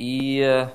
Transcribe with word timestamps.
И 0.00 0.40
э, 0.40 0.68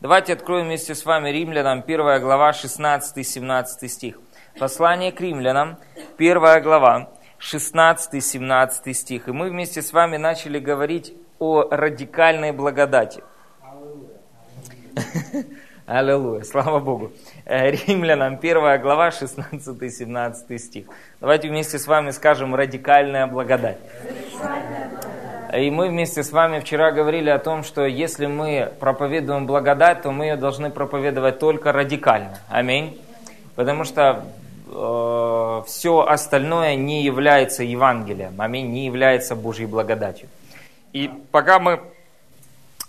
давайте 0.00 0.32
откроем 0.32 0.66
вместе 0.66 0.96
с 0.96 1.06
вами 1.06 1.30
Римлянам, 1.30 1.84
1 1.86 2.20
глава, 2.20 2.50
16-17 2.50 3.86
стих. 3.86 4.18
Послание 4.58 5.12
к 5.12 5.20
Римлянам, 5.20 5.76
1 6.18 6.62
глава, 6.64 7.10
16-17 7.38 8.92
стих. 8.92 9.28
И 9.28 9.30
мы 9.30 9.50
вместе 9.50 9.82
с 9.82 9.92
вами 9.92 10.16
начали 10.16 10.58
говорить 10.58 11.14
о 11.38 11.68
радикальной 11.70 12.50
благодати. 12.50 13.22
Аллилуйя, 15.86 16.42
слава 16.42 16.80
Богу. 16.80 17.12
Э, 17.44 17.70
Римлянам, 17.70 18.34
1 18.34 18.80
глава, 18.82 19.10
16-17 19.10 20.58
стих. 20.58 20.86
Давайте 21.20 21.48
вместе 21.50 21.78
с 21.78 21.86
вами 21.86 22.10
скажем 22.10 22.52
«радикальная 22.56 23.28
благодать». 23.28 23.78
И 25.56 25.70
мы 25.70 25.88
вместе 25.88 26.22
с 26.22 26.32
вами 26.32 26.60
вчера 26.60 26.90
говорили 26.90 27.30
о 27.30 27.38
том, 27.38 27.62
что 27.62 27.86
если 27.86 28.26
мы 28.26 28.70
проповедуем 28.78 29.46
благодать, 29.46 30.02
то 30.02 30.10
мы 30.10 30.26
ее 30.26 30.36
должны 30.36 30.70
проповедовать 30.70 31.38
только 31.38 31.72
радикально. 31.72 32.38
Аминь. 32.48 33.00
Потому 33.54 33.84
что 33.84 34.24
э, 34.68 35.62
все 35.66 36.00
остальное 36.00 36.74
не 36.74 37.04
является 37.04 37.62
Евангелием. 37.62 38.38
Аминь. 38.38 38.70
Не 38.70 38.84
является 38.84 39.34
Божьей 39.34 39.64
благодатью. 39.64 40.28
И 40.92 41.10
пока 41.30 41.58
мы 41.58 41.80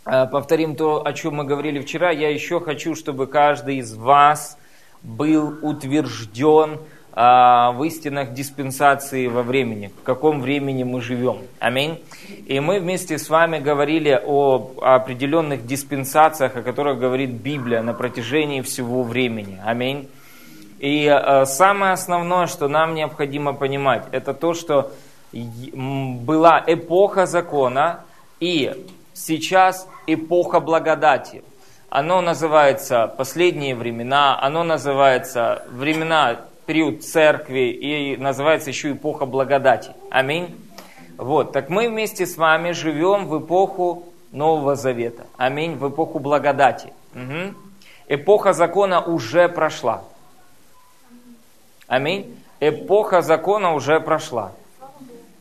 э, 0.05 0.25
повторим 0.27 0.75
то, 0.75 1.05
о 1.05 1.13
чем 1.13 1.35
мы 1.35 1.45
говорили 1.45 1.79
вчера, 1.79 2.11
я 2.11 2.29
еще 2.29 2.59
хочу, 2.59 2.95
чтобы 2.95 3.27
каждый 3.27 3.77
из 3.77 3.93
вас 3.95 4.57
был 5.03 5.59
утвержден 5.61 6.79
в 7.17 7.83
истинах 7.83 8.33
диспенсации 8.33 9.25
во 9.25 9.41
времени, 9.41 9.91
в 9.99 10.03
каком 10.03 10.39
времени 10.39 10.83
мы 10.83 11.01
живем. 11.01 11.39
Аминь. 11.57 11.99
И 12.45 12.59
мы 12.59 12.79
вместе 12.79 13.17
с 13.17 13.27
вами 13.27 13.57
говорили 13.57 14.21
о 14.23 14.71
определенных 14.81 15.65
диспенсациях, 15.65 16.55
о 16.55 16.61
которых 16.61 16.99
говорит 16.99 17.31
Библия 17.31 17.81
на 17.81 17.95
протяжении 17.95 18.61
всего 18.61 19.01
времени. 19.01 19.59
Аминь. 19.65 20.07
И 20.77 21.07
а, 21.07 21.47
самое 21.47 21.93
основное, 21.93 22.45
что 22.45 22.67
нам 22.67 22.93
необходимо 22.93 23.53
понимать, 23.53 24.03
это 24.11 24.35
то, 24.35 24.53
что 24.53 24.91
была 25.33 26.63
эпоха 26.67 27.25
закона 27.25 28.01
и 28.39 28.85
сейчас 29.13 29.89
эпоха 30.05 30.59
благодати. 30.59 31.43
Оно 31.89 32.21
называется 32.21 33.07
последние 33.07 33.73
времена, 33.73 34.39
оно 34.39 34.63
называется 34.63 35.63
времена 35.71 36.41
период 36.67 37.03
церкви 37.03 37.71
и 37.71 38.17
называется 38.17 38.69
еще 38.69 38.91
эпоха 38.91 39.25
благодати. 39.25 39.93
Аминь. 40.11 40.55
Вот, 41.17 41.53
так 41.53 41.69
мы 41.69 41.89
вместе 41.89 42.27
с 42.27 42.37
вами 42.37 42.73
живем 42.73 43.25
в 43.25 43.39
эпоху 43.39 44.03
Нового 44.31 44.75
Завета. 44.75 45.25
Аминь, 45.37 45.75
в 45.75 45.89
эпоху 45.89 46.19
благодати. 46.19 46.93
Угу. 47.15 47.55
Эпоха 48.09 48.53
закона 48.53 49.01
уже 49.01 49.49
прошла. 49.49 50.03
Аминь. 51.87 52.37
Эпоха 52.59 53.21
закона 53.21 53.73
уже 53.73 53.99
прошла. 53.99 54.51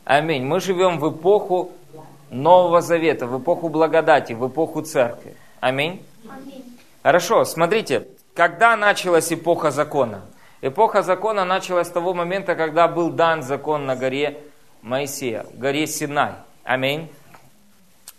Аминь. 0.05 0.45
Мы 0.45 0.61
живем 0.61 0.97
в 0.97 1.11
эпоху 1.11 1.71
Нового 2.31 2.81
Завета, 2.81 3.27
в 3.27 3.39
эпоху 3.39 3.67
благодати, 3.69 4.33
в 4.33 4.47
эпоху 4.47 4.81
церкви. 4.81 5.35
Аминь. 5.59 6.01
Аминь. 6.29 6.63
Хорошо, 7.03 7.43
смотрите, 7.43 8.07
когда 8.33 8.77
началась 8.77 9.31
эпоха 9.31 9.71
закона? 9.71 10.21
Эпоха 10.61 11.03
закона 11.03 11.45
началась 11.45 11.87
с 11.87 11.91
того 11.91 12.13
момента, 12.13 12.55
когда 12.55 12.87
был 12.87 13.11
дан 13.11 13.43
закон 13.43 13.85
на 13.85 13.95
горе 13.95 14.39
Моисея, 14.81 15.45
горе 15.53 15.87
Синай. 15.87 16.33
Аминь. 16.63 17.09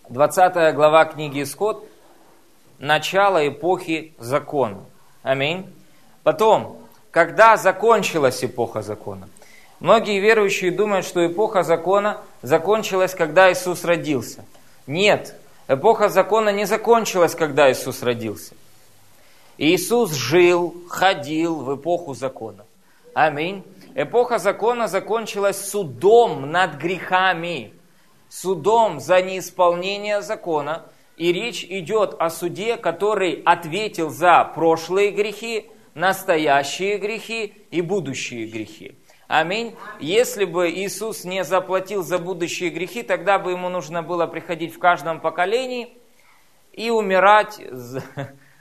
20 0.08 0.74
глава 0.74 1.04
книги 1.04 1.42
Исход– 1.42 1.84
начало 2.78 3.46
эпохи 3.46 4.14
закона. 4.18 4.84
Аминь. 5.22 5.66
Потом, 6.22 6.78
когда 7.10 7.56
закончилась 7.56 8.44
эпоха 8.44 8.82
закона? 8.82 9.28
Многие 9.80 10.20
верующие 10.20 10.70
думают, 10.70 11.06
что 11.06 11.26
эпоха 11.26 11.62
закона 11.62 12.18
закончилась, 12.42 13.14
когда 13.14 13.52
Иисус 13.52 13.84
родился. 13.84 14.44
Нет, 14.86 15.34
эпоха 15.68 16.08
закона 16.08 16.50
не 16.50 16.64
закончилась, 16.64 17.34
когда 17.34 17.70
Иисус 17.70 18.02
родился. 18.02 18.54
Иисус 19.58 20.12
жил, 20.12 20.84
ходил 20.88 21.56
в 21.56 21.76
эпоху 21.76 22.14
закона. 22.14 22.64
Аминь. 23.12 23.64
Эпоха 23.96 24.38
закона 24.38 24.86
закончилась 24.86 25.68
судом 25.68 26.52
над 26.52 26.76
грехами, 26.76 27.74
судом 28.28 29.00
за 29.00 29.20
неисполнение 29.20 30.22
закона. 30.22 30.84
И 31.16 31.32
речь 31.32 31.64
идет 31.64 32.14
о 32.20 32.30
суде, 32.30 32.76
который 32.76 33.42
ответил 33.44 34.10
за 34.10 34.44
прошлые 34.44 35.10
грехи, 35.10 35.66
настоящие 35.94 36.98
грехи 36.98 37.54
и 37.72 37.80
будущие 37.80 38.46
грехи. 38.46 38.96
Аминь. 39.26 39.74
Если 39.98 40.44
бы 40.44 40.70
Иисус 40.70 41.24
не 41.24 41.42
заплатил 41.42 42.04
за 42.04 42.20
будущие 42.20 42.70
грехи, 42.70 43.02
тогда 43.02 43.40
бы 43.40 43.50
ему 43.50 43.68
нужно 43.68 44.04
было 44.04 44.28
приходить 44.28 44.72
в 44.72 44.78
каждом 44.78 45.20
поколении 45.20 45.98
и 46.72 46.90
умирать 46.90 47.60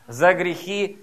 за 0.07 0.34
грехи 0.34 0.97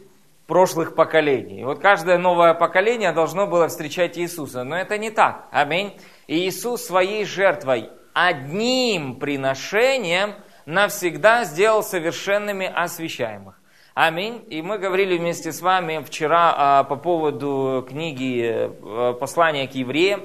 прошлых 0.47 0.95
поколений. 0.95 1.61
И 1.61 1.65
вот 1.65 1.79
каждое 1.81 2.19
новое 2.19 2.55
поколение 2.55 3.13
должно 3.13 3.47
было 3.47 3.69
встречать 3.69 4.19
Иисуса. 4.19 4.65
Но 4.65 4.77
это 4.77 4.99
не 4.99 5.11
так. 5.11 5.49
Аминь. 5.51 5.97
И 6.27 6.49
Иисус 6.49 6.83
своей 6.83 7.25
жертвой, 7.25 7.91
одним 8.13 9.17
приношением 9.17 10.35
навсегда 10.67 11.45
сделал 11.45 11.83
совершенными 11.83 12.67
освящаемых. 12.67 13.61
Аминь. 13.95 14.45
И 14.49 14.61
мы 14.61 14.79
говорили 14.79 15.17
вместе 15.17 15.53
с 15.53 15.63
вами 15.63 16.03
вчера 16.05 16.55
а, 16.57 16.85
по 16.85 16.97
поводу 16.97 17.87
книги 17.89 18.43
э, 18.45 19.15
послания 19.21 19.69
к 19.69 19.75
евреям, 19.77 20.23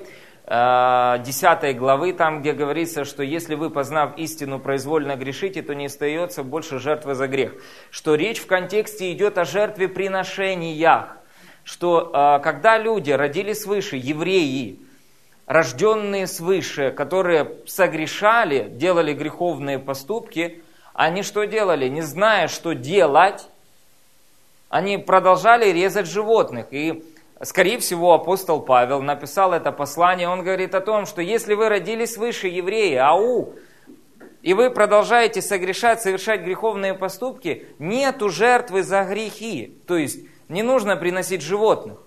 10 0.49 1.63
э, 1.63 1.73
главы, 1.73 2.11
там, 2.11 2.41
где 2.41 2.53
говорится, 2.53 3.05
что 3.05 3.21
если 3.21 3.53
вы, 3.53 3.69
познав 3.69 4.17
истину, 4.17 4.59
произвольно 4.59 5.15
грешите, 5.15 5.61
то 5.61 5.75
не 5.75 5.85
остается 5.85 6.43
больше 6.43 6.79
жертвы 6.79 7.13
за 7.13 7.27
грех. 7.27 7.53
Что 7.91 8.15
речь 8.15 8.39
в 8.39 8.47
контексте 8.47 9.11
идет 9.11 9.37
о 9.37 9.45
жертве 9.45 9.87
приношениях. 9.87 11.17
Что 11.63 12.11
э, 12.11 12.43
когда 12.43 12.79
люди 12.79 13.11
родились 13.11 13.61
свыше, 13.61 13.97
евреи, 13.97 14.79
рожденные 15.45 16.25
свыше, 16.25 16.89
которые 16.89 17.57
согрешали, 17.67 18.69
делали 18.71 19.13
греховные 19.13 19.77
поступки, 19.77 20.63
они 20.95 21.21
что 21.21 21.43
делали? 21.43 21.87
Не 21.87 22.01
зная, 22.01 22.47
что 22.47 22.73
делать, 22.73 23.47
они 24.67 24.97
продолжали 24.97 25.69
резать 25.69 26.07
животных. 26.07 26.67
И 26.71 27.03
Скорее 27.41 27.79
всего, 27.79 28.13
апостол 28.13 28.61
Павел 28.61 29.01
написал 29.01 29.53
это 29.53 29.71
послание. 29.71 30.27
Он 30.27 30.43
говорит 30.43 30.75
о 30.75 30.81
том, 30.81 31.05
что 31.05 31.21
если 31.21 31.53
вы 31.53 31.69
родились 31.69 32.17
выше 32.17 32.47
евреи, 32.47 32.95
ау, 32.95 33.53
и 34.41 34.53
вы 34.53 34.69
продолжаете 34.69 35.41
согрешать, 35.41 36.01
совершать 36.01 36.41
греховные 36.41 36.93
поступки, 36.93 37.67
нету 37.77 38.29
жертвы 38.29 38.83
за 38.83 39.03
грехи. 39.03 39.77
То 39.87 39.97
есть 39.97 40.19
не 40.49 40.63
нужно 40.63 40.97
приносить 40.97 41.41
животных. 41.41 41.99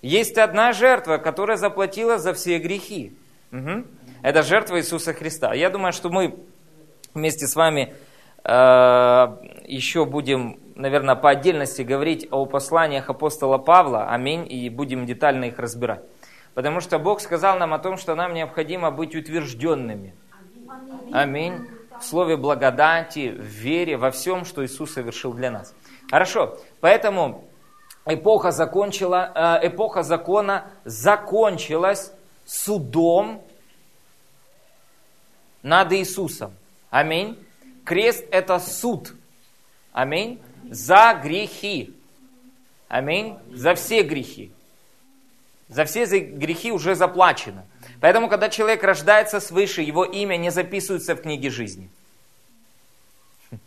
Есть 0.00 0.38
одна 0.38 0.72
жертва, 0.72 1.18
которая 1.18 1.58
заплатила 1.58 2.18
за 2.18 2.32
все 2.32 2.58
грехи. 2.58 3.16
Угу. 3.52 3.84
Это 4.22 4.42
жертва 4.42 4.78
Иисуса 4.78 5.12
Христа. 5.12 5.52
Я 5.52 5.68
думаю, 5.68 5.92
что 5.92 6.08
мы 6.08 6.36
вместе 7.12 7.46
с 7.46 7.54
вами 7.54 7.94
э, 8.44 8.50
еще 9.66 10.06
будем 10.06 10.58
наверное, 10.80 11.14
по 11.14 11.30
отдельности 11.30 11.82
говорить 11.82 12.26
о 12.30 12.46
посланиях 12.46 13.10
апостола 13.10 13.58
Павла, 13.58 14.08
аминь, 14.08 14.50
и 14.50 14.68
будем 14.70 15.06
детально 15.06 15.46
их 15.46 15.58
разбирать. 15.58 16.02
Потому 16.54 16.80
что 16.80 16.98
Бог 16.98 17.20
сказал 17.20 17.58
нам 17.58 17.74
о 17.74 17.78
том, 17.78 17.96
что 17.96 18.14
нам 18.14 18.34
необходимо 18.34 18.90
быть 18.90 19.14
утвержденными. 19.14 20.14
Аминь. 21.12 21.68
В 21.98 22.04
слове 22.04 22.36
благодати, 22.36 23.28
в 23.28 23.42
вере, 23.42 23.96
во 23.96 24.10
всем, 24.10 24.44
что 24.44 24.64
Иисус 24.64 24.92
совершил 24.92 25.34
для 25.34 25.50
нас. 25.50 25.74
Хорошо, 26.10 26.58
поэтому 26.80 27.44
эпоха, 28.06 28.52
закончила, 28.52 29.60
э, 29.62 29.68
эпоха 29.68 30.02
закона 30.02 30.64
закончилась 30.84 32.12
судом 32.46 33.42
над 35.62 35.92
Иисусом. 35.92 36.52
Аминь. 36.88 37.38
Крест– 37.84 38.24
это 38.30 38.58
суд. 38.58 39.12
Аминь 39.92 40.40
за 40.70 41.14
грехи. 41.14 41.92
Аминь. 42.88 43.36
За 43.52 43.74
все 43.74 44.02
грехи. 44.02 44.52
За 45.68 45.84
все 45.84 46.06
грехи 46.06 46.72
уже 46.72 46.94
заплачено. 46.94 47.66
Поэтому, 48.00 48.28
когда 48.28 48.48
человек 48.48 48.82
рождается 48.82 49.40
свыше, 49.40 49.82
его 49.82 50.04
имя 50.04 50.36
не 50.36 50.50
записывается 50.50 51.14
в 51.14 51.22
книге 51.22 51.50
жизни. 51.50 51.90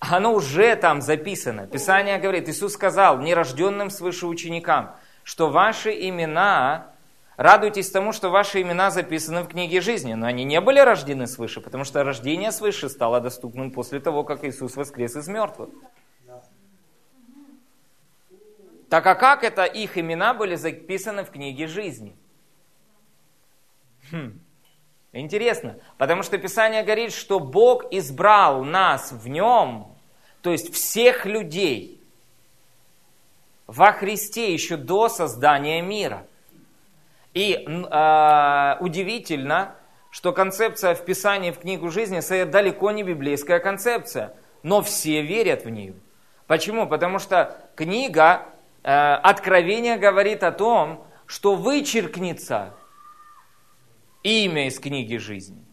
Оно 0.00 0.34
уже 0.34 0.74
там 0.76 1.02
записано. 1.02 1.66
Писание 1.66 2.18
говорит, 2.18 2.48
Иисус 2.48 2.72
сказал 2.72 3.18
нерожденным 3.18 3.90
свыше 3.90 4.26
ученикам, 4.26 4.96
что 5.22 5.50
ваши 5.50 5.90
имена 6.08 6.91
Радуйтесь 7.36 7.90
тому, 7.90 8.12
что 8.12 8.28
ваши 8.28 8.60
имена 8.60 8.90
записаны 8.90 9.42
в 9.42 9.48
книге 9.48 9.80
жизни, 9.80 10.14
но 10.14 10.26
они 10.26 10.44
не 10.44 10.60
были 10.60 10.80
рождены 10.80 11.26
свыше, 11.26 11.60
потому 11.60 11.84
что 11.84 12.04
рождение 12.04 12.52
свыше 12.52 12.88
стало 12.88 13.20
доступным 13.20 13.70
после 13.70 14.00
того, 14.00 14.22
как 14.22 14.44
Иисус 14.44 14.76
воскрес 14.76 15.16
из 15.16 15.28
мертвых. 15.28 15.70
Так 18.90 19.06
а 19.06 19.14
как 19.14 19.42
это 19.42 19.64
их 19.64 19.96
имена 19.96 20.34
были 20.34 20.54
записаны 20.54 21.24
в 21.24 21.30
книге 21.30 21.66
жизни? 21.66 22.14
Хм. 24.10 24.38
Интересно, 25.12 25.78
потому 25.96 26.22
что 26.22 26.36
Писание 26.36 26.82
говорит, 26.82 27.12
что 27.12 27.40
Бог 27.40 27.86
избрал 27.90 28.64
нас 28.64 29.12
в 29.12 29.28
нем, 29.28 29.94
то 30.42 30.50
есть 30.50 30.74
всех 30.74 31.24
людей, 31.24 32.02
во 33.66 33.92
Христе 33.92 34.52
еще 34.52 34.76
до 34.76 35.08
создания 35.08 35.80
мира. 35.80 36.26
И 37.34 37.54
э, 37.54 38.76
удивительно, 38.80 39.74
что 40.10 40.32
концепция 40.32 40.94
вписания 40.94 41.52
в 41.52 41.58
книгу 41.58 41.90
жизни 41.90 42.20
далеко 42.44 42.90
не 42.90 43.02
библейская 43.02 43.58
концепция, 43.58 44.34
но 44.62 44.82
все 44.82 45.22
верят 45.22 45.64
в 45.64 45.70
нее. 45.70 45.94
Почему? 46.46 46.86
Потому 46.86 47.18
что 47.18 47.56
книга 47.74 48.42
э, 48.82 49.14
Откровения 49.14 49.96
говорит 49.96 50.42
о 50.42 50.52
том, 50.52 51.06
что 51.26 51.54
вычеркнется 51.54 52.74
имя 54.22 54.66
из 54.66 54.78
книги 54.78 55.16
жизни. 55.16 55.64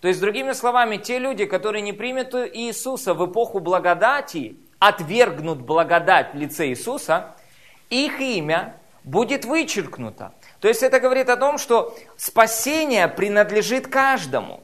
То 0.00 0.08
есть, 0.08 0.20
другими 0.20 0.52
словами, 0.52 0.98
те 0.98 1.18
люди, 1.18 1.46
которые 1.46 1.82
не 1.82 1.92
примут 1.92 2.34
Иисуса 2.34 3.14
в 3.14 3.26
эпоху 3.26 3.58
благодати, 3.58 4.56
отвергнут 4.78 5.62
благодать 5.62 6.34
в 6.34 6.36
лице 6.36 6.68
Иисуса, 6.68 7.34
их 7.90 8.20
имя 8.20 8.76
будет 9.02 9.44
вычеркнуто. 9.44 10.34
То 10.64 10.68
есть 10.68 10.82
это 10.82 10.98
говорит 10.98 11.28
о 11.28 11.36
том, 11.36 11.58
что 11.58 11.94
спасение 12.16 13.06
принадлежит 13.06 13.86
каждому. 13.86 14.62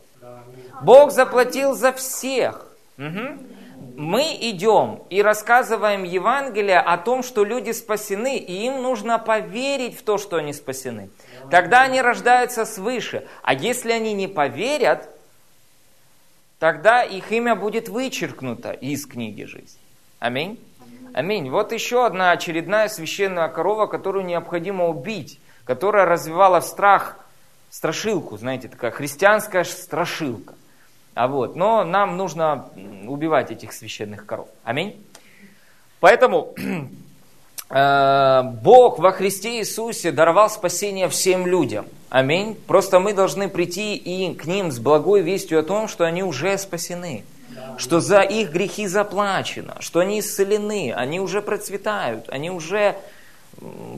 Бог 0.81 1.11
заплатил 1.11 1.75
за 1.75 1.93
всех. 1.93 2.67
Угу. 2.97 3.99
Мы 3.99 4.23
идем 4.41 5.03
и 5.11 5.21
рассказываем 5.21 6.05
Евангелие 6.05 6.79
о 6.79 6.97
том, 6.97 7.23
что 7.23 7.45
люди 7.45 7.73
спасены, 7.73 8.39
и 8.39 8.65
им 8.65 8.81
нужно 8.81 9.19
поверить 9.19 9.99
в 9.99 10.03
то, 10.03 10.17
что 10.17 10.37
они 10.37 10.55
спасены. 10.55 11.11
Тогда 11.51 11.83
они 11.83 12.01
рождаются 12.01 12.65
свыше. 12.65 13.29
А 13.43 13.53
если 13.53 13.93
они 13.93 14.15
не 14.15 14.27
поверят, 14.27 15.07
тогда 16.59 17.03
их 17.03 17.31
имя 17.31 17.55
будет 17.55 17.91
вычеркнуто 17.91 18.71
из 18.71 19.05
книги 19.05 19.43
жизни. 19.43 19.83
Аминь. 20.19 20.59
Аминь. 21.13 21.51
Вот 21.51 21.73
еще 21.73 22.07
одна 22.07 22.31
очередная 22.31 22.89
священная 22.89 23.49
корова, 23.49 23.87
которую 23.87 24.25
необходимо 24.25 24.89
убить, 24.89 25.39
которая 25.71 26.05
развивала 26.05 26.59
страх, 26.59 27.17
страшилку, 27.71 28.37
знаете, 28.37 28.67
такая 28.67 28.91
христианская 28.91 29.63
страшилка. 29.63 30.55
А 31.15 31.29
вот, 31.29 31.55
но 31.55 31.85
нам 31.85 32.17
нужно 32.17 32.71
убивать 33.07 33.53
этих 33.53 33.73
священных 33.73 34.27
коров. 34.27 34.49
Аминь. 34.65 35.01
Поэтому 36.01 36.57
э, 37.71 38.43
Бог 38.65 38.99
во 38.99 39.13
Христе 39.13 39.61
Иисусе 39.61 40.11
даровал 40.11 40.51
спасение 40.51 41.09
всем 41.09 41.47
людям. 41.47 41.87
Аминь. 42.09 42.57
Просто 42.67 42.99
мы 42.99 43.15
должны 43.15 43.49
прийти 43.49 43.95
и 43.95 44.35
к 44.35 44.47
ним 44.47 44.73
с 44.73 44.81
благой 44.81 45.21
вестью 45.21 45.61
о 45.61 45.63
том, 45.63 45.87
что 45.87 46.03
они 46.03 46.25
уже 46.25 46.59
спасены 46.59 47.23
что 47.79 48.01
за 48.01 48.23
их 48.23 48.51
грехи 48.51 48.89
заплачено, 48.89 49.77
что 49.81 50.01
они 50.01 50.19
исцелены, 50.21 50.93
они 50.93 51.21
уже 51.21 51.43
процветают, 51.43 52.29
они 52.29 52.51
уже 52.51 52.97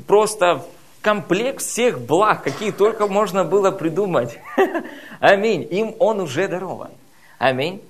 просто 0.06 0.64
комплект 1.02 1.60
всех 1.60 2.00
благ, 2.00 2.42
какие 2.42 2.70
только 2.70 3.06
можно 3.06 3.44
было 3.44 3.70
придумать. 3.70 4.38
Аминь. 5.20 5.66
Им 5.70 5.94
он 5.98 6.20
уже 6.20 6.48
дарован. 6.48 6.92
Аминь. 7.38 7.82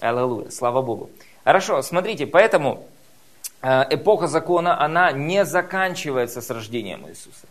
Аллилуйя. 0.00 0.50
Слава 0.50 0.82
Богу. 0.82 1.10
Хорошо, 1.44 1.82
смотрите, 1.82 2.26
поэтому 2.26 2.86
э, 3.62 3.82
эпоха 3.90 4.26
закона, 4.26 4.80
она 4.80 5.12
не 5.12 5.44
заканчивается 5.44 6.40
с 6.40 6.50
рождением 6.50 7.06
Иисуса. 7.08 7.46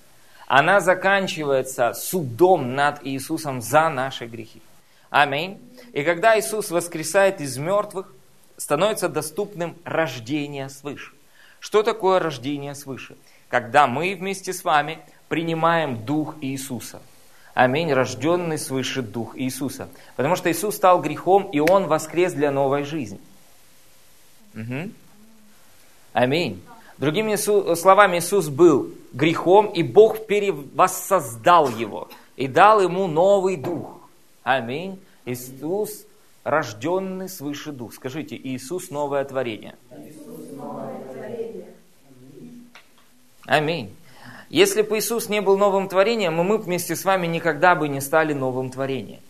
Она 0.48 0.82
заканчивается 0.82 1.94
судом 1.94 2.76
над 2.76 3.06
Иисусом 3.06 3.62
за 3.62 3.90
наши 3.90 4.26
грехи. 4.26 4.62
Аминь. 5.10 5.60
И 5.94 6.04
когда 6.04 6.38
Иисус 6.38 6.72
воскресает 6.72 7.40
из 7.40 7.58
мертвых, 7.58 8.12
становится 8.58 9.10
доступным 9.10 9.78
рождение 9.84 10.70
свыше. 10.70 11.14
Что 11.60 11.84
такое 11.84 12.20
рождение 12.20 12.76
свыше? 12.76 13.16
Когда 13.54 13.86
мы 13.86 14.16
вместе 14.16 14.52
с 14.52 14.64
вами 14.64 14.98
принимаем 15.28 16.04
Дух 16.06 16.38
Иисуса. 16.42 17.04
Аминь, 17.54 17.94
рожденный 17.94 18.58
свыше 18.58 19.04
Дух 19.04 19.38
Иисуса. 19.38 19.90
Потому 20.16 20.36
что 20.36 20.52
Иисус 20.52 20.76
стал 20.76 21.04
грехом, 21.04 21.44
и 21.52 21.60
Он 21.60 21.86
воскрес 21.86 22.34
для 22.34 22.50
новой 22.50 22.84
жизни. 22.84 23.20
Угу. 24.56 24.90
Аминь. 26.14 26.64
Другими 26.98 27.36
словами, 27.36 28.18
Иисус 28.18 28.50
был 28.50 28.90
грехом, 29.14 29.68
и 29.68 29.84
Бог 29.84 30.26
перевоссоздал 30.26 31.70
его 31.70 32.10
и 32.36 32.48
дал 32.48 32.82
ему 32.82 33.06
новый 33.06 33.58
дух. 33.58 34.00
Аминь. 34.42 35.00
Иисус 35.26 36.08
рожденный 36.44 37.30
свыше 37.30 37.72
дух. 37.72 37.94
Скажите, 37.94 38.36
Иисус 38.36 38.90
новое 38.90 39.24
творение. 39.26 39.76
Аминь. 43.46 43.96
Если 44.50 44.82
бы 44.84 44.98
Иисус 44.98 45.30
не 45.30 45.42
был 45.42 45.58
новым 45.58 45.90
творением, 45.90 46.36
мы 46.36 46.58
вместе 46.58 46.96
с 46.96 47.06
вами 47.06 47.28
никогда 47.28 47.76
бы 47.76 47.88
не 47.88 48.02
стали 48.02 48.34
новым 48.34 48.70
творением. 48.70 49.22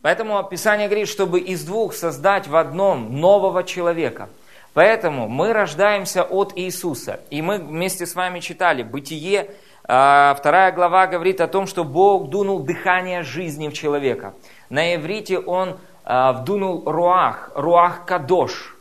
Поэтому 0.00 0.42
Писание 0.44 0.88
говорит, 0.88 1.08
чтобы 1.08 1.38
из 1.38 1.64
двух 1.64 1.94
создать 1.94 2.48
в 2.48 2.56
одном 2.56 3.20
нового 3.20 3.62
человека. 3.62 4.28
Поэтому 4.74 5.28
мы 5.28 5.52
рождаемся 5.52 6.24
от 6.24 6.52
Иисуса. 6.56 7.20
И 7.30 7.42
мы 7.42 7.58
вместе 7.58 8.06
с 8.06 8.14
вами 8.14 8.40
читали 8.40 8.82
Бытие 8.82 9.50
а, 9.84 10.34
вторая 10.38 10.70
глава 10.72 11.06
говорит 11.06 11.40
о 11.40 11.48
том, 11.48 11.66
что 11.66 11.84
Бог 11.84 12.30
дунул 12.30 12.60
дыхание 12.60 13.22
жизни 13.22 13.68
в 13.68 13.72
человека. 13.72 14.34
На 14.70 14.94
иврите 14.94 15.38
он 15.38 15.76
а, 16.04 16.32
вдунул 16.32 16.84
руах, 16.86 17.50
руах 17.54 18.04
кадош. 18.06 18.76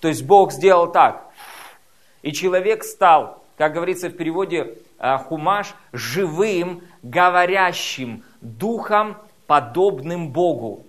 То 0.00 0.08
есть 0.08 0.24
Бог 0.24 0.52
сделал 0.52 0.92
так. 0.92 1.27
И 2.22 2.32
человек 2.32 2.84
стал, 2.84 3.44
как 3.56 3.74
говорится 3.74 4.08
в 4.08 4.12
переводе 4.12 4.78
а, 4.98 5.18
хумаш, 5.18 5.74
живым, 5.92 6.82
говорящим 7.02 8.24
духом, 8.40 9.16
подобным 9.46 10.30
Богу. 10.30 10.84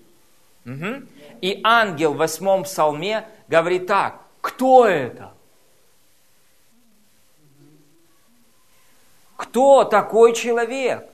Угу. 0.66 1.04
И 1.42 1.62
ангел 1.64 2.14
в 2.14 2.18
восьмом 2.18 2.64
псалме 2.64 3.28
говорит 3.48 3.88
так, 3.88 4.22
кто 4.42 4.86
это? 4.86 5.34
Кто 9.36 9.86
такой 9.86 10.34
человек, 10.34 11.10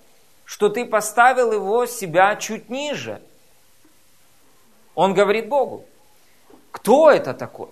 что 0.46 0.70
ты 0.70 0.86
поставил 0.86 1.52
его 1.52 1.86
себя 1.86 2.36
чуть 2.36 2.70
ниже? 2.70 3.22
Он 4.96 5.14
говорит 5.14 5.48
Богу. 5.48 5.86
Кто 6.72 7.12
это 7.12 7.34
такой, 7.34 7.70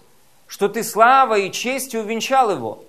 что 0.53 0.69
ты 0.69 0.83
славой 0.83 1.47
и 1.47 1.51
честью 1.51 2.01
увенчал 2.01 2.51
его? 2.51 2.85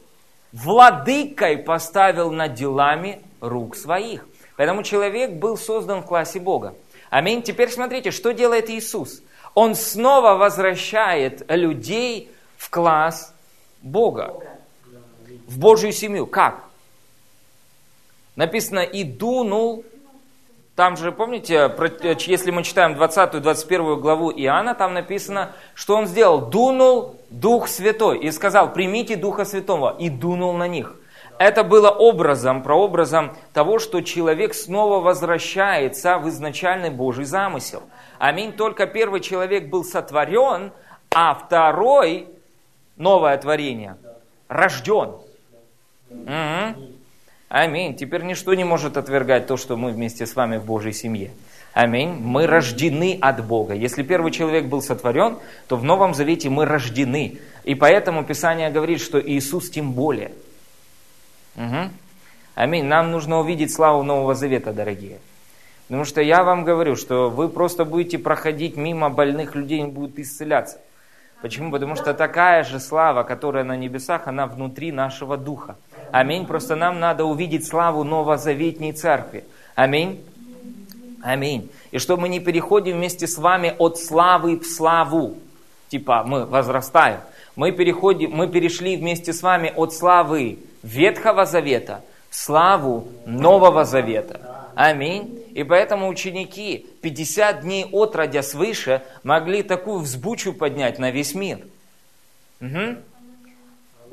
Владыкой 0.52 1.56
поставил 1.56 2.30
над 2.30 2.52
делами 2.52 3.23
рук 3.40 3.75
своих. 3.75 4.26
Поэтому 4.59 4.83
человек 4.83 5.30
был 5.37 5.56
создан 5.56 6.02
в 6.02 6.06
классе 6.06 6.40
Бога. 6.40 6.75
Аминь. 7.09 7.42
Теперь 7.42 7.71
смотрите, 7.71 8.11
что 8.11 8.35
делает 8.35 8.68
Иисус. 8.68 9.23
Он 9.54 9.75
снова 9.75 10.35
возвращает 10.35 11.50
людей 11.50 12.30
в 12.59 12.68
класс 12.68 13.35
Бога, 13.80 14.35
в 15.47 15.59
Божью 15.59 15.90
семью. 15.92 16.26
Как? 16.26 16.64
Написано 18.37 18.80
«и 18.80 19.04
дунул». 19.04 19.87
Там 20.76 20.97
же, 20.97 21.12
помните, 21.12 21.73
если 22.26 22.50
мы 22.50 22.64
читаем 22.64 22.95
20-21 22.95 23.97
главу 23.97 24.33
Иоанна, 24.33 24.75
там 24.75 24.93
написано, 24.93 25.52
что 25.75 25.97
он 25.97 26.07
сделал? 26.07 26.40
Дунул 26.47 27.21
Дух 27.31 27.69
Святой 27.69 28.19
и 28.19 28.33
сказал, 28.33 28.73
примите 28.73 29.14
Духа 29.14 29.45
Святого, 29.45 29.97
и 29.97 30.09
дунул 30.09 30.52
на 30.54 30.66
них. 30.66 30.97
Это 31.38 31.62
было 31.62 31.90
образом, 31.90 32.62
прообразом 32.62 33.37
того, 33.52 33.78
что 33.78 34.00
человек 34.00 34.54
снова 34.54 35.00
возвращается 35.00 36.19
в 36.19 36.28
изначальный 36.28 36.90
Божий 36.90 37.25
замысел. 37.25 37.85
Аминь. 38.19 38.52
Только 38.52 38.87
первый 38.87 39.21
человек 39.21 39.69
был 39.69 39.85
сотворен, 39.85 40.73
а 41.12 41.35
второй, 41.35 42.28
новое 42.97 43.37
творение, 43.38 43.97
рожден. 44.49 45.16
Угу. 46.11 46.93
Аминь. 47.48 47.94
Теперь 47.94 48.22
ничто 48.22 48.54
не 48.54 48.64
может 48.64 48.96
отвергать 48.96 49.46
то, 49.46 49.56
что 49.56 49.76
мы 49.76 49.92
вместе 49.92 50.26
с 50.26 50.34
вами 50.34 50.56
в 50.56 50.64
Божьей 50.64 50.92
семье. 50.92 51.30
Аминь. 51.72 52.10
Мы 52.10 52.46
рождены 52.46 53.18
от 53.20 53.44
Бога. 53.44 53.74
Если 53.74 54.02
первый 54.02 54.32
человек 54.32 54.66
был 54.66 54.80
сотворен, 54.80 55.38
то 55.68 55.76
в 55.76 55.84
Новом 55.84 56.14
Завете 56.14 56.48
мы 56.48 56.64
рождены. 56.64 57.38
И 57.64 57.74
поэтому 57.74 58.24
Писание 58.24 58.70
говорит, 58.70 59.00
что 59.00 59.20
Иисус 59.20 59.70
тем 59.70 59.92
более. 59.92 60.32
Угу. 61.56 61.90
Аминь. 62.54 62.84
Нам 62.84 63.10
нужно 63.10 63.40
увидеть 63.40 63.72
славу 63.72 64.02
Нового 64.02 64.34
Завета, 64.34 64.72
дорогие. 64.72 65.18
Потому 65.88 66.04
что 66.04 66.22
я 66.22 66.44
вам 66.44 66.64
говорю, 66.64 66.96
что 66.96 67.28
вы 67.28 67.48
просто 67.48 67.84
будете 67.84 68.18
проходить 68.18 68.76
мимо 68.76 69.10
больных 69.10 69.54
людей, 69.54 69.82
они 69.82 69.92
будут 69.92 70.18
исцеляться. 70.18 70.78
Почему? 71.42 71.70
Потому 71.70 71.94
что 71.94 72.14
такая 72.14 72.64
же 72.64 72.80
слава, 72.80 73.22
которая 73.22 73.64
на 73.64 73.76
небесах, 73.76 74.28
она 74.28 74.46
внутри 74.46 74.92
нашего 74.92 75.36
духа. 75.36 75.76
Аминь. 76.14 76.47
Просто 76.47 76.76
нам 76.76 77.00
надо 77.00 77.25
увидеть 77.25 77.66
славу 77.66 78.04
новозаветней 78.04 78.92
церкви. 78.92 79.42
Аминь. 79.75 80.25
Аминь. 81.25 81.68
И 81.90 81.99
что 81.99 82.16
мы 82.16 82.28
не 82.28 82.38
переходим 82.38 82.99
вместе 82.99 83.26
с 83.26 83.37
вами 83.37 83.75
от 83.78 83.99
славы 83.99 84.61
в 84.61 84.64
славу. 84.64 85.35
Типа 85.88 86.23
мы 86.25 86.47
возрастаем. 86.47 87.18
Мы, 87.56 87.73
переходим, 87.73 88.30
мы 88.30 88.47
перешли 88.47 88.97
вместе 88.97 89.33
с 89.33 89.42
вами 89.42 89.73
от 89.75 89.92
славы 89.92 90.61
Ветхого 90.85 91.47
Завета 91.47 92.04
в 92.30 92.37
славу 92.37 93.09
Нового 93.26 93.85
Завета. 93.85 94.68
Аминь. 94.76 95.42
И 95.52 95.64
поэтому 95.64 96.06
ученики 96.06 96.87
50 97.02 97.62
дней 97.62 97.87
от 97.90 98.14
родя 98.14 98.44
свыше 98.44 99.02
могли 99.25 99.64
такую 99.64 99.99
взбучу 99.99 100.52
поднять 100.52 101.00
на 101.00 101.11
весь 101.11 101.35
мир. 101.35 101.59
Угу. 102.61 102.99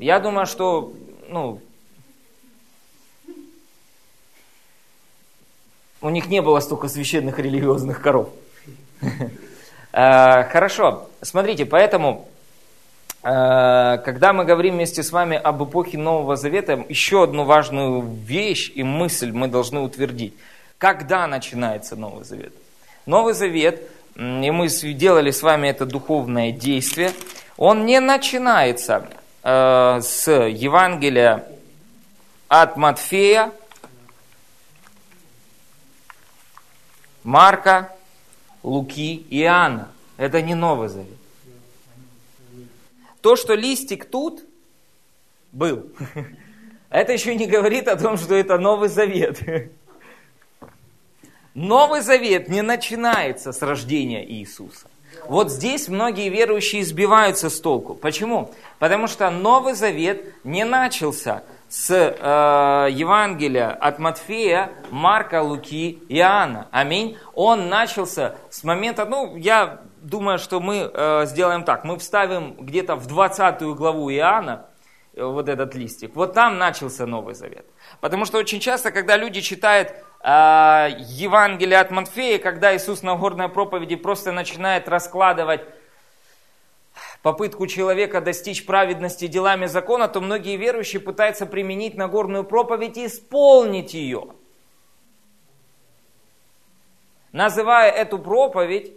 Я 0.00 0.18
думаю, 0.18 0.46
что 0.46 0.92
ну, 1.28 1.60
у 6.02 6.10
них 6.10 6.26
не 6.28 6.42
было 6.42 6.60
столько 6.60 6.88
священных 6.88 7.38
религиозных 7.38 8.02
коров. 8.02 8.28
Э, 9.94 10.44
хорошо, 10.44 11.10
смотрите, 11.20 11.66
поэтому, 11.66 12.26
э, 13.22 13.98
когда 14.02 14.32
мы 14.32 14.46
говорим 14.46 14.76
вместе 14.76 15.02
с 15.02 15.12
вами 15.12 15.36
об 15.36 15.62
эпохе 15.62 15.98
Нового 15.98 16.34
Завета, 16.36 16.82
еще 16.88 17.24
одну 17.24 17.44
важную 17.44 18.00
вещь 18.00 18.72
и 18.74 18.82
мысль 18.82 19.32
мы 19.32 19.48
должны 19.48 19.80
утвердить. 19.80 20.32
Когда 20.78 21.26
начинается 21.26 21.94
Новый 21.94 22.24
Завет? 22.24 22.54
Новый 23.04 23.34
Завет, 23.34 23.82
и 24.16 24.50
мы 24.50 24.68
делали 24.68 25.30
с 25.30 25.42
вами 25.42 25.68
это 25.68 25.84
духовное 25.84 26.52
действие, 26.52 27.12
он 27.58 27.84
не 27.84 28.00
начинается 28.00 29.10
э, 29.42 30.00
с 30.00 30.30
Евангелия 30.30 31.44
от 32.48 32.78
Матфея, 32.78 33.52
Марка, 37.24 37.94
Луки 38.62 39.26
и 39.30 39.42
Иоанна. 39.42 39.88
Это 40.16 40.42
не 40.42 40.54
Новый 40.54 40.88
Завет. 40.88 41.18
То, 43.20 43.36
что 43.36 43.54
листик 43.54 44.04
тут 44.04 44.42
был, 45.52 45.86
это 46.90 47.12
еще 47.12 47.34
не 47.34 47.46
говорит 47.46 47.88
о 47.88 47.96
том, 47.96 48.16
что 48.16 48.34
это 48.34 48.58
Новый 48.58 48.88
Завет. 48.88 49.40
Новый 51.54 52.00
Завет 52.00 52.48
не 52.48 52.62
начинается 52.62 53.52
с 53.52 53.62
рождения 53.62 54.26
Иисуса. 54.28 54.88
Вот 55.28 55.52
здесь 55.52 55.88
многие 55.88 56.28
верующие 56.28 56.84
сбиваются 56.84 57.50
с 57.50 57.60
толку. 57.60 57.94
Почему? 57.94 58.52
Потому 58.78 59.06
что 59.06 59.30
Новый 59.30 59.74
Завет 59.74 60.34
не 60.44 60.64
начался 60.64 61.44
с 61.72 61.90
э, 61.90 62.88
Евангелия 62.90 63.70
от 63.70 63.98
Матфея, 63.98 64.72
Марка, 64.90 65.40
Луки, 65.40 66.02
Иоанна. 66.10 66.68
Аминь. 66.70 67.16
Он 67.32 67.70
начался 67.70 68.36
с 68.50 68.62
момента, 68.62 69.06
ну, 69.06 69.36
я 69.36 69.80
думаю, 70.02 70.38
что 70.38 70.60
мы 70.60 70.90
э, 70.92 71.24
сделаем 71.24 71.64
так. 71.64 71.84
Мы 71.84 71.98
вставим 71.98 72.56
где-то 72.60 72.96
в 72.96 73.06
20 73.06 73.62
главу 73.62 74.12
Иоанна 74.12 74.66
э, 75.14 75.24
вот 75.24 75.48
этот 75.48 75.74
листик. 75.74 76.14
Вот 76.14 76.34
там 76.34 76.58
начался 76.58 77.06
Новый 77.06 77.34
Завет. 77.34 77.64
Потому 78.02 78.26
что 78.26 78.36
очень 78.36 78.60
часто, 78.60 78.90
когда 78.90 79.16
люди 79.16 79.40
читают 79.40 79.94
э, 80.22 80.88
Евангелие 80.98 81.80
от 81.80 81.90
Матфея, 81.90 82.38
когда 82.38 82.76
Иисус 82.76 83.02
на 83.02 83.16
горной 83.16 83.48
проповеди 83.48 83.96
просто 83.96 84.30
начинает 84.30 84.90
раскладывать 84.90 85.62
попытку 87.22 87.66
человека 87.66 88.20
достичь 88.20 88.66
праведности 88.66 89.26
делами 89.26 89.66
закона, 89.66 90.08
то 90.08 90.20
многие 90.20 90.56
верующие 90.56 91.00
пытаются 91.00 91.46
применить 91.46 91.96
Нагорную 91.96 92.44
проповедь 92.44 92.98
и 92.98 93.06
исполнить 93.06 93.94
ее. 93.94 94.34
Называя 97.32 97.90
эту 97.90 98.18
проповедь 98.18 98.92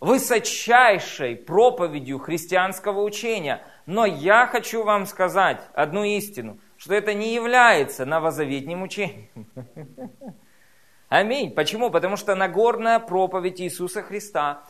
высочайшей 0.00 1.36
проповедью 1.36 2.18
христианского 2.18 3.02
учения. 3.02 3.64
Но 3.86 4.06
я 4.06 4.46
хочу 4.46 4.82
вам 4.82 5.06
сказать 5.06 5.60
одну 5.74 6.04
истину– 6.04 6.58
что 6.78 6.94
это 6.94 7.12
не 7.12 7.34
является 7.34 8.06
новозаветним 8.06 8.82
учением. 8.82 9.28
Аминь. 11.08 11.50
Почему? 11.50 11.90
Потому 11.90 12.16
что 12.16 12.34
Нагорная 12.34 13.00
проповедь 13.00 13.60
Иисуса 13.60 14.02
Христа 14.02 14.62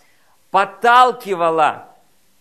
подталкивала 0.50 1.87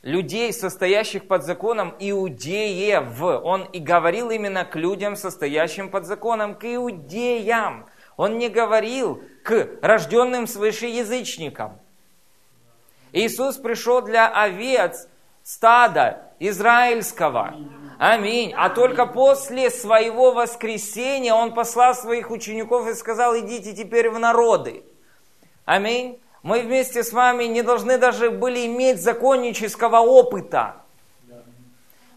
людей, 0.07 0.53
состоящих 0.53 1.27
под 1.27 1.43
законом, 1.43 1.93
иудеев. 1.99 3.21
Он 3.21 3.63
и 3.63 3.79
говорил 3.79 4.29
именно 4.29 4.63
к 4.63 4.77
людям, 4.77 5.17
состоящим 5.17 5.89
под 5.89 6.05
законом, 6.05 6.55
к 6.55 6.63
иудеям. 6.63 7.85
Он 8.15 8.37
не 8.37 8.47
говорил 8.47 9.21
к 9.43 9.69
рожденным 9.81 10.47
свыше 10.47 10.85
язычникам. 10.85 11.79
Иисус 13.11 13.57
пришел 13.57 14.01
для 14.01 14.29
овец 14.29 15.09
стада 15.43 16.31
израильского. 16.39 17.55
Аминь. 17.99 18.53
А 18.55 18.69
только 18.69 19.07
после 19.07 19.69
своего 19.69 20.31
воскресения 20.31 21.33
он 21.33 21.53
послал 21.53 21.93
своих 21.93 22.31
учеников 22.31 22.87
и 22.87 22.93
сказал, 22.93 23.37
идите 23.37 23.73
теперь 23.73 24.09
в 24.09 24.17
народы. 24.19 24.85
Аминь. 25.65 26.21
Мы 26.47 26.61
вместе 26.61 27.03
с 27.03 27.11
вами 27.11 27.43
не 27.43 27.61
должны 27.61 27.97
даже 27.97 28.31
были 28.31 28.67
иметь 28.67 29.01
законнического 29.03 29.97
опыта. 29.97 30.75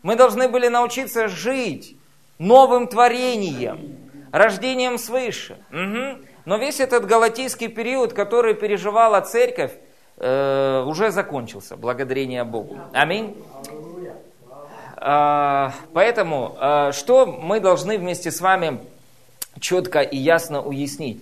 Мы 0.03 0.15
должны 0.15 0.49
были 0.49 0.69
научиться 0.69 1.27
жить 1.27 1.97
новым 2.39 2.87
творением, 2.87 3.99
рождением 4.31 4.99
свыше. 4.99 5.59
Угу. 5.73 6.25
Но 6.45 6.59
весь 6.59 6.79
этот 6.79 7.07
галатийский 7.07 7.67
период, 7.67 8.13
который 8.13 8.55
переживала 8.55 9.21
церковь, 9.21 9.73
э, 10.19 10.85
уже 10.87 11.11
закончился, 11.11 11.77
благодарение 11.77 12.45
Богу. 12.45 12.79
Аминь. 12.93 13.37
А, 14.97 15.73
поэтому, 15.93 16.57
а, 16.61 16.93
что 16.93 17.27
мы 17.27 17.59
должны 17.59 17.99
вместе 17.99 18.31
с 18.31 18.41
вами 18.41 18.79
четко 19.59 20.03
и 20.03 20.17
ясно 20.17 20.63
уяснить? 20.63 21.21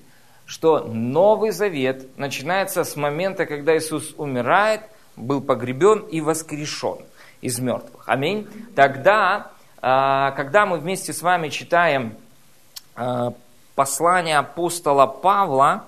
Что 0.49 0.81
Новый 0.81 1.51
Завет 1.51 2.17
начинается 2.17 2.83
с 2.83 2.97
момента, 2.97 3.45
когда 3.45 3.77
Иисус 3.77 4.15
умирает, 4.17 4.81
был 5.15 5.43
погребен 5.43 5.99
и 5.99 6.23
воскрешен 6.23 7.01
из 7.43 7.59
мертвых. 7.59 8.09
Аминь. 8.09 8.49
Тогда, 8.75 9.51
а, 9.83 10.31
когда 10.31 10.65
мы 10.65 10.79
вместе 10.79 11.13
с 11.13 11.21
вами 11.21 11.51
читаем 11.51 12.17
послание 13.75 14.39
апостола 14.39 15.07
Павла, 15.07 15.85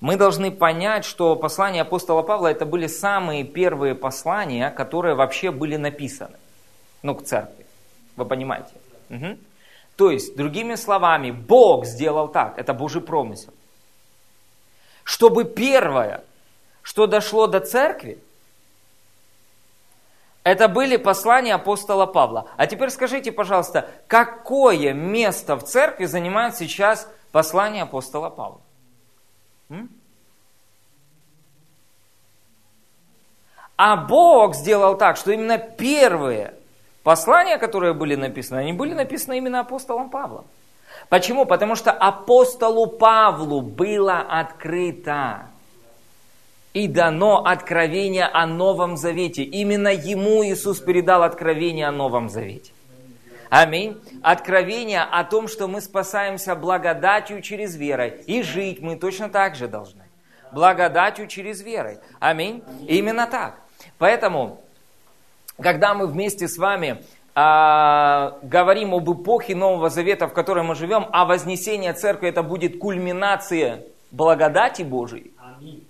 мы 0.00 0.16
должны 0.16 0.52
понять, 0.52 1.04
что 1.04 1.34
послания 1.34 1.82
апостола 1.82 2.22
Павла 2.22 2.46
это 2.46 2.64
были 2.64 2.86
самые 2.86 3.42
первые 3.42 3.96
послания, 3.96 4.70
которые 4.70 5.16
вообще 5.16 5.50
были 5.50 5.76
написаны 5.76 6.36
ну, 7.02 7.16
к 7.16 7.24
церкви. 7.24 7.66
Вы 8.14 8.24
понимаете? 8.24 8.70
Угу. 9.10 9.36
То 9.96 10.10
есть, 10.10 10.36
другими 10.36 10.74
словами, 10.74 11.30
Бог 11.30 11.84
сделал 11.84 12.28
так, 12.28 12.58
это 12.58 12.72
Божий 12.72 13.02
промысел. 13.02 13.52
Чтобы 15.04 15.44
первое, 15.44 16.24
что 16.82 17.06
дошло 17.06 17.46
до 17.46 17.60
церкви, 17.60 18.18
это 20.44 20.68
были 20.68 20.96
послания 20.96 21.54
апостола 21.54 22.06
Павла. 22.06 22.48
А 22.56 22.66
теперь 22.66 22.90
скажите, 22.90 23.30
пожалуйста, 23.30 23.88
какое 24.08 24.92
место 24.92 25.56
в 25.56 25.64
церкви 25.64 26.06
занимает 26.06 26.56
сейчас 26.56 27.08
послание 27.30 27.84
апостола 27.84 28.28
Павла? 28.28 28.60
М? 29.68 29.88
А 33.76 33.96
Бог 33.96 34.54
сделал 34.54 34.96
так, 34.96 35.16
что 35.16 35.32
именно 35.32 35.58
первые 35.58 36.54
Послания, 37.02 37.58
которые 37.58 37.94
были 37.94 38.14
написаны, 38.14 38.58
они 38.58 38.72
были 38.72 38.94
написаны 38.94 39.38
именно 39.38 39.60
апостолом 39.60 40.10
Павлом. 40.10 40.44
Почему? 41.08 41.46
Потому 41.46 41.74
что 41.74 41.90
апостолу 41.90 42.86
Павлу 42.86 43.60
было 43.60 44.20
открыто 44.20 45.46
и 46.72 46.86
дано 46.86 47.44
откровение 47.44 48.26
о 48.26 48.46
Новом 48.46 48.96
Завете. 48.96 49.42
Именно 49.42 49.88
ему 49.88 50.44
Иисус 50.44 50.80
передал 50.80 51.22
откровение 51.22 51.86
о 51.86 51.92
Новом 51.92 52.28
Завете. 52.28 52.72
Аминь. 53.50 54.00
Откровение 54.22 55.02
о 55.02 55.24
том, 55.24 55.48
что 55.48 55.68
мы 55.68 55.82
спасаемся 55.82 56.54
благодатью 56.54 57.42
через 57.42 57.76
верой. 57.76 58.22
И 58.26 58.42
жить 58.42 58.80
мы 58.80 58.96
точно 58.96 59.28
так 59.28 59.56
же 59.56 59.68
должны. 59.68 60.04
Благодатью 60.52 61.26
через 61.26 61.60
верой. 61.62 61.98
Аминь. 62.20 62.62
Именно 62.88 63.26
так. 63.26 63.60
Поэтому 63.98 64.62
когда 65.62 65.94
мы 65.94 66.06
вместе 66.06 66.48
с 66.48 66.58
вами 66.58 67.02
а, 67.34 68.38
говорим 68.42 68.94
об 68.94 69.10
эпохе 69.10 69.54
Нового 69.54 69.88
Завета, 69.88 70.28
в 70.28 70.32
которой 70.32 70.64
мы 70.64 70.74
живем, 70.74 71.06
а 71.12 71.24
вознесение 71.24 71.94
церкви 71.94 72.28
это 72.28 72.42
будет 72.42 72.78
кульминация 72.78 73.84
благодати 74.10 74.82
Божией. 74.82 75.32
Аминь. 75.38 75.86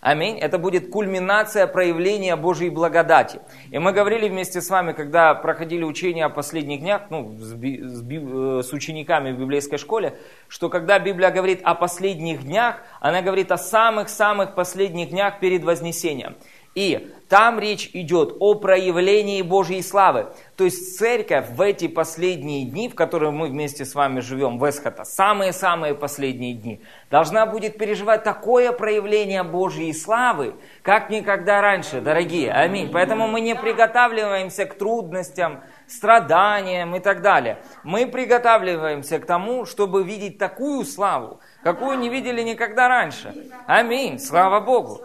Аминь. 0.00 0.38
Это 0.38 0.58
будет 0.58 0.90
кульминация 0.90 1.66
проявления 1.66 2.36
Божьей 2.36 2.70
благодати. 2.70 3.40
И 3.70 3.78
мы 3.78 3.92
говорили 3.92 4.28
вместе 4.28 4.60
с 4.60 4.70
вами, 4.70 4.92
когда 4.92 5.34
проходили 5.34 5.84
учения 5.84 6.24
о 6.24 6.28
последних 6.28 6.80
днях, 6.80 7.02
ну, 7.10 7.36
с, 7.38 7.54
би, 7.54 7.82
с, 7.82 8.02
би, 8.02 8.20
э, 8.20 8.62
с 8.62 8.72
учениками 8.72 9.32
в 9.32 9.38
библейской 9.38 9.78
школе, 9.78 10.16
что 10.48 10.68
когда 10.68 10.98
Библия 10.98 11.30
говорит 11.30 11.60
о 11.64 11.74
последних 11.74 12.44
днях, 12.44 12.82
она 13.00 13.22
говорит 13.22 13.50
о 13.50 13.58
самых-самых 13.58 14.54
последних 14.54 15.10
днях 15.10 15.40
перед 15.40 15.64
Вознесением. 15.64 16.36
И 16.76 17.10
там 17.30 17.58
речь 17.58 17.90
идет 17.94 18.36
о 18.38 18.54
проявлении 18.54 19.40
Божьей 19.40 19.82
славы. 19.82 20.28
То 20.56 20.64
есть 20.64 20.98
церковь 20.98 21.48
в 21.48 21.60
эти 21.62 21.88
последние 21.88 22.66
дни, 22.66 22.90
в 22.90 22.94
которые 22.94 23.32
мы 23.32 23.48
вместе 23.48 23.86
с 23.86 23.94
вами 23.94 24.20
живем, 24.20 24.58
в 24.58 24.68
Эсхата, 24.68 25.04
самые-самые 25.04 25.94
последние 25.94 26.52
дни, 26.52 26.82
должна 27.10 27.46
будет 27.46 27.78
переживать 27.78 28.24
такое 28.24 28.72
проявление 28.72 29.42
Божьей 29.42 29.92
славы, 29.94 30.54
как 30.82 31.08
никогда 31.08 31.62
раньше, 31.62 32.02
дорогие. 32.02 32.52
Аминь. 32.52 32.90
Поэтому 32.92 33.26
мы 33.26 33.40
не 33.40 33.54
приготавливаемся 33.54 34.66
к 34.66 34.74
трудностям, 34.74 35.62
страданиям 35.88 36.94
и 36.94 37.00
так 37.00 37.22
далее. 37.22 37.56
Мы 37.84 38.06
приготавливаемся 38.06 39.18
к 39.18 39.24
тому, 39.24 39.64
чтобы 39.64 40.04
видеть 40.04 40.36
такую 40.36 40.84
славу, 40.84 41.40
какую 41.62 41.98
не 41.98 42.10
видели 42.10 42.42
никогда 42.42 42.86
раньше. 42.86 43.34
Аминь. 43.66 44.18
Слава 44.18 44.60
Богу. 44.60 45.00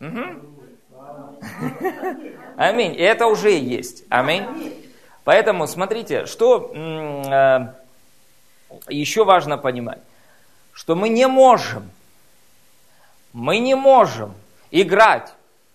Угу. 0.00 0.51
Аминь. 2.56 2.94
И 2.94 3.02
это 3.02 3.26
уже 3.26 3.50
есть. 3.50 4.04
Аминь. 4.08 4.46
Поэтому 5.24 5.66
смотрите, 5.66 6.26
что 6.26 6.72
э, 6.74 7.74
еще 8.88 9.24
важно 9.24 9.58
понимать, 9.58 10.02
что 10.72 10.94
мы 10.94 11.08
не 11.08 11.26
можем, 11.28 11.90
мы 13.32 13.58
не 13.58 13.74
можем 13.74 14.34
играть 14.70 15.32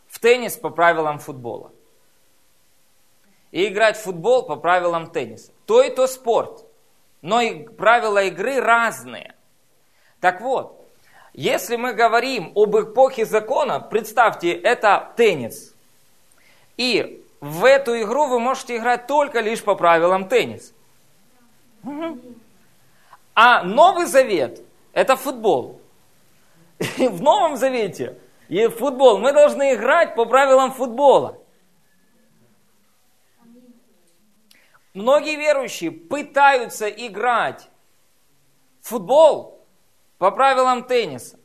в 0.10 0.20
теннис 0.20 0.58
по 0.58 0.70
правилам 0.70 1.20
футбола. 1.20 1.72
И 3.52 3.68
играть 3.68 3.98
в 3.98 4.02
футбол 4.02 4.44
по 4.44 4.58
правилам 4.58 5.10
тенниса. 5.10 5.52
То 5.66 5.82
и 5.82 5.90
то 5.90 6.08
спорт. 6.08 6.66
Но 7.22 7.42
и 7.42 7.64
правила 7.64 8.24
игры 8.24 8.60
разные. 8.60 9.34
Так 10.20 10.42
вот, 10.42 10.77
если 11.38 11.76
мы 11.76 11.94
говорим 11.94 12.52
об 12.56 12.76
эпохе 12.76 13.24
закона, 13.24 13.80
представьте, 13.80 14.52
это 14.54 15.14
теннис. 15.16 15.76
И 16.78 17.24
в 17.40 17.64
эту 17.64 18.02
игру 18.02 18.26
вы 18.26 18.40
можете 18.40 18.78
играть 18.78 19.06
только 19.06 19.40
лишь 19.42 19.64
по 19.64 19.76
правилам 19.76 20.28
теннис. 20.28 20.74
А 23.36 23.62
Новый 23.62 24.08
Завет– 24.08 24.64
это 24.94 25.16
футбол. 25.16 25.80
И 26.98 27.08
в 27.08 27.22
Новом 27.22 27.56
Завете 27.56 28.18
и 28.50 28.68
футбол 28.68 29.20
мы 29.20 29.32
должны 29.32 29.76
играть 29.76 30.16
по 30.16 30.26
правилам 30.26 30.72
футбола. 30.72 31.38
Многие 34.96 35.36
верующие 35.36 35.92
пытаются 35.92 36.90
играть 36.90 37.70
в 38.82 38.88
футбол 38.88 39.57
по 40.18 40.32
правилам 40.32 40.84
тенниса. 40.84 41.38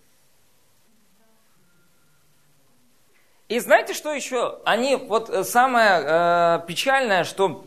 И 3.48 3.58
знаете, 3.58 3.92
что 3.92 4.12
еще? 4.12 4.60
Они, 4.64 4.96
вот 4.96 5.28
э, 5.28 5.44
самое 5.44 6.02
э, 6.02 6.60
печальное, 6.66 7.24
что 7.24 7.66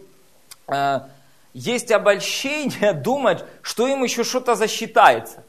э, 0.68 1.00
есть 1.54 1.92
обольщение 1.92 2.94
думать, 2.94 3.46
что 3.62 3.88
им 3.88 4.04
еще 4.04 4.24
что-то 4.24 4.56
засчитается. 4.56 5.45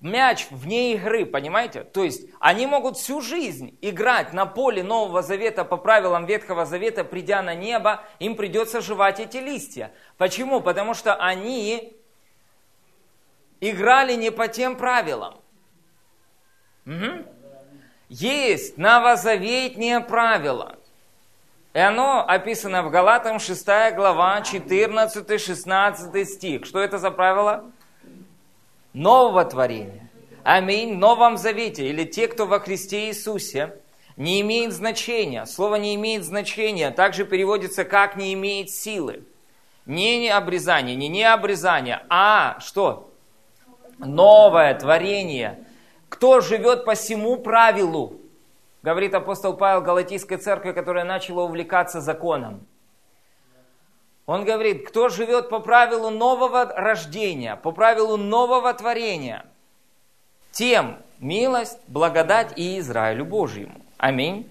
Мяч 0.00 0.46
вне 0.50 0.94
игры, 0.94 1.26
понимаете? 1.26 1.84
То 1.84 2.02
есть 2.02 2.26
они 2.40 2.66
могут 2.66 2.96
всю 2.96 3.20
жизнь 3.20 3.76
играть 3.82 4.32
на 4.32 4.46
поле 4.46 4.82
Нового 4.82 5.20
Завета 5.20 5.62
по 5.62 5.76
правилам 5.76 6.24
Ветхого 6.24 6.64
Завета, 6.64 7.04
придя 7.04 7.42
на 7.42 7.54
небо, 7.54 8.02
им 8.18 8.34
придется 8.34 8.80
жевать 8.80 9.20
эти 9.20 9.36
листья. 9.36 9.92
Почему? 10.16 10.62
Потому 10.62 10.94
что 10.94 11.14
они 11.14 11.94
играли 13.60 14.14
не 14.14 14.30
по 14.30 14.48
тем 14.48 14.76
правилам. 14.76 15.38
Угу. 16.86 17.26
Есть 18.08 18.78
новозаветнее 18.78 20.00
правило. 20.00 20.78
И 21.74 21.78
оно 21.78 22.24
описано 22.26 22.82
в 22.82 22.90
Галатам 22.90 23.38
6 23.38 23.66
глава, 23.94 24.40
14-16 24.40 26.24
стих. 26.24 26.64
Что 26.64 26.80
это 26.80 26.98
за 26.98 27.10
правило? 27.10 27.70
Нового 28.92 29.44
творения. 29.44 30.10
Аминь. 30.42 30.94
В 30.94 30.98
Новом 30.98 31.36
Завете. 31.36 31.88
Или 31.88 32.04
те, 32.04 32.28
кто 32.28 32.46
во 32.46 32.60
Христе 32.60 33.08
Иисусе, 33.08 33.76
не 34.16 34.40
имеет 34.40 34.72
значения. 34.72 35.44
Слово 35.46 35.76
не 35.76 35.94
имеет 35.94 36.24
значения. 36.24 36.90
Также 36.90 37.24
переводится 37.24 37.84
как 37.84 38.16
не 38.16 38.34
имеет 38.34 38.70
силы. 38.70 39.24
Не, 39.86 40.18
не 40.18 40.28
обрезание, 40.28 40.94
не 40.94 41.08
не 41.08 41.24
обрезание, 41.24 42.02
а 42.08 42.58
что? 42.60 43.10
новое 44.06 44.74
творение. 44.74 45.66
Кто 46.08 46.40
живет 46.40 46.84
по 46.84 46.94
всему 46.94 47.36
правилу? 47.36 48.20
Говорит 48.82 49.14
апостол 49.14 49.54
Павел 49.56 49.82
Галатийской 49.82 50.38
церкви, 50.38 50.72
которая 50.72 51.04
начала 51.04 51.44
увлекаться 51.44 52.00
законом. 52.00 52.66
Он 54.26 54.44
говорит, 54.44 54.86
кто 54.86 55.08
живет 55.08 55.48
по 55.48 55.60
правилу 55.60 56.10
нового 56.10 56.64
рождения, 56.64 57.56
по 57.56 57.72
правилу 57.72 58.16
нового 58.16 58.72
творения, 58.74 59.44
тем 60.52 60.98
милость, 61.18 61.78
благодать 61.88 62.52
и 62.56 62.78
Израилю 62.78 63.24
Божьему. 63.24 63.74
Аминь. 63.98 64.46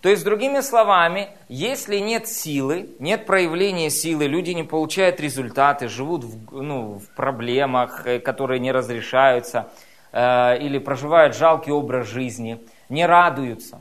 То 0.00 0.08
есть, 0.08 0.24
другими 0.24 0.60
словами, 0.60 1.30
если 1.48 1.98
нет 1.98 2.28
силы, 2.28 2.90
нет 3.00 3.26
проявления 3.26 3.90
силы, 3.90 4.26
люди 4.26 4.52
не 4.52 4.62
получают 4.62 5.18
результаты, 5.18 5.88
живут 5.88 6.22
в, 6.22 6.62
ну, 6.62 7.00
в 7.00 7.08
проблемах, 7.16 8.06
э, 8.06 8.20
которые 8.20 8.60
не 8.60 8.70
разрешаются, 8.70 9.68
э, 10.12 10.58
или 10.60 10.78
проживают 10.78 11.34
жалкий 11.34 11.72
образ 11.72 12.06
жизни, 12.06 12.60
не 12.88 13.06
радуются. 13.06 13.80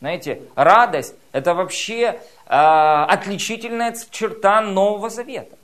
Знаете, 0.00 0.42
радость– 0.54 1.14
это 1.32 1.54
вообще 1.54 2.20
э, 2.46 2.48
отличительная 2.48 3.94
черта 4.10 4.60
Нового 4.60 5.10
Завета. 5.10 5.56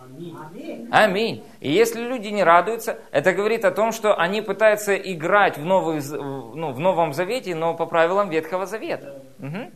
Аминь. 0.00 0.88
Аминь. 0.90 1.44
И 1.60 1.72
если 1.72 2.02
люди 2.02 2.28
не 2.28 2.44
радуются, 2.44 2.98
это 3.10 3.32
говорит 3.32 3.64
о 3.64 3.70
том, 3.70 3.92
что 3.92 4.14
они 4.14 4.40
пытаются 4.40 4.94
играть 4.94 5.58
в, 5.58 5.64
новый, 5.64 6.00
ну, 6.10 6.72
в 6.72 6.78
Новом 6.78 7.12
Завете, 7.12 7.54
но 7.54 7.74
по 7.74 7.86
правилам 7.86 8.30
Ветхого 8.30 8.66
Завета. 8.66 9.20
Угу. 9.40 9.70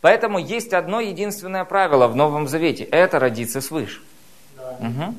Поэтому 0.00 0.38
есть 0.38 0.72
одно 0.72 1.00
единственное 1.00 1.64
правило 1.64 2.06
в 2.06 2.14
Новом 2.14 2.46
Завете– 2.46 2.84
это 2.92 3.18
родиться 3.18 3.60
свыше. 3.60 4.00
Угу. 4.80 5.14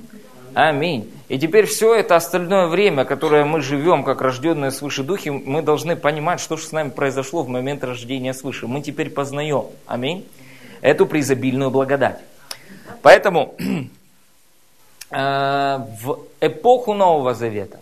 Аминь. 0.60 1.12
И 1.28 1.38
теперь 1.38 1.65
все 1.65 1.93
это 1.93 2.15
остальное 2.15 2.67
время, 2.67 3.06
которое 3.06 3.46
мы 3.46 3.62
живем, 3.62 4.04
как 4.04 4.22
рожденные 4.22 4.72
свыше 4.72 5.04
духи, 5.04 5.30
мы 5.30 5.62
должны 5.62 5.96
понимать, 5.96 6.39
что 6.39 6.58
же 6.58 6.65
с 6.65 6.72
нами 6.72 6.89
произошло 6.89 7.43
в 7.43 7.50
момент 7.50 7.84
рождения 7.84 8.34
свыше. 8.34 8.67
Мы 8.67 8.82
теперь 8.82 9.10
познаем, 9.10 9.65
аминь, 9.86 10.28
эту 10.82 11.06
преизобильную 11.06 11.70
благодать. 11.70 12.20
Поэтому 13.02 13.56
Э, 15.10 15.80
в 16.02 16.20
эпоху 16.41 16.93
Нового 16.93 17.34
Завета 17.34 17.80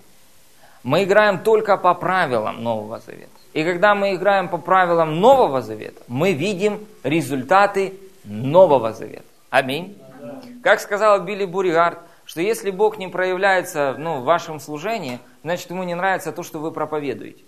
мы 0.84 1.04
играем 1.04 1.40
только 1.40 1.76
по 1.78 1.96
правилам 1.96 2.62
Нового 2.64 3.00
Завета. 3.00 3.30
И 3.54 3.64
когда 3.64 3.96
мы 3.96 4.14
играем 4.14 4.48
по 4.48 4.60
правилам 4.60 5.20
Нового 5.20 5.62
Завета, 5.62 6.02
мы 6.08 6.34
видим 6.34 6.86
результаты 7.04 7.94
Нового 8.26 8.94
Завета. 8.94 9.24
Аминь. 9.50 9.98
Как 10.62 10.80
сказал 10.80 11.22
Билли 11.24 11.46
Буригард, 11.46 11.98
что 12.26 12.42
если 12.42 12.72
Бог 12.72 12.98
не 12.98 13.08
проявляется 13.08 13.96
ну, 13.98 14.22
в 14.22 14.24
вашем 14.24 14.60
служении, 14.60 15.20
значит 15.44 15.70
ему 15.70 15.84
не 15.84 15.96
нравится 15.96 16.32
то, 16.32 16.44
что 16.44 16.60
вы 16.60 16.72
проповедуете. 16.72 17.44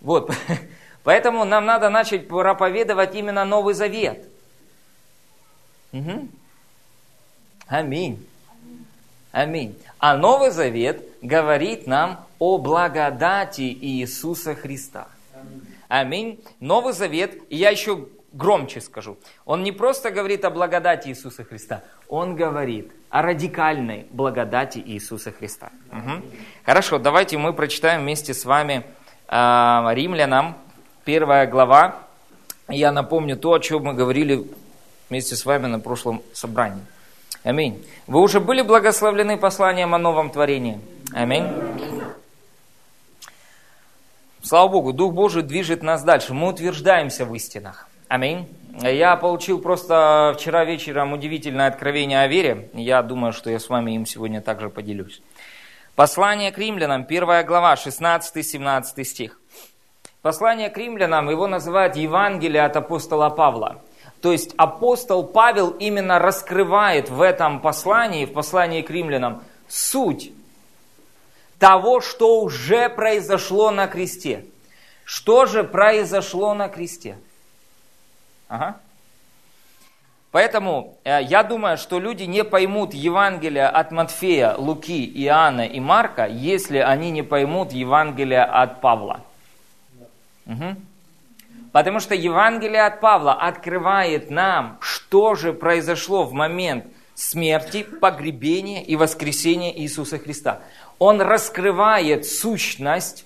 Вот. 0.00 0.32
Поэтому 1.04 1.44
нам 1.44 1.66
надо 1.66 1.90
начать 1.90 2.28
проповедовать 2.28 3.14
именно 3.14 3.44
Новый 3.44 3.74
Завет. 3.74 4.28
Угу. 5.92 6.28
Аминь. 7.66 8.26
Аминь. 9.32 9.76
А 9.98 10.16
Новый 10.16 10.50
Завет 10.50 11.02
говорит 11.22 11.86
нам 11.86 12.24
о 12.38 12.58
благодати 12.58 13.62
Иисуса 13.62 14.54
Христа. 14.54 15.08
Аминь. 15.88 16.42
Новый 16.60 16.92
Завет, 16.92 17.42
и 17.48 17.56
я 17.56 17.70
еще 17.70 18.08
громче 18.32 18.80
скажу, 18.80 19.18
он 19.44 19.62
не 19.62 19.72
просто 19.72 20.10
говорит 20.10 20.44
о 20.44 20.50
благодати 20.50 21.08
Иисуса 21.08 21.44
Христа, 21.44 21.82
он 22.08 22.34
говорит 22.34 22.92
о 23.12 23.20
радикальной 23.20 24.06
благодати 24.10 24.78
Иисуса 24.78 25.32
Христа. 25.32 25.70
Угу. 25.92 26.24
Хорошо, 26.64 26.98
давайте 26.98 27.36
мы 27.36 27.52
прочитаем 27.52 28.00
вместе 28.00 28.32
с 28.32 28.46
вами 28.46 28.84
э, 29.28 29.84
Римлянам, 29.92 30.56
первая 31.04 31.46
глава, 31.46 31.98
я 32.68 32.90
напомню 32.90 33.36
то, 33.36 33.52
о 33.52 33.60
чем 33.60 33.84
мы 33.84 33.92
говорили 33.92 34.46
вместе 35.10 35.36
с 35.36 35.44
вами 35.44 35.66
на 35.66 35.78
прошлом 35.78 36.22
собрании. 36.32 36.82
Аминь. 37.44 37.84
Вы 38.06 38.20
уже 38.22 38.40
были 38.40 38.62
благословлены 38.62 39.36
посланием 39.36 39.94
о 39.94 39.98
новом 39.98 40.30
творении? 40.30 40.80
Аминь. 41.12 41.46
Слава 44.42 44.68
Богу, 44.68 44.94
Дух 44.94 45.12
Божий 45.12 45.42
движет 45.42 45.82
нас 45.82 46.02
дальше. 46.02 46.32
Мы 46.32 46.48
утверждаемся 46.48 47.26
в 47.26 47.34
истинах. 47.34 47.88
Аминь. 48.08 48.48
Я 48.80 49.16
получил 49.16 49.60
просто 49.60 50.34
вчера 50.38 50.64
вечером 50.64 51.12
удивительное 51.12 51.68
откровение 51.68 52.22
о 52.22 52.26
вере. 52.26 52.70
Я 52.72 53.02
думаю, 53.02 53.34
что 53.34 53.50
я 53.50 53.58
с 53.58 53.68
вами 53.68 53.92
им 53.92 54.06
сегодня 54.06 54.40
также 54.40 54.70
поделюсь. 54.70 55.20
Послание 55.94 56.50
к 56.52 56.58
римлянам, 56.58 57.04
первая 57.04 57.44
глава, 57.44 57.74
16-17 57.74 59.04
стих. 59.04 59.38
Послание 60.22 60.70
к 60.70 60.78
римлянам, 60.78 61.28
его 61.28 61.46
называют 61.46 61.96
Евангелие 61.96 62.64
от 62.64 62.74
апостола 62.76 63.28
Павла. 63.28 63.82
То 64.22 64.32
есть 64.32 64.54
апостол 64.56 65.24
Павел 65.24 65.70
именно 65.70 66.18
раскрывает 66.18 67.10
в 67.10 67.20
этом 67.20 67.60
послании, 67.60 68.24
в 68.24 68.32
послании 68.32 68.80
к 68.80 68.88
римлянам, 68.88 69.42
суть 69.68 70.32
того, 71.58 72.00
что 72.00 72.40
уже 72.40 72.88
произошло 72.88 73.70
на 73.70 73.86
кресте. 73.86 74.46
Что 75.04 75.44
же 75.44 75.62
произошло 75.62 76.54
на 76.54 76.68
кресте? 76.68 77.18
Ага. 78.52 78.76
Поэтому 80.30 80.98
э, 81.04 81.22
я 81.22 81.42
думаю, 81.42 81.78
что 81.78 81.98
люди 81.98 82.24
не 82.24 82.44
поймут 82.44 82.92
Евангелие 82.92 83.66
от 83.66 83.92
Матфея, 83.92 84.54
Луки, 84.56 85.10
Иоанна 85.24 85.62
и 85.62 85.80
Марка, 85.80 86.26
если 86.26 86.76
они 86.76 87.10
не 87.10 87.22
поймут 87.22 87.72
Евангелие 87.72 88.42
от 88.42 88.82
Павла. 88.82 89.22
Угу. 90.44 90.76
Потому 91.72 91.98
что 92.00 92.14
Евангелие 92.14 92.82
от 92.82 93.00
Павла 93.00 93.32
открывает 93.32 94.30
нам, 94.30 94.76
что 94.82 95.34
же 95.34 95.54
произошло 95.54 96.24
в 96.24 96.34
момент 96.34 96.84
смерти, 97.14 97.84
погребения 97.84 98.82
и 98.82 98.96
воскресения 98.96 99.72
Иисуса 99.74 100.18
Христа. 100.18 100.60
Он 100.98 101.22
раскрывает 101.22 102.26
сущность 102.26 103.24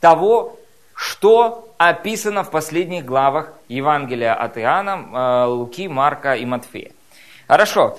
того, 0.00 0.58
что 0.98 1.72
описано 1.78 2.42
в 2.42 2.50
последних 2.50 3.04
главах 3.04 3.52
Евангелия 3.68 4.34
от 4.34 4.58
Иоанна, 4.58 5.44
э, 5.44 5.46
Луки, 5.46 5.86
Марка 5.86 6.34
и 6.34 6.44
Матфея. 6.44 6.90
Хорошо. 7.46 7.96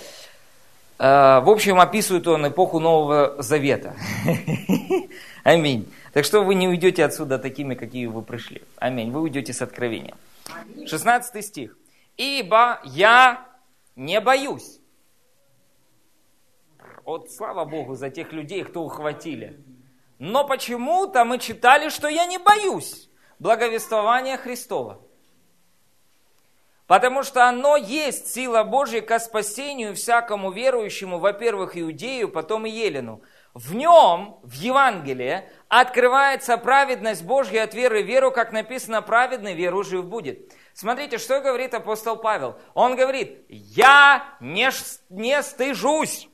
Э, 0.97 1.39
в 1.39 1.49
общем, 1.49 1.79
описывает 1.79 2.27
он 2.27 2.49
эпоху 2.49 2.79
Нового 2.81 3.41
Завета. 3.41 3.95
Аминь. 5.45 5.89
Так 6.12 6.25
что 6.25 6.41
вы 6.41 6.55
не 6.55 6.67
уйдете 6.67 7.05
отсюда 7.05 7.39
такими, 7.39 7.73
какие 7.73 8.05
вы 8.05 8.21
пришли. 8.21 8.63
Аминь. 8.79 9.12
Вы 9.12 9.21
уйдете 9.21 9.53
с 9.53 9.62
откровением. 9.62 10.17
16 10.85 11.45
стих. 11.45 11.77
Ибо 12.17 12.81
я 12.83 13.47
не 13.95 14.19
боюсь. 14.19 14.81
Вот 17.05 17.31
слава 17.31 17.63
Богу 17.63 17.95
за 17.95 18.09
тех 18.09 18.33
людей, 18.33 18.65
кто 18.65 18.83
ухватили. 18.83 19.57
Но 20.19 20.45
почему-то 20.45 21.23
мы 21.23 21.39
читали, 21.39 21.89
что 21.89 22.10
я 22.10 22.25
не 22.25 22.38
боюсь 22.38 23.10
благовествования 23.39 24.38
Христова. 24.38 25.01
Потому 26.88 27.23
что 27.23 27.47
оно 27.47 27.77
есть 27.77 28.34
сила 28.34 28.63
Божья 28.63 29.01
ко 29.01 29.19
спасению 29.19 29.95
всякому 29.95 30.51
верующему, 30.51 31.19
во-первых, 31.19 31.77
иудею, 31.77 32.29
потом 32.29 32.65
и 32.65 32.71
елену. 32.71 33.21
В 33.53 33.75
нем, 33.75 34.39
в 34.43 34.53
Евангелии, 34.53 35.43
открывается 35.67 36.58
праведность 36.58 37.23
Божья 37.23 37.63
от 37.63 37.73
веры 37.73 38.03
в 38.03 38.08
веру, 38.08 38.32
как 38.32 38.51
написано, 38.51 39.01
праведный 39.01 39.53
веру 39.53 39.84
жив 39.84 40.05
будет. 40.05 40.51
Смотрите, 40.73 41.17
что 41.17 41.41
говорит 41.41 41.73
апостол 41.73 42.17
Павел. 42.17 42.60
Он 42.73 42.95
говорит, 42.95 43.45
я 43.47 44.36
не, 44.39 44.69
не 45.10 45.41
стыжусь. 45.43 46.27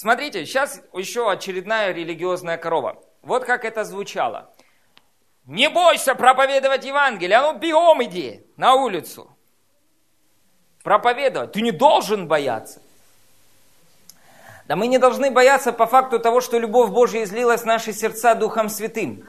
Смотрите, 0.00 0.46
сейчас 0.46 0.80
еще 0.94 1.30
очередная 1.30 1.92
религиозная 1.92 2.56
корова. 2.56 2.96
Вот 3.20 3.44
как 3.44 3.66
это 3.66 3.84
звучало. 3.84 4.50
Не 5.44 5.68
бойся 5.68 6.14
проповедовать 6.14 6.86
Евангелие, 6.86 7.36
а 7.36 7.52
ну 7.52 7.58
бегом 7.58 8.02
иди 8.04 8.42
на 8.56 8.76
улицу. 8.76 9.30
Проповедовать. 10.82 11.52
Ты 11.52 11.60
не 11.60 11.70
должен 11.70 12.28
бояться. 12.28 12.80
Да 14.68 14.74
мы 14.74 14.86
не 14.86 14.96
должны 14.96 15.30
бояться 15.30 15.70
по 15.70 15.84
факту 15.84 16.18
того, 16.18 16.40
что 16.40 16.58
любовь 16.58 16.88
Божья 16.88 17.22
излилась 17.22 17.60
в 17.60 17.66
наши 17.66 17.92
сердца 17.92 18.34
Духом 18.34 18.70
Святым. 18.70 19.28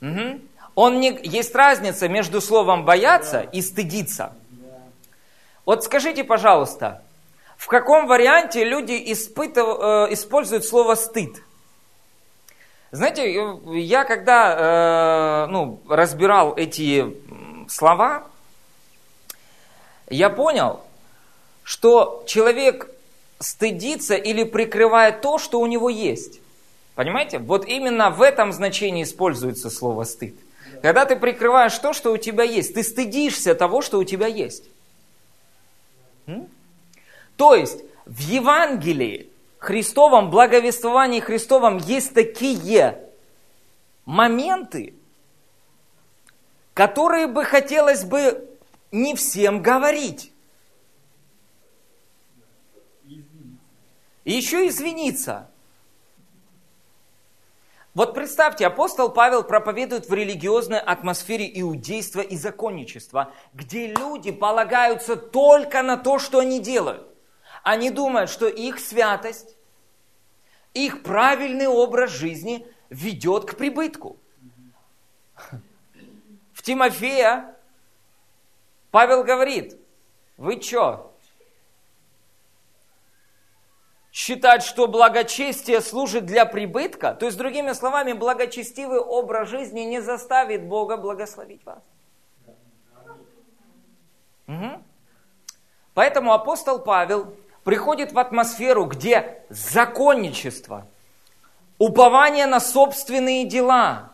Угу. 0.00 0.40
Он 0.76 1.00
не... 1.00 1.18
Есть 1.24 1.56
разница 1.56 2.08
между 2.08 2.40
словом 2.40 2.84
бояться 2.84 3.40
и 3.40 3.60
стыдиться. 3.60 4.32
Вот 5.64 5.82
скажите, 5.82 6.22
пожалуйста, 6.22 7.02
в 7.56 7.66
каком 7.66 8.06
варианте 8.06 8.64
люди 8.64 9.00
испытыв... 9.12 9.66
Э, 9.66 10.06
используют 10.10 10.64
слово 10.64 10.94
стыд? 10.94 11.42
Знаете, 12.90 13.58
я 13.72 14.04
когда 14.04 15.46
э, 15.46 15.50
ну, 15.50 15.80
разбирал 15.88 16.54
эти 16.56 17.16
слова, 17.68 18.26
я 20.08 20.30
понял, 20.30 20.80
что 21.64 22.22
человек 22.26 22.88
стыдится 23.40 24.14
или 24.14 24.44
прикрывает 24.44 25.20
то, 25.22 25.38
что 25.38 25.60
у 25.60 25.66
него 25.66 25.88
есть. 25.88 26.40
Понимаете? 26.94 27.38
Вот 27.38 27.66
именно 27.66 28.10
в 28.10 28.22
этом 28.22 28.52
значении 28.52 29.02
используется 29.02 29.70
слово 29.70 30.04
стыд. 30.04 30.34
Когда 30.82 31.04
ты 31.04 31.16
прикрываешь 31.16 31.76
то, 31.78 31.92
что 31.92 32.12
у 32.12 32.16
тебя 32.16 32.44
есть, 32.44 32.74
ты 32.74 32.82
стыдишься 32.82 33.54
того, 33.54 33.82
что 33.82 33.98
у 33.98 34.04
тебя 34.04 34.26
есть. 34.26 34.64
То 37.36 37.54
есть 37.54 37.80
в 38.06 38.18
Евангелии 38.18 39.30
Христовом, 39.58 40.30
благовествовании 40.30 41.20
Христовом 41.20 41.78
есть 41.78 42.12
такие 42.14 43.08
моменты, 44.04 44.94
которые 46.74 47.26
бы 47.26 47.44
хотелось 47.44 48.04
бы 48.04 48.46
не 48.92 49.14
всем 49.14 49.62
говорить. 49.62 50.32
И 54.24 54.32
еще 54.32 54.66
извиниться. 54.68 55.48
Вот 57.94 58.12
представьте, 58.12 58.66
апостол 58.66 59.08
Павел 59.10 59.44
проповедует 59.44 60.08
в 60.08 60.12
религиозной 60.12 60.80
атмосфере 60.80 61.48
иудейства 61.60 62.20
и 62.20 62.36
законничества, 62.36 63.32
где 63.52 63.86
люди 63.86 64.32
полагаются 64.32 65.14
только 65.14 65.82
на 65.82 65.96
то, 65.96 66.18
что 66.18 66.40
они 66.40 66.58
делают. 66.58 67.13
Они 67.64 67.90
думают, 67.90 68.28
что 68.28 68.46
их 68.46 68.78
святость, 68.78 69.56
их 70.74 71.02
правильный 71.02 71.66
образ 71.66 72.10
жизни 72.10 72.66
ведет 72.90 73.46
к 73.46 73.56
прибытку. 73.56 74.18
В 76.52 76.62
Тимофея 76.62 77.56
Павел 78.90 79.24
говорит, 79.24 79.78
вы 80.36 80.60
что, 80.60 81.16
считать, 84.12 84.62
что 84.62 84.86
благочестие 84.86 85.80
служит 85.80 86.26
для 86.26 86.44
прибытка, 86.44 87.14
то 87.14 87.24
есть, 87.24 87.38
другими 87.38 87.72
словами, 87.72 88.12
благочестивый 88.12 89.00
образ 89.00 89.48
жизни 89.48 89.80
не 89.80 90.02
заставит 90.02 90.66
Бога 90.68 90.98
благословить 90.98 91.64
вас. 91.64 91.82
Угу. 94.48 94.82
Поэтому 95.94 96.34
апостол 96.34 96.78
Павел 96.78 97.34
приходит 97.64 98.12
в 98.12 98.18
атмосферу, 98.18 98.84
где 98.84 99.42
законничество, 99.48 100.86
упование 101.78 102.46
на 102.46 102.60
собственные 102.60 103.46
дела, 103.46 104.12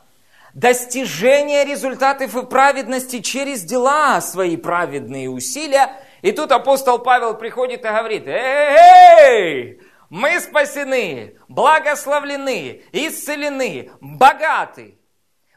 достижение 0.54 1.64
результатов 1.64 2.36
и 2.36 2.46
праведности 2.46 3.20
через 3.20 3.62
дела 3.62 4.20
свои 4.20 4.56
праведные 4.56 5.28
усилия. 5.28 5.90
И 6.22 6.32
тут 6.32 6.52
апостол 6.52 6.98
Павел 6.98 7.34
приходит 7.34 7.84
и 7.84 7.88
говорит, 7.88 8.26
эй, 8.26 8.76
эй, 9.18 9.80
мы 10.08 10.40
спасены, 10.40 11.36
благословлены, 11.48 12.82
исцелены, 12.92 13.90
богаты, 14.00 14.98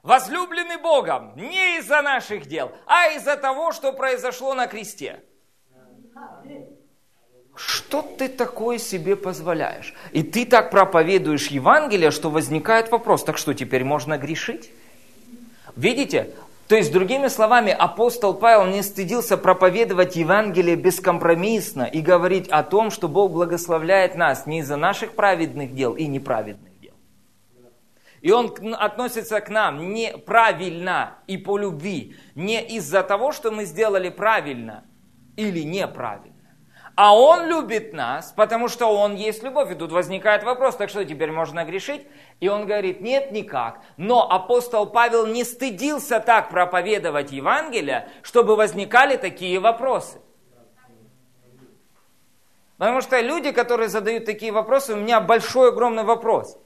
возлюблены 0.04 0.78
Богом 0.78 1.36
не 1.36 1.80
из-за 1.80 2.02
наших 2.02 2.46
дел, 2.46 2.72
а 2.86 3.10
из-за 3.10 3.36
того, 3.36 3.72
что 3.72 3.94
произошло 3.94 4.54
на 4.54 4.68
кресте. 4.68 5.24
Что 7.56 8.02
ты 8.02 8.30
такое 8.30 8.80
себе 8.80 9.16
позволяешь? 9.16 9.94
И 10.12 10.24
ты 10.24 10.46
так 10.46 10.72
проповедуешь 10.72 11.48
Евангелие, 11.48 12.10
что 12.10 12.30
возникает 12.30 12.92
вопрос, 12.92 13.24
так 13.24 13.38
что 13.38 13.54
теперь 13.54 13.84
можно 13.84 14.18
грешить? 14.18 14.72
Видите, 15.76 16.34
то 16.68 16.78
есть, 16.78 16.92
другими 16.92 17.28
словами, 17.28 17.72
апостол 17.72 18.34
Павел 18.34 18.66
не 18.66 18.82
стыдился 18.82 19.38
проповедовать 19.38 20.16
Евангелие 20.16 20.76
бескомпромиссно 20.76 21.84
и 21.84 22.02
говорить 22.02 22.48
о 22.48 22.64
том, 22.64 22.90
что 22.90 23.08
Бог 23.08 23.32
благословляет 23.32 24.16
нас 24.16 24.46
не 24.46 24.60
из-за 24.60 24.78
наших 24.78 25.14
праведных 25.14 25.76
дел 25.76 25.94
и 25.94 26.08
неправедных 26.08 26.80
дел. 26.80 26.94
И 28.22 28.32
он 28.32 28.56
относится 28.80 29.42
к 29.42 29.50
нам 29.50 29.94
неправильно 29.94 31.18
и 31.28 31.38
по 31.38 31.58
любви. 31.58 32.16
Не 32.34 32.64
из-за 32.64 33.04
того, 33.04 33.34
что 33.34 33.52
мы 33.52 33.66
сделали 33.66 34.10
правильно 34.10 34.86
или 35.36 35.60
неправильно. 35.60 36.33
А 36.96 37.18
он 37.18 37.48
любит 37.48 37.92
нас, 37.92 38.32
потому 38.36 38.68
что 38.68 38.88
он 38.88 39.16
есть 39.16 39.42
любовь. 39.42 39.72
И 39.72 39.76
тут 39.76 39.92
возникает 39.92 40.44
вопрос, 40.44 40.76
так 40.76 40.90
что 40.90 41.04
теперь 41.04 41.32
можно 41.32 41.66
грешить? 41.66 42.06
И 42.40 42.48
он 42.48 42.68
говорит, 42.68 43.02
нет, 43.02 43.32
никак. 43.32 43.82
Но 43.98 44.30
апостол 44.30 44.86
Павел 44.86 45.26
не 45.26 45.44
стыдился 45.44 46.20
так 46.20 46.50
проповедовать 46.50 47.32
Евангелие, 47.32 48.10
чтобы 48.22 48.56
возникали 48.56 49.18
такие 49.18 49.60
вопросы. 49.60 50.22
Потому 52.78 53.02
что 53.02 53.20
люди, 53.22 53.52
которые 53.52 53.90
задают 53.90 54.26
такие 54.26 54.52
вопросы, 54.52 54.94
у 54.94 54.98
меня 54.98 55.20
большой, 55.20 55.70
огромный 55.70 56.04
вопрос. 56.04 56.60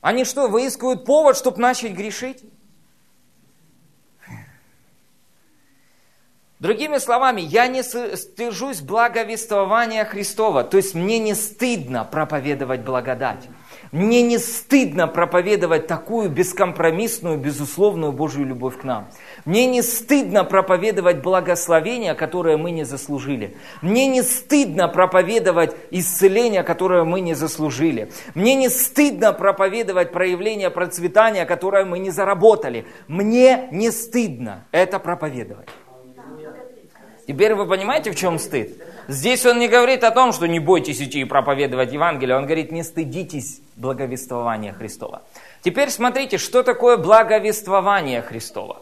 Они 0.00 0.24
что, 0.24 0.48
выискивают 0.48 1.04
повод, 1.04 1.36
чтобы 1.36 1.60
начать 1.60 1.92
грешить? 1.92 2.44
Другими 6.58 6.96
словами, 6.96 7.42
я 7.42 7.66
не 7.66 7.82
стыжусь 7.82 8.80
благовествования 8.80 10.06
Христова, 10.06 10.64
то 10.64 10.78
есть 10.78 10.94
мне 10.94 11.18
не 11.18 11.34
стыдно 11.34 12.08
проповедовать 12.10 12.80
благодать. 12.80 13.48
Мне 13.92 14.22
не 14.22 14.38
стыдно 14.38 15.06
проповедовать 15.06 15.86
такую 15.86 16.30
бескомпромиссную, 16.30 17.36
безусловную 17.36 18.12
Божью 18.12 18.46
любовь 18.46 18.78
к 18.78 18.84
нам. 18.84 19.08
Мне 19.44 19.66
не 19.66 19.82
стыдно 19.82 20.44
проповедовать 20.44 21.22
благословение, 21.22 22.14
которое 22.14 22.56
мы 22.56 22.70
не 22.70 22.84
заслужили. 22.84 23.56
Мне 23.82 24.06
не 24.06 24.22
стыдно 24.22 24.88
проповедовать 24.88 25.76
исцеление, 25.90 26.62
которое 26.62 27.04
мы 27.04 27.20
не 27.20 27.34
заслужили. 27.34 28.10
Мне 28.34 28.54
не 28.54 28.70
стыдно 28.70 29.34
проповедовать 29.34 30.10
проявление 30.10 30.70
процветания, 30.70 31.44
которое 31.44 31.84
мы 31.84 31.98
не 31.98 32.10
заработали. 32.10 32.86
Мне 33.08 33.68
не 33.70 33.90
стыдно 33.90 34.66
это 34.72 34.98
проповедовать. 34.98 35.68
Теперь 37.26 37.54
вы 37.54 37.66
понимаете, 37.66 38.12
в 38.12 38.16
чем 38.16 38.38
стыд? 38.38 38.80
Здесь 39.08 39.44
он 39.46 39.58
не 39.58 39.66
говорит 39.68 40.04
о 40.04 40.12
том, 40.12 40.32
что 40.32 40.46
не 40.46 40.60
бойтесь 40.60 41.00
идти 41.00 41.20
и 41.20 41.24
проповедовать 41.24 41.92
Евангелие, 41.92 42.36
он 42.36 42.44
говорит, 42.44 42.70
не 42.70 42.84
стыдитесь 42.84 43.60
благовествования 43.74 44.72
Христова. 44.72 45.22
Теперь 45.62 45.90
смотрите, 45.90 46.38
что 46.38 46.62
такое 46.62 46.96
благовествование 46.96 48.22
Христова. 48.22 48.80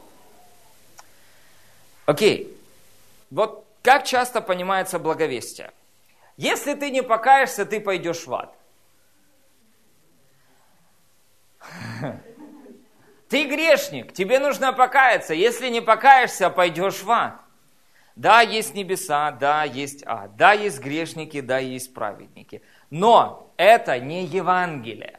Окей, 2.04 2.54
вот 3.30 3.64
как 3.82 4.04
часто 4.04 4.42
понимается 4.42 4.98
благовестие? 4.98 5.70
Если 6.36 6.74
ты 6.74 6.90
не 6.90 7.02
покаешься, 7.02 7.64
ты 7.64 7.80
пойдешь 7.80 8.26
в 8.26 8.34
ад. 8.34 8.54
Ты 13.30 13.46
грешник, 13.46 14.12
тебе 14.12 14.38
нужно 14.38 14.72
покаяться. 14.74 15.32
Если 15.32 15.68
не 15.68 15.80
покаешься, 15.80 16.50
пойдешь 16.50 17.02
в 17.02 17.10
ад. 17.10 17.43
Да, 18.16 18.42
есть 18.42 18.74
небеса, 18.74 19.32
да, 19.32 19.64
есть 19.64 20.04
ад, 20.06 20.36
да, 20.36 20.52
есть 20.52 20.80
грешники, 20.80 21.40
да, 21.40 21.58
есть 21.58 21.92
праведники. 21.92 22.62
Но 22.90 23.52
это 23.56 23.98
не 23.98 24.24
Евангелие. 24.24 25.18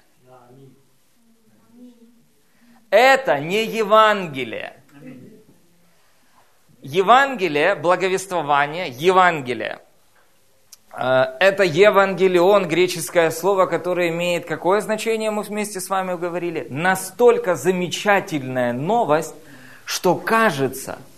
Это 2.90 3.40
не 3.40 3.66
Евангелие. 3.66 4.82
Евангелие, 6.82 7.76
благовествование, 7.76 8.88
Евангелие. 8.90 9.80
Э, 10.94 11.36
это 11.40 11.64
Евангелион, 11.64 12.68
греческое 12.70 13.32
слово, 13.32 13.66
которое 13.66 14.10
имеет 14.10 14.46
какое 14.46 14.80
значение, 14.80 15.32
мы 15.32 15.42
вместе 15.42 15.82
с 15.82 15.90
вами 15.90 16.16
говорили? 16.16 16.68
Настолько 16.70 17.56
замечательная 17.56 18.72
новость, 18.72 19.36
что 19.84 20.16
кажется– 20.16 21.00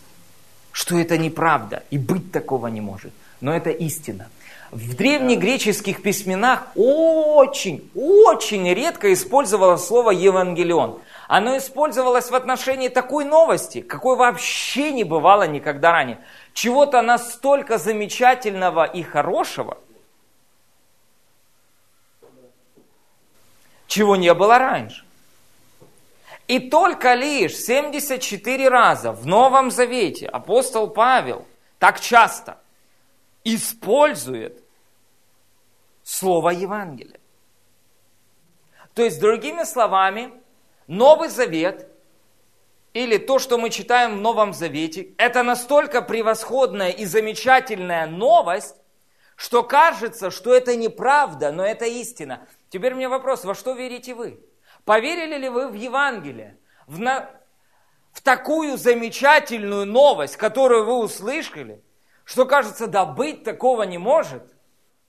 что 0.77 0.99
это 0.99 1.17
неправда, 1.17 1.81
и 1.89 1.97
быть 1.97 2.31
такого 2.31 2.67
не 2.67 2.81
может. 2.81 3.11
Но 3.41 3.51
это 3.51 3.71
истина. 3.71 4.29
В 4.69 4.95
древнегреческих 4.95 6.03
письменах 6.03 6.67
очень, 6.75 7.89
очень 7.95 8.71
редко 8.71 9.11
использовалось 9.11 9.83
слово 9.83 10.11
«евангелион». 10.11 10.99
Оно 11.27 11.57
использовалось 11.57 12.29
в 12.29 12.35
отношении 12.35 12.89
такой 12.89 13.25
новости, 13.25 13.81
какой 13.81 14.17
вообще 14.17 14.91
не 14.91 15.03
бывало 15.03 15.47
никогда 15.47 15.93
ранее. 15.93 16.19
Чего-то 16.53 17.01
настолько 17.01 17.79
замечательного 17.79 18.83
и 18.83 19.01
хорошего, 19.01 19.79
чего 23.87 24.15
не 24.15 24.31
было 24.35 24.59
раньше. 24.59 25.06
И 26.47 26.59
только 26.59 27.13
лишь 27.13 27.55
74 27.55 28.69
раза 28.69 29.11
в 29.11 29.25
Новом 29.25 29.69
Завете 29.69 30.27
апостол 30.27 30.89
Павел 30.89 31.45
так 31.77 31.99
часто 31.99 32.59
использует 33.43 34.63
слово 36.03 36.49
Евангелие. 36.49 37.19
То 38.93 39.03
есть, 39.03 39.19
другими 39.19 39.63
словами, 39.63 40.31
Новый 40.87 41.27
Завет 41.27 41.91
или 42.93 43.17
то, 43.17 43.39
что 43.39 43.57
мы 43.57 43.69
читаем 43.69 44.17
в 44.17 44.21
Новом 44.21 44.53
Завете, 44.53 45.09
это 45.17 45.43
настолько 45.43 46.01
превосходная 46.01 46.89
и 46.89 47.05
замечательная 47.05 48.07
новость, 48.07 48.75
что 49.35 49.63
кажется, 49.63 50.31
что 50.31 50.55
это 50.55 50.75
неправда, 50.75 51.51
но 51.51 51.63
это 51.63 51.85
истина. 51.85 52.47
Теперь 52.69 52.95
мне 52.95 53.07
вопрос, 53.07 53.43
во 53.43 53.53
что 53.53 53.73
верите 53.73 54.15
вы? 54.15 54.39
Поверили 54.87 55.37
ли 55.37 55.49
вы 55.49 55.67
в 55.67 55.73
Евангелие? 55.73 56.57
В, 56.87 56.97
на... 56.97 57.29
в 58.13 58.21
такую 58.21 58.77
замечательную 58.77 59.85
новость, 59.85 60.37
которую 60.37 60.85
вы 60.85 60.99
услышали, 60.99 61.83
что 62.23 62.45
кажется, 62.45 62.87
да 62.87 63.13
такого 63.43 63.83
не 63.83 63.97
может. 63.97 64.55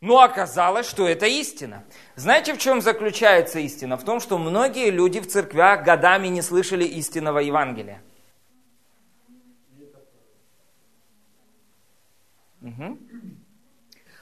Но 0.01 0.21
оказалось, 0.21 0.89
что 0.89 1.07
это 1.07 1.27
истина. 1.27 1.85
Знаете, 2.17 2.55
в 2.55 2.59
чем 2.59 2.81
заключается 2.81 3.61
истина? 3.61 3.97
В 3.97 4.05
том, 4.05 4.19
что 4.19 4.37
многие 4.37 4.91
люди 4.91 5.21
в 5.21 5.29
церквях 5.29 5.85
годами 5.85 6.27
не 6.27 6.43
слышали 6.43 6.83
истинного 6.83 7.39
Евангелия. 7.39 8.03
Угу. 12.63 12.99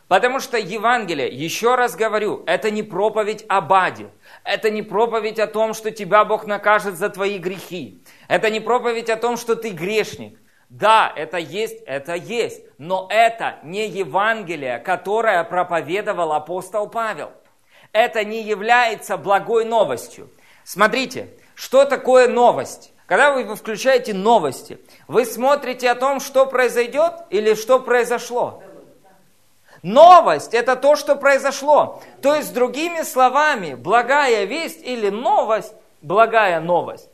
Потому 0.09 0.39
что 0.39 0.57
Евангелие, 0.57 1.29
еще 1.29 1.75
раз 1.75 1.97
говорю, 1.97 2.45
это 2.47 2.71
не 2.71 2.85
проповедь 2.85 3.45
о 3.49 3.61
Баде. 3.61 4.11
Это 4.45 4.71
не 4.71 4.83
проповедь 4.83 5.41
о 5.41 5.49
том, 5.49 5.75
что 5.75 5.91
тебя 5.91 6.25
Бог 6.25 6.47
накажет 6.47 6.97
за 6.97 7.09
твои 7.09 7.39
грехи. 7.39 8.05
Это 8.29 8.49
не 8.51 8.61
проповедь 8.61 9.11
о 9.11 9.17
том, 9.17 9.37
что 9.37 9.57
ты 9.57 9.71
грешник. 9.71 10.39
Да, 10.69 11.13
это 11.15 11.39
есть, 11.39 11.83
это 11.87 12.15
есть. 12.15 12.63
Но 12.79 13.09
это 13.11 13.59
не 13.65 13.89
Евангелие, 13.89 14.79
которое 14.79 15.43
проповедовал 15.43 16.33
апостол 16.33 16.89
Павел. 16.89 17.33
Это 17.93 18.25
не 18.25 18.43
является 18.43 19.17
благой 19.17 19.65
новостью. 19.65 20.31
Смотрите, 20.63 21.31
что 21.57 21.85
такое 21.85 22.29
новость? 22.29 22.93
Когда 23.07 23.33
вы 23.33 23.55
включаете 23.55 24.15
новости, 24.15 24.79
вы 25.07 25.25
смотрите 25.25 25.91
о 25.91 25.95
том, 25.95 26.19
что 26.21 26.45
произойдет 26.47 27.13
или 27.31 27.55
что 27.55 27.79
произошло. 27.79 28.63
Новость– 29.87 30.53
это 30.55 30.75
то, 30.75 30.97
что 30.97 31.15
произошло. 31.15 32.03
То 32.21 32.35
есть, 32.35 32.53
другими 32.53 33.03
словами, 33.03 33.75
благая 33.75 34.43
весть 34.43 34.83
или 34.83 35.11
новость, 35.11 35.75
благая 36.03 36.59
новость, 36.59 37.09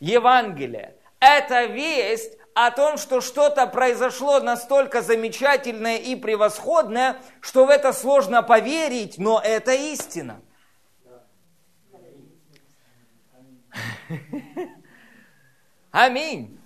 Евангелие– 0.00 0.96
это 1.20 1.66
весть 1.66 2.36
о 2.52 2.72
том, 2.72 2.98
что 2.98 3.20
что-то 3.20 3.68
произошло 3.68 4.40
настолько 4.40 5.02
замечательное 5.02 5.98
и 5.98 6.16
превосходное, 6.16 7.20
что 7.40 7.64
в 7.64 7.70
это 7.70 7.92
сложно 7.92 8.42
поверить, 8.42 9.16
но 9.18 9.40
это 9.40 9.72
истина. 9.72 10.40
Аминь. 15.92 16.58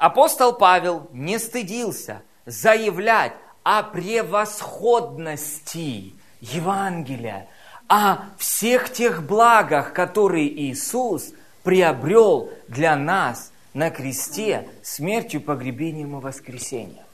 Апостол 0.00 0.54
Павел 0.54 1.06
не 1.12 1.38
стыдился 1.38 2.22
заявлять 2.44 3.34
о 3.62 3.82
превосходности 3.82 6.14
Евангелия, 6.40 7.48
о 7.88 8.18
всех 8.38 8.92
тех 8.92 9.24
благах, 9.24 9.92
которые 9.92 10.48
Иисус 10.48 11.32
приобрел 11.62 12.50
для 12.68 12.96
нас 12.96 13.52
на 13.74 13.90
кресте 13.90 14.68
смертью, 14.82 15.40
погребением 15.40 16.18
и 16.18 16.20
воскресением. 16.20 17.04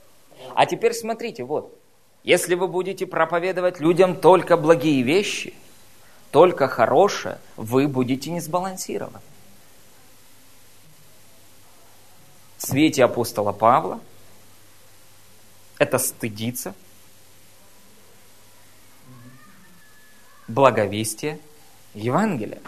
А 0.55 0.67
теперь 0.67 0.93
смотрите, 0.95 1.45
вот, 1.45 1.79
если 2.25 2.55
вы 2.55 2.69
будете 2.69 3.07
проповедовать 3.07 3.81
людям 3.81 4.17
только 4.17 4.57
благие 4.57 5.03
вещи, 5.03 5.53
только 6.31 6.69
хорошее, 6.69 7.39
вы 7.57 7.89
будете 7.89 8.31
не 8.31 8.41
сбалансированы. 8.41 9.19
В 12.57 12.67
свете 12.67 13.05
апостола 13.05 13.53
Павла– 13.53 14.01
это 15.79 15.99
стыдиться. 15.99 16.75
благовестие 20.49 21.39
Евангелия. 21.95 22.61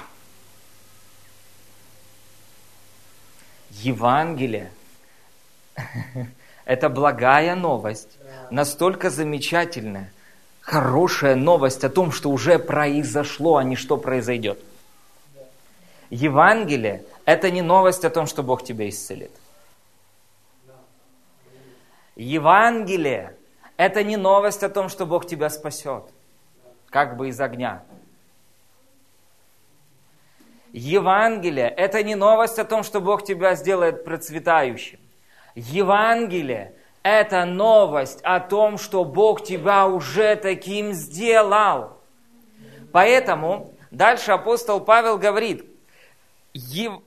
Евангелие– 3.70 4.70
это 6.64 6.88
благая 6.88 7.54
новость, 7.54 8.18
настолько 8.50 9.08
замечательная, 9.08 10.12
хорошая 10.60 11.34
новость 11.34 11.84
о 11.84 11.88
том, 11.88 12.12
что 12.12 12.30
уже 12.30 12.58
произошло, 12.58 13.56
а 13.56 13.64
не 13.64 13.76
что 13.76 13.96
произойдет. 13.96 14.62
Евангелие– 16.10 17.04
это 17.24 17.50
не 17.50 17.62
новость 17.62 18.04
о 18.04 18.10
том, 18.10 18.26
что 18.26 18.42
Бог 18.42 18.62
тебя 18.64 18.88
исцелит. 18.88 19.30
Евангелие– 22.16 23.36
это 23.76 24.02
не 24.02 24.16
новость 24.16 24.62
о 24.62 24.68
том, 24.68 24.88
что 24.88 25.06
Бог 25.06 25.26
тебя 25.26 25.48
спасет, 25.48 26.04
как 26.90 27.16
бы 27.16 27.28
из 27.28 27.40
огня. 27.40 27.82
Евангелие– 30.72 31.68
это 31.76 32.02
не 32.02 32.14
новость 32.14 32.58
о 32.58 32.64
том, 32.64 32.82
что 32.84 33.00
Бог 33.00 33.24
тебя 33.24 33.54
сделает 33.54 34.04
процветающим. 34.04 35.00
Евангелие– 35.54 36.74
это 37.02 37.44
новость 37.44 38.20
о 38.22 38.40
том, 38.40 38.78
что 38.78 39.04
Бог 39.04 39.42
тебя 39.42 39.86
уже 39.88 40.36
таким 40.36 40.92
сделал. 40.92 41.98
Поэтому 42.92 43.72
дальше 43.90 44.32
апостол 44.32 44.80
Павел 44.80 45.18
говорит, 45.18 45.64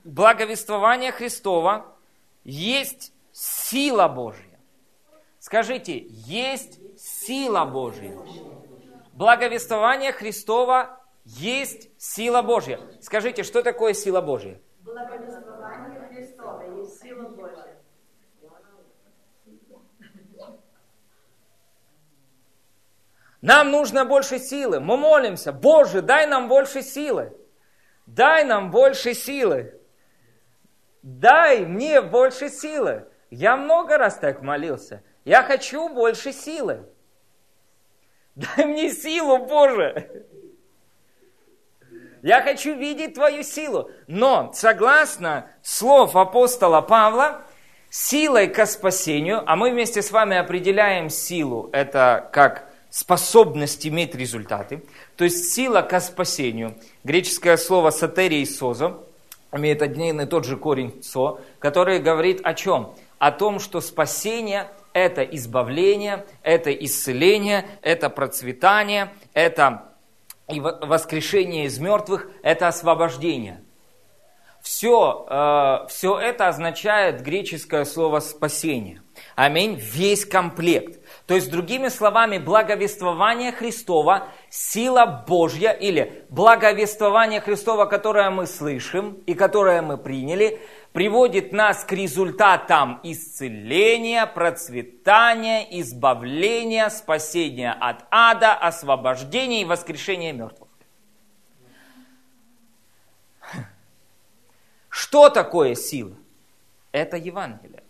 благовествование 0.03 1.11
Христова 1.11 1.85
есть 2.43 3.13
сила 3.31 4.07
Божья. 4.07 4.42
Скажите, 5.45 6.06
есть 6.08 6.79
сила 6.97 7.65
Божья. 7.65 8.17
Благовествование 9.12 10.13
Христова 10.13 11.01
есть 11.25 11.89
сила 12.01 12.41
Божья. 12.41 12.79
Скажите, 13.01 13.43
что 13.43 13.62
такое 13.62 13.93
сила 13.93 14.21
Божья? 14.21 14.62
Благовествование 14.79 15.99
Христова 16.08 16.79
есть 16.79 17.01
сила 17.01 17.27
Божья. 17.27 17.75
Нам 23.41 23.69
нужно 23.69 24.06
больше 24.06 24.39
силы. 24.39 24.79
Мы 24.79 24.95
молимся, 24.95 25.51
Боже, 25.51 26.01
дай 26.01 26.25
нам 26.25 26.47
больше 26.47 26.82
силы. 26.82 27.38
Дай 28.06 28.45
нам 28.45 28.71
больше 28.71 29.13
силы. 29.13 29.77
Дай 31.01 31.65
мне 31.65 32.01
больше 32.01 32.47
силы. 32.47 33.10
Я 33.29 33.58
много 33.58 33.97
раз 33.97 34.17
так 34.17 34.41
молился. 34.41 35.03
Я 35.25 35.43
хочу 35.43 35.89
больше 35.89 36.33
силы. 36.33 36.86
Дай 38.36 38.65
мне 38.65 38.91
силу, 38.91 39.38
Боже. 39.38 40.25
Я 42.21 42.41
хочу 42.41 42.75
видеть 42.75 43.13
Твою 43.13 43.43
силу. 43.43 43.89
Но, 44.07 44.51
согласно 44.53 45.49
слов 45.62 46.15
апостола 46.15 46.81
Павла, 46.81 47.41
силой 47.89 48.47
к 48.47 48.65
спасению, 48.65 49.43
а 49.45 49.55
мы 49.55 49.71
вместе 49.71 50.01
с 50.01 50.12
вами 50.12 50.38
определяем 50.38 51.09
силу, 51.09 51.69
это 51.73 52.29
как 52.31 52.69
способность 52.89 53.86
иметь 53.88 54.15
результаты, 54.15 54.83
то 55.15 55.23
есть 55.23 55.53
сила 55.53 55.81
к 55.81 55.99
спасению, 55.99 56.77
греческое 57.03 57.57
слово 57.57 57.89
сатерия 57.89 58.39
и 58.39 58.45
созо, 58.45 58.99
имеет 59.51 59.81
один 59.81 60.21
и 60.21 60.25
тот 60.25 60.45
же 60.45 60.57
корень 60.57 61.03
со, 61.03 61.39
который 61.59 61.99
говорит 61.99 62.41
о 62.43 62.53
чем? 62.53 62.95
О 63.19 63.31
том, 63.31 63.59
что 63.59 63.79
спасение– 63.79 64.67
это 64.93 65.23
избавление, 65.23 66.25
это 66.41 66.71
исцеление, 66.71 67.65
это 67.82 68.10
процветание, 68.10 69.13
это 69.34 69.93
воскрешение 70.47 71.65
из 71.65 71.79
мертвых– 71.79 72.29
это 72.43 72.67
освобождение. 72.67 73.63
Все, 74.62 75.25
э, 75.29 75.88
все 75.89 76.17
это 76.17 76.47
означает 76.47 77.21
греческое 77.21 77.84
слово 77.84 78.21
«спасение». 78.21 79.01
Аминь. 79.36 79.75
Весь 79.75 80.25
комплект. 80.25 80.99
То 81.27 81.36
есть, 81.36 81.51
другими 81.51 81.89
словами, 81.89 82.38
благовествование 82.38 83.51
Христова, 83.51 84.27
сила 84.49 85.25
Божья 85.27 85.71
или 85.71 86.25
благовествование 86.29 87.41
Христова, 87.41 87.86
которое 87.86 88.29
мы 88.29 88.47
слышим 88.47 89.17
и 89.25 89.34
которое 89.34 89.82
мы 89.82 89.97
приняли, 89.97 90.62
приводит 90.93 91.51
нас 91.51 91.84
к 91.84 91.91
результатам 91.91 92.99
исцеления, 93.03 94.27
процветания, 94.27 95.67
избавления, 95.82 96.89
спасения 96.89 97.73
от 97.73 98.06
ада, 98.12 98.53
освобождения 98.53 99.63
и 99.63 99.65
воскрешения 99.65 100.32
мертвых. 100.32 100.69
Что 104.89 105.29
такое 105.29 105.73
сила? 105.73 106.15
Это 106.91 107.17
Евангелие. 107.17 107.84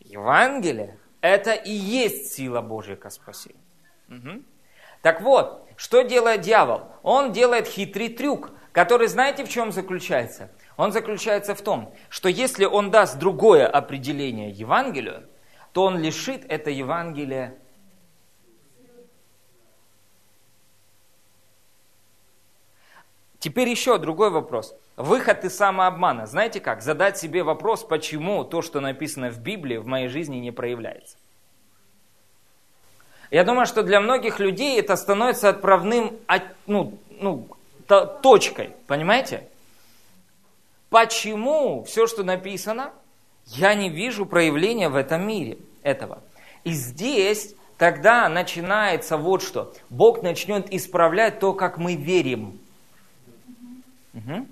Евангелие– 0.00 0.98
это 1.22 1.54
и 1.54 1.72
есть 1.72 2.34
сила 2.34 2.60
Божья 2.60 2.96
к 2.96 3.10
спасению. 3.10 3.58
Угу. 4.10 4.42
Так 5.00 5.22
вот, 5.22 5.66
что 5.76 6.02
делает 6.02 6.42
дьявол? 6.42 6.82
Он 7.02 7.32
делает 7.32 7.66
хитрый 7.66 8.10
трюк– 8.10 8.50
который, 8.74 9.06
знаете, 9.06 9.44
в 9.44 9.48
чем 9.48 9.70
заключается? 9.70 10.50
Он 10.76 10.90
заключается 10.90 11.54
в 11.54 11.62
том, 11.62 11.94
что 12.10 12.28
если 12.28 12.64
он 12.64 12.90
даст 12.90 13.18
другое 13.18 13.68
определение 13.68 14.50
Евангелию, 14.50 15.28
то 15.72 15.84
он 15.84 15.98
лишит 15.98 16.44
это 16.50 16.70
Евангелие 16.70 17.56
Теперь 23.38 23.68
еще 23.68 23.98
другой 23.98 24.30
вопрос. 24.30 24.74
Выход 24.96 25.44
из 25.44 25.54
самообмана. 25.54 26.24
Знаете 26.24 26.60
как? 26.60 26.80
Задать 26.80 27.18
себе 27.18 27.42
вопрос, 27.42 27.84
почему 27.84 28.42
то, 28.42 28.62
что 28.62 28.80
написано 28.80 29.30
в 29.30 29.38
Библии, 29.38 29.76
в 29.76 29.86
моей 29.86 30.08
жизни 30.08 30.36
не 30.36 30.50
проявляется. 30.50 31.18
Я 33.30 33.44
думаю, 33.44 33.66
что 33.66 33.82
для 33.82 34.00
многих 34.00 34.40
людей 34.40 34.80
это 34.80 34.96
становится 34.96 35.50
отправным 35.50 36.16
ну, 36.66 36.98
ну, 37.20 37.46
точкой, 37.86 38.70
понимаете? 38.86 39.48
Почему 40.90 41.82
все, 41.84 42.06
что 42.06 42.22
написано, 42.22 42.92
я 43.46 43.74
не 43.74 43.90
вижу 43.90 44.26
проявления 44.26 44.88
в 44.88 44.96
этом 44.96 45.26
мире 45.26 45.58
этого? 45.82 46.22
И 46.62 46.72
здесь 46.72 47.54
тогда 47.78 48.28
начинается 48.28 49.16
вот 49.16 49.42
что. 49.42 49.74
Бог 49.90 50.22
начнет 50.22 50.72
исправлять 50.72 51.40
то, 51.40 51.52
как 51.52 51.78
мы 51.78 51.96
верим. 51.96 52.60
Угу. 54.14 54.46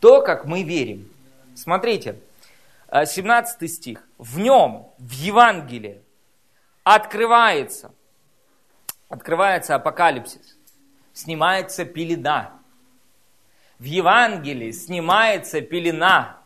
То, 0.00 0.22
как 0.22 0.44
мы 0.44 0.62
верим. 0.62 1.10
Смотрите, 1.54 2.20
17 2.92 3.62
э, 3.62 3.66
стих. 3.66 4.08
В 4.18 4.38
нем, 4.38 4.86
в 4.98 5.10
Евангелии, 5.10 6.00
открывается, 6.84 7.92
открывается 9.08 9.74
апокалипсис 9.74 10.55
снимается 11.16 11.86
пелена. 11.86 12.52
В 13.78 13.84
Евангелии 13.84 14.70
снимается 14.70 15.62
пелена. 15.62 16.42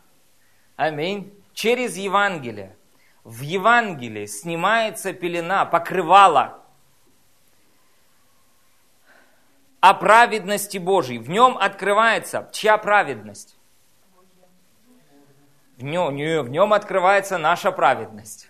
Аминь. 0.77 1.35
Через 1.53 1.97
Евангелие. 1.97 2.77
В 3.25 3.41
Евангелии 3.41 4.27
снимается 4.27 5.13
пелена, 5.13 5.67
покрывало 5.67 6.65
о 9.81 9.93
праведности 9.95 10.79
Божьей. 10.79 11.19
В 11.19 11.29
нем 11.29 11.59
открывается 11.59 12.49
чья 12.53 12.79
праведность? 12.79 13.59
В 15.77 15.83
нем, 15.83 16.15
в 16.15 16.49
нем 16.49 16.73
открывается 16.73 17.39
наша 17.39 17.73
праведность 17.73 18.50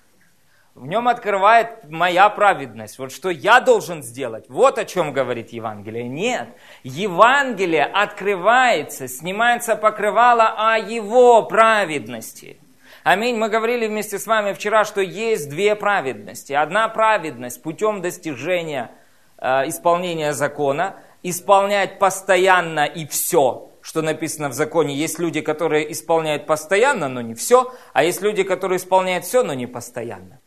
в 0.75 0.87
нем 0.87 1.09
открывает 1.09 1.91
моя 1.91 2.29
праведность. 2.29 2.99
Вот 2.99 3.13
что 3.13 3.29
я 3.29 3.61
должен 3.61 4.03
сделать. 4.03 4.45
Вот 4.49 4.79
о 4.79 4.85
чем 4.85 5.13
говорит 5.13 5.51
Евангелие. 5.51 6.09
Нет. 6.09 6.49
Евангелие 6.85 7.85
открывается, 7.85 9.09
снимается 9.09 9.75
покрывало 9.75 10.55
о 10.57 10.79
его 10.79 11.43
праведности. 11.43 12.59
Аминь. 13.03 13.37
Мы 13.37 13.49
говорили 13.49 13.89
вместе 13.89 14.19
с 14.19 14.27
вами 14.27 14.53
вчера, 14.53 14.85
что 14.85 15.01
есть 15.01 15.51
две 15.51 15.75
праведности. 15.75 16.53
Одна 16.53 16.89
праведность 16.89 17.63
путем 17.63 18.01
достижения 18.01 18.93
э, 19.39 19.69
исполнения 19.69 20.33
закона, 20.35 20.97
исполнять 21.23 21.99
постоянно 21.99 22.85
и 22.85 23.07
все, 23.07 23.73
что 23.81 24.03
написано 24.03 24.51
в 24.51 24.53
законе. 24.53 24.95
Есть 24.95 25.19
люди, 25.19 25.41
которые 25.41 25.91
исполняют 25.91 26.47
постоянно, 26.47 27.09
но 27.09 27.23
не 27.23 27.35
все, 27.35 27.73
а 27.93 28.05
есть 28.05 28.23
люди, 28.23 28.45
которые 28.45 28.77
исполняют 28.77 29.25
все, 29.25 29.43
но 29.43 29.55
не 29.55 29.67
постоянно. 29.67 30.39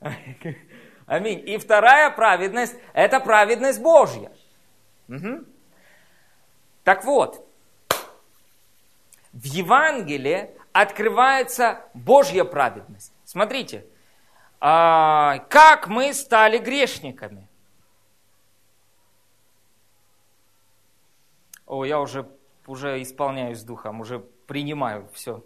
Аминь. 1.06 1.48
И 1.48 1.58
вторая 1.58 2.10
праведность– 2.10 2.76
это 2.92 3.20
праведность 3.20 3.80
Божья. 3.80 4.32
Угу. 5.08 5.44
Так 6.84 7.04
вот, 7.04 7.46
в 9.32 9.44
Евангелии 9.44 10.50
открывается 10.72 11.80
Божья 11.94 12.44
праведность. 12.44 13.12
Смотрите, 13.24 13.86
А, 14.64 15.38
как 15.48 15.88
мы 15.88 16.14
стали 16.14 16.58
грешниками? 16.58 17.48
О, 21.66 21.84
я 21.84 22.00
уже, 22.00 22.28
уже 22.68 23.02
исполняюсь 23.02 23.64
духом, 23.64 24.00
уже 24.00 24.20
принимаю 24.46 25.08
все. 25.14 25.42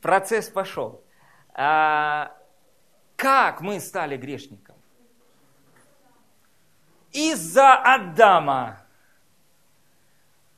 Процесс 0.00 0.48
пошел. 0.48 1.02
А, 1.54 2.34
как 3.16 3.60
мы 3.60 3.80
стали 3.80 4.16
грешником? 4.16 4.76
Из-за 7.12 7.74
Адама. 7.74 8.82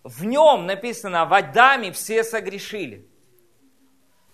В 0.04 0.24
нем 0.24 0.66
написано, 0.66 1.24
в 1.26 1.34
Адаме 1.34 1.92
все 1.92 2.24
согрешили. 2.24 3.06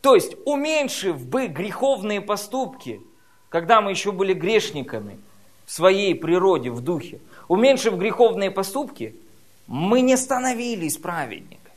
То 0.00 0.14
есть, 0.14 0.36
уменьшив 0.44 1.26
бы 1.26 1.48
греховные 1.48 2.20
поступки, 2.20 3.00
когда 3.48 3.80
мы 3.80 3.90
еще 3.90 4.12
были 4.12 4.32
грешниками 4.32 5.18
в 5.64 5.72
своей 5.72 6.14
природе, 6.14 6.70
в 6.70 6.80
духе, 6.80 7.20
уменьшив 7.48 7.96
греховные 7.96 8.50
поступки, 8.50 9.16
мы 9.66 10.00
не 10.00 10.16
становились 10.16 10.96
праведниками. 10.96 11.76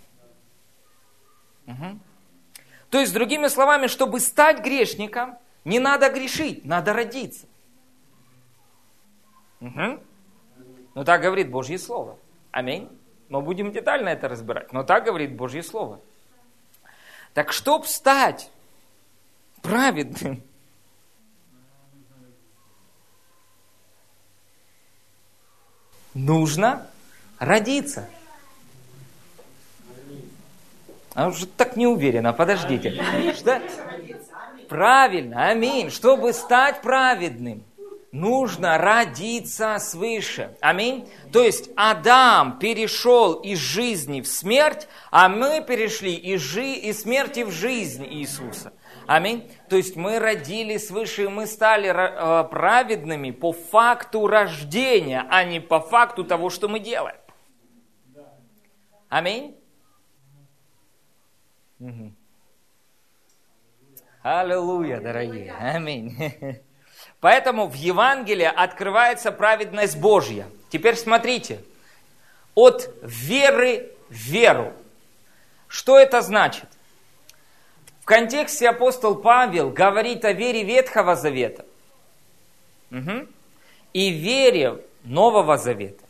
Угу. 1.67 1.99
То 2.91 2.99
есть, 2.99 3.13
другими 3.13 3.47
словами, 3.47 3.87
чтобы 3.87 4.19
стать 4.19 4.59
грешником, 4.59 5.37
не 5.63 5.79
надо 5.79 6.09
грешить, 6.09 6.65
надо 6.65 6.93
родиться. 6.93 7.47
Угу. 9.61 9.99
Ну 10.95 11.03
так 11.05 11.21
говорит 11.21 11.49
Божье 11.49 11.79
Слово. 11.79 12.17
Аминь. 12.51 12.89
Мы 13.29 13.41
будем 13.41 13.71
детально 13.71 14.09
это 14.09 14.27
разбирать. 14.27 14.73
Но 14.73 14.83
так 14.83 15.05
говорит 15.05 15.35
Божье 15.35 15.63
Слово. 15.63 16.01
Так 17.33 17.53
чтоб 17.53 17.85
стать 17.87 18.51
праведным, 19.61 20.43
нужно 26.13 26.85
родиться. 27.39 28.09
А 31.13 31.27
уже 31.27 31.45
так 31.45 31.75
не 31.75 31.87
уверена, 31.87 32.33
подождите. 32.33 33.01
Что? 33.35 33.61
Правильно, 34.69 35.49
аминь. 35.49 35.89
Чтобы 35.89 36.31
стать 36.31 36.81
праведным, 36.81 37.63
нужно 38.13 38.77
родиться 38.77 39.77
свыше. 39.79 40.55
Аминь. 40.61 41.09
То 41.33 41.43
есть 41.43 41.69
Адам 41.75 42.59
перешел 42.59 43.33
из 43.33 43.59
жизни 43.59 44.21
в 44.21 44.27
смерть, 44.27 44.87
а 45.09 45.27
мы 45.27 45.61
перешли 45.61 46.13
из, 46.13 46.41
жи- 46.41 46.75
из 46.75 47.01
смерти 47.01 47.41
в 47.41 47.51
жизнь 47.51 48.05
Иисуса. 48.05 48.71
Аминь. 49.07 49.51
То 49.67 49.75
есть 49.75 49.97
мы 49.97 50.19
родились 50.19 50.87
свыше, 50.87 51.27
мы 51.27 51.45
стали 51.47 51.89
э, 51.89 52.43
праведными 52.49 53.31
по 53.31 53.51
факту 53.51 54.27
рождения, 54.27 55.25
а 55.29 55.43
не 55.43 55.59
по 55.59 55.81
факту 55.81 56.23
того, 56.23 56.49
что 56.49 56.69
мы 56.69 56.79
делаем. 56.79 57.17
Аминь. 59.09 59.57
Аллилуйя, 64.23 64.99
дорогие. 64.99 65.51
Аминь. 65.59 66.15
Поэтому 67.19 67.67
в 67.67 67.73
Евангелии 67.73 68.45
открывается 68.45 69.31
праведность 69.31 69.97
Божья. 69.97 70.47
Теперь 70.69 70.95
смотрите. 70.95 71.63
От 72.53 72.93
веры 73.01 73.89
в 74.09 74.13
веру. 74.13 74.73
Что 75.67 75.97
это 75.97 76.21
значит? 76.21 76.65
В 78.01 78.05
контексте 78.05 78.69
апостол 78.69 79.15
Павел 79.15 79.71
говорит 79.71 80.25
о 80.25 80.33
вере 80.33 80.63
Ветхого 80.63 81.15
Завета 81.15 81.65
угу. 82.91 83.27
и 83.93 84.09
вере 84.09 84.83
Нового 85.03 85.57
Завета. 85.57 86.03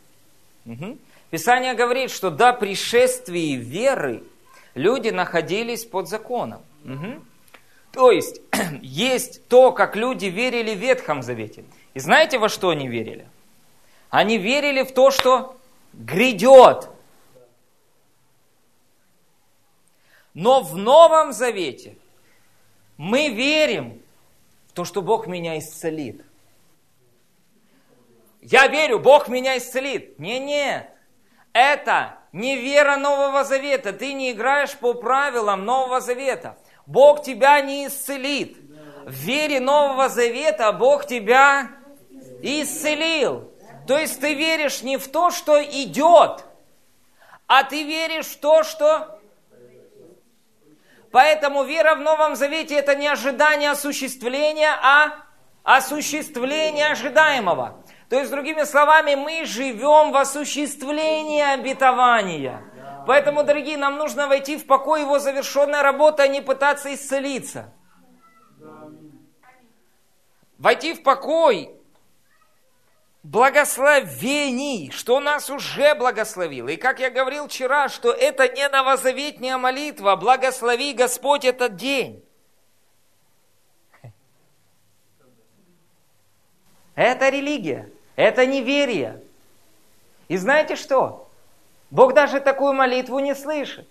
Угу. 0.66 0.98
Писание 1.30 1.74
говорит, 1.74 2.10
что 2.10 2.30
до 2.30 2.52
пришествия 2.52 3.56
веры 3.56 4.22
люди 4.74 5.08
находились 5.10 5.84
под 5.84 6.08
законом. 6.08 6.62
Угу. 6.84 7.22
То 7.92 8.10
есть, 8.10 8.40
есть 8.82 9.46
то, 9.48 9.72
как 9.72 9.96
люди 9.96 10.26
верили 10.26 10.74
в 10.74 10.78
Ветхом 10.78 11.22
Завете. 11.22 11.64
И 11.94 12.00
знаете, 12.00 12.38
во 12.38 12.48
что 12.48 12.70
они 12.70 12.88
верили? 12.88 13.28
Они 14.10 14.38
верили 14.38 14.82
в 14.82 14.92
то, 14.92 15.10
что 15.10 15.56
грядет. 15.92 16.88
Но 20.34 20.62
в 20.62 20.76
Новом 20.76 21.32
Завете 21.32 21.96
мы 22.96 23.28
верим 23.28 24.00
в 24.68 24.72
то, 24.72 24.84
что 24.84 25.02
Бог 25.02 25.26
меня 25.26 25.58
исцелит. 25.58 26.24
Я 28.40 28.66
верю, 28.66 28.98
Бог 28.98 29.28
меня 29.28 29.58
исцелит. 29.58 30.18
Не, 30.18 30.40
нет. 30.40 30.90
Это 31.52 32.18
не 32.32 32.56
вера 32.56 32.96
Нового 32.96 33.44
Завета. 33.44 33.92
Ты 33.92 34.14
не 34.14 34.32
играешь 34.32 34.76
по 34.76 34.94
правилам 34.94 35.64
Нового 35.64 36.00
Завета. 36.00 36.56
Бог 36.86 37.22
тебя 37.22 37.60
не 37.60 37.86
исцелит. 37.86 38.56
В 39.04 39.12
вере 39.12 39.60
Нового 39.60 40.08
Завета 40.08 40.72
Бог 40.72 41.06
тебя 41.06 41.70
исцелил. 42.42 43.50
То 43.86 43.98
есть 43.98 44.20
ты 44.20 44.34
веришь 44.34 44.82
не 44.82 44.96
в 44.96 45.08
то, 45.08 45.30
что 45.30 45.62
идет, 45.62 46.44
а 47.46 47.64
ты 47.64 47.82
веришь 47.82 48.26
в 48.26 48.38
то, 48.38 48.62
что... 48.62 49.18
Поэтому 51.10 51.64
вера 51.64 51.94
в 51.94 52.00
Новом 52.00 52.36
Завете 52.36 52.76
это 52.76 52.94
не 52.94 53.06
ожидание 53.06 53.72
осуществления, 53.72 54.70
а 54.82 55.12
осуществление 55.62 56.86
ожидаемого. 56.86 57.81
То 58.12 58.18
есть, 58.18 58.30
другими 58.30 58.64
словами, 58.64 59.14
мы 59.14 59.46
живем 59.46 60.12
в 60.12 60.16
осуществлении 60.18 61.40
обетования. 61.40 62.62
Поэтому, 63.06 63.42
дорогие, 63.42 63.78
нам 63.78 63.96
нужно 63.96 64.28
войти 64.28 64.58
в 64.58 64.66
покой 64.66 65.00
его 65.00 65.18
завершенной 65.18 65.80
работы, 65.80 66.24
а 66.24 66.28
не 66.28 66.42
пытаться 66.42 66.92
исцелиться. 66.92 67.72
Войти 70.58 70.92
в 70.92 71.02
покой 71.02 71.74
благословений, 73.22 74.90
что 74.90 75.18
нас 75.18 75.48
уже 75.48 75.94
благословил. 75.94 76.68
И 76.68 76.76
как 76.76 77.00
я 77.00 77.08
говорил 77.08 77.48
вчера, 77.48 77.88
что 77.88 78.12
это 78.12 78.46
не 78.46 78.68
новозаветняя 78.68 79.56
молитва, 79.56 80.16
благослови 80.16 80.92
Господь 80.92 81.46
этот 81.46 81.76
день. 81.76 82.22
Это 86.94 87.30
религия, 87.30 87.90
это 88.16 88.46
неверие. 88.46 89.20
И 90.28 90.36
знаете 90.36 90.76
что? 90.76 91.28
Бог 91.90 92.14
даже 92.14 92.40
такую 92.40 92.72
молитву 92.72 93.18
не 93.18 93.34
слышит. 93.34 93.86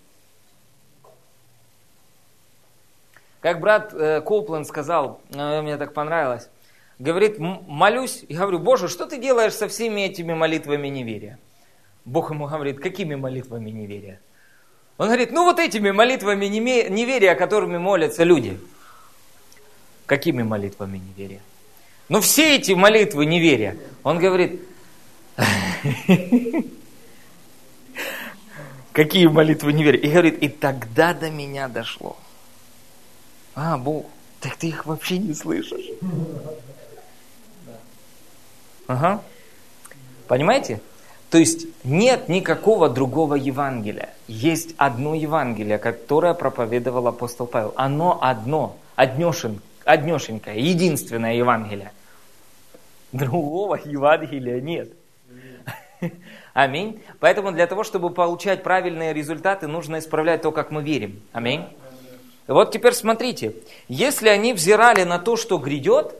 Как 3.40 3.60
брат 3.60 3.92
э, 3.92 4.22
сказал, 4.64 5.20
э, 5.30 5.62
мне 5.62 5.76
так 5.76 5.94
понравилось, 5.94 6.48
говорит, 6.98 7.38
молюсь, 7.38 8.24
и 8.28 8.34
говорю, 8.34 8.60
Боже, 8.60 8.88
что 8.88 9.06
ты 9.06 9.18
делаешь 9.18 9.54
со 9.54 9.66
всеми 9.66 10.02
этими 10.02 10.32
молитвами 10.32 10.88
неверия? 10.88 11.38
Бог 12.04 12.30
ему 12.30 12.46
говорит, 12.46 12.80
какими 12.80 13.16
молитвами 13.16 13.70
неверия? 13.70 14.20
Он 14.98 15.06
говорит, 15.06 15.32
ну 15.32 15.44
вот 15.44 15.58
этими 15.58 15.90
молитвами 15.90 16.46
неверия, 16.46 17.34
которыми 17.34 17.78
молятся 17.78 18.22
люди. 18.22 18.60
Какими 20.06 20.42
молитвами 20.42 20.98
неверия? 20.98 21.40
Ну 22.08 22.20
все 22.20 22.56
эти 22.56 22.72
молитвы 22.72 23.26
неверия. 23.26 23.76
Он 24.02 24.18
говорит, 24.18 24.62
Какие 28.92 29.26
молитвы 29.26 29.72
не 29.72 29.82
верят? 29.84 30.04
И 30.04 30.10
говорит, 30.10 30.42
и 30.42 30.48
тогда 30.48 31.14
до 31.14 31.30
меня 31.30 31.68
дошло. 31.68 32.16
А, 33.54 33.78
Бог, 33.78 34.06
так 34.40 34.56
ты 34.56 34.68
их 34.68 34.86
вообще 34.86 35.18
не 35.18 35.34
слышишь. 35.34 35.86
Ага. 38.86 39.22
Понимаете? 40.28 40.80
То 41.30 41.38
есть 41.38 41.66
нет 41.84 42.28
никакого 42.28 42.90
другого 42.90 43.34
Евангелия. 43.34 44.10
Есть 44.28 44.74
одно 44.76 45.14
Евангелие, 45.14 45.78
которое 45.78 46.34
проповедовал 46.34 47.06
апостол 47.06 47.46
Павел. 47.46 47.72
Оно 47.76 48.18
одно, 48.20 48.76
однешен, 48.96 49.62
однешенькое, 49.84 50.60
единственное 50.60 51.34
Евангелие. 51.34 51.92
Другого 53.12 53.78
Евангелия 53.84 54.60
нет. 54.60 54.92
Аминь. 56.54 57.02
Поэтому 57.20 57.52
для 57.52 57.66
того, 57.66 57.84
чтобы 57.84 58.10
получать 58.10 58.62
правильные 58.62 59.12
результаты, 59.12 59.66
нужно 59.66 59.98
исправлять 59.98 60.42
то, 60.42 60.52
как 60.52 60.70
мы 60.70 60.82
верим. 60.82 61.22
Аминь. 61.32 61.64
Вот 62.46 62.72
теперь 62.72 62.92
смотрите, 62.92 63.54
если 63.88 64.28
они 64.28 64.52
взирали 64.52 65.04
на 65.04 65.18
то, 65.18 65.36
что 65.36 65.58
грядет, 65.58 66.14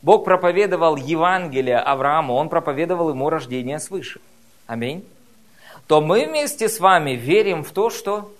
Бог 0.00 0.24
проповедовал 0.24 0.96
Евангелие 0.96 1.78
Аврааму, 1.78 2.34
Он 2.34 2.48
проповедовал 2.48 3.10
ему 3.10 3.30
рождение 3.30 3.80
свыше. 3.80 4.20
Аминь. 4.66 5.04
То 5.86 6.00
мы 6.00 6.26
вместе 6.26 6.68
с 6.68 6.80
вами 6.80 7.12
верим 7.12 7.64
в 7.64 7.72
то, 7.72 7.90
что 7.90 8.30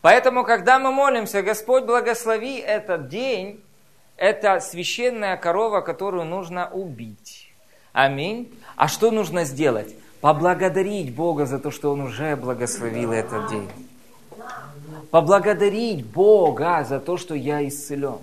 Поэтому, 0.00 0.44
когда 0.44 0.78
мы 0.78 0.92
молимся, 0.92 1.42
Господь, 1.42 1.84
благослови 1.84 2.58
этот 2.58 3.08
день, 3.08 3.60
это 4.16 4.60
священная 4.60 5.36
корова, 5.36 5.80
которую 5.80 6.24
нужно 6.24 6.68
убить. 6.70 7.52
Аминь. 7.92 8.52
А 8.76 8.86
что 8.88 9.10
нужно 9.10 9.44
сделать? 9.44 9.94
Поблагодарить 10.20 11.14
Бога 11.14 11.46
за 11.46 11.58
то, 11.58 11.70
что 11.70 11.92
Он 11.92 12.00
уже 12.00 12.36
благословил 12.36 13.12
этот 13.12 13.50
день. 13.50 13.68
Поблагодарить 15.10 16.04
Бога 16.04 16.84
за 16.88 17.00
то, 17.00 17.16
что 17.16 17.34
я 17.34 17.66
исцелен. 17.66 18.18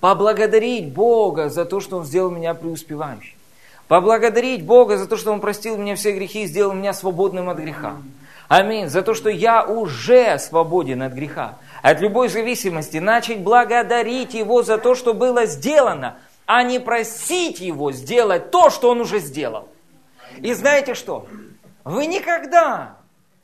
Поблагодарить 0.00 0.92
Бога 0.92 1.48
за 1.48 1.64
то, 1.64 1.80
что 1.80 1.98
Он 1.98 2.04
сделал 2.04 2.30
меня 2.30 2.54
преуспевающим. 2.54 3.36
Поблагодарить 3.88 4.64
Бога 4.64 4.98
за 4.98 5.06
то, 5.06 5.16
что 5.16 5.32
Он 5.32 5.40
простил 5.40 5.76
мне 5.76 5.96
все 5.96 6.12
грехи 6.12 6.44
и 6.44 6.46
сделал 6.46 6.72
меня 6.72 6.92
свободным 6.92 7.48
от 7.48 7.58
греха. 7.58 7.96
Аминь. 8.48 8.88
За 8.88 9.02
то, 9.02 9.14
что 9.14 9.28
я 9.28 9.62
уже 9.64 10.38
свободен 10.38 11.02
от 11.02 11.12
греха, 11.12 11.58
от 11.82 12.00
любой 12.00 12.28
зависимости. 12.28 12.96
Начать 12.96 13.40
благодарить 13.40 14.32
Его 14.34 14.62
за 14.62 14.78
то, 14.78 14.94
что 14.94 15.12
было 15.12 15.44
сделано, 15.44 16.18
а 16.46 16.62
не 16.62 16.78
просить 16.78 17.60
Его 17.60 17.92
сделать 17.92 18.50
то, 18.50 18.70
что 18.70 18.90
Он 18.90 19.02
уже 19.02 19.18
сделал. 19.18 19.68
И 20.38 20.54
знаете 20.54 20.94
что? 20.94 21.26
Вы 21.84 22.06
никогда, 22.06 22.96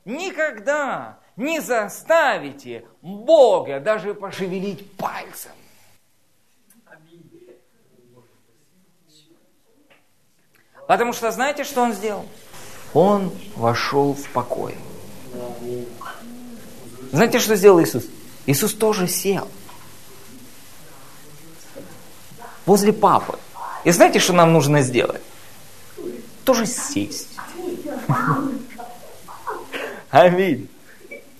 никогда 0.06 1.18
не 1.36 1.60
заставите 1.60 2.84
Бога 3.02 3.80
даже 3.80 4.14
пошевелить 4.14 4.90
пальцем. 4.96 5.52
Потому 10.86 11.12
что 11.12 11.30
знаете, 11.30 11.64
что 11.64 11.82
он 11.82 11.94
сделал? 11.94 12.26
Он 12.92 13.32
вошел 13.56 14.12
в 14.12 14.28
покой. 14.30 14.76
Знаете, 17.12 17.38
что 17.38 17.56
сделал 17.56 17.82
Иисус? 17.82 18.04
Иисус 18.46 18.74
тоже 18.74 19.08
сел. 19.08 19.48
Возле 22.66 22.92
папы. 22.92 23.38
И 23.84 23.90
знаете, 23.90 24.18
что 24.18 24.32
нам 24.32 24.52
нужно 24.52 24.82
сделать? 24.82 25.22
Тоже 26.44 26.66
сесть. 26.66 27.36
Аминь. 30.10 30.68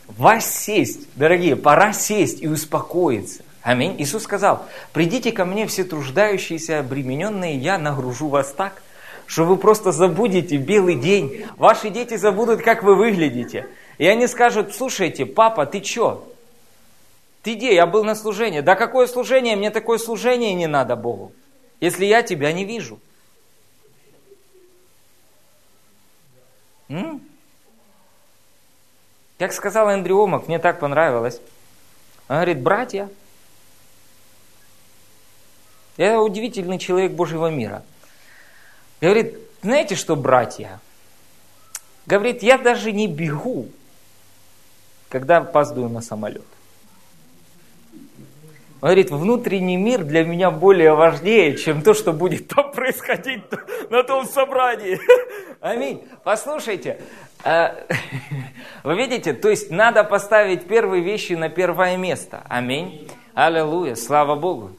Вас 0.08 0.48
сесть, 0.48 1.08
дорогие, 1.16 1.56
пора 1.56 1.92
сесть 1.92 2.42
и 2.42 2.46
успокоиться. 2.46 3.42
Аминь. 3.62 3.96
Иисус 3.98 4.24
сказал, 4.24 4.66
придите 4.92 5.32
ко 5.32 5.44
мне 5.44 5.66
все 5.66 5.84
труждающиеся, 5.84 6.80
обремененные, 6.80 7.56
я 7.56 7.78
нагружу 7.78 8.28
вас 8.28 8.52
так, 8.52 8.82
что 9.26 9.44
вы 9.44 9.56
просто 9.56 9.90
забудете 9.90 10.56
белый 10.56 10.96
день. 10.96 11.46
Ваши 11.56 11.90
дети 11.90 12.16
забудут, 12.16 12.62
как 12.62 12.82
вы 12.82 12.94
выглядите. 12.94 13.66
И 13.98 14.06
они 14.06 14.26
скажут, 14.26 14.74
слушайте, 14.74 15.26
папа, 15.26 15.66
ты 15.66 15.80
чё? 15.80 16.24
Ты 17.42 17.54
где? 17.54 17.74
Я 17.74 17.86
был 17.86 18.04
на 18.04 18.14
служении. 18.14 18.60
Да 18.60 18.74
какое 18.74 19.06
служение? 19.06 19.56
Мне 19.56 19.70
такое 19.70 19.98
служение 19.98 20.54
не 20.54 20.66
надо 20.66 20.96
Богу, 20.96 21.32
если 21.80 22.04
я 22.04 22.22
тебя 22.22 22.52
не 22.52 22.64
вижу. 22.64 22.98
М? 26.88 27.20
Как 29.38 29.52
сказал 29.52 29.88
Эндрю 29.90 30.18
Омак, 30.18 30.48
мне 30.48 30.58
так 30.58 30.80
понравилось. 30.80 31.40
Он 32.28 32.36
говорит, 32.36 32.60
братья, 32.60 33.08
я 35.96 36.20
удивительный 36.20 36.78
человек 36.78 37.12
Божьего 37.12 37.48
мира– 37.48 37.82
Говорит, 39.04 39.38
знаете 39.60 39.96
что, 39.96 40.16
братья? 40.16 40.80
Говорит, 42.06 42.42
я 42.42 42.56
даже 42.56 42.90
не 42.90 43.06
бегу, 43.06 43.68
когда 45.14 45.36
опаздываю 45.36 45.88
на 45.90 46.00
самолет. 46.00 46.42
Он 48.80 48.88
говорит, 48.88 49.12
внутренний 49.12 49.76
мир 49.76 50.02
для 50.02 50.24
меня 50.24 50.50
более 50.50 50.92
важнее, 50.94 51.56
чем 51.56 51.82
то, 51.82 51.94
что 51.94 52.12
будет 52.12 52.48
там 52.54 52.72
происходить 52.72 53.44
на 53.90 54.02
том 54.02 54.26
собрании. 54.26 54.98
Аминь. 55.60 56.02
Послушайте, 56.24 57.00
э, 57.44 57.68
вы 58.82 58.96
видите, 58.96 59.34
то 59.34 59.50
есть 59.50 59.70
надо 59.70 60.02
поставить 60.02 60.66
первые 60.66 61.04
вещи 61.04 61.34
на 61.34 61.48
первое 61.48 61.96
место. 61.96 62.42
Аминь. 62.48 63.08
Аллилуйя. 63.34 63.94
Слава 63.94 64.34
Богу. 64.34 64.72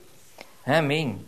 Аминь 0.66 1.26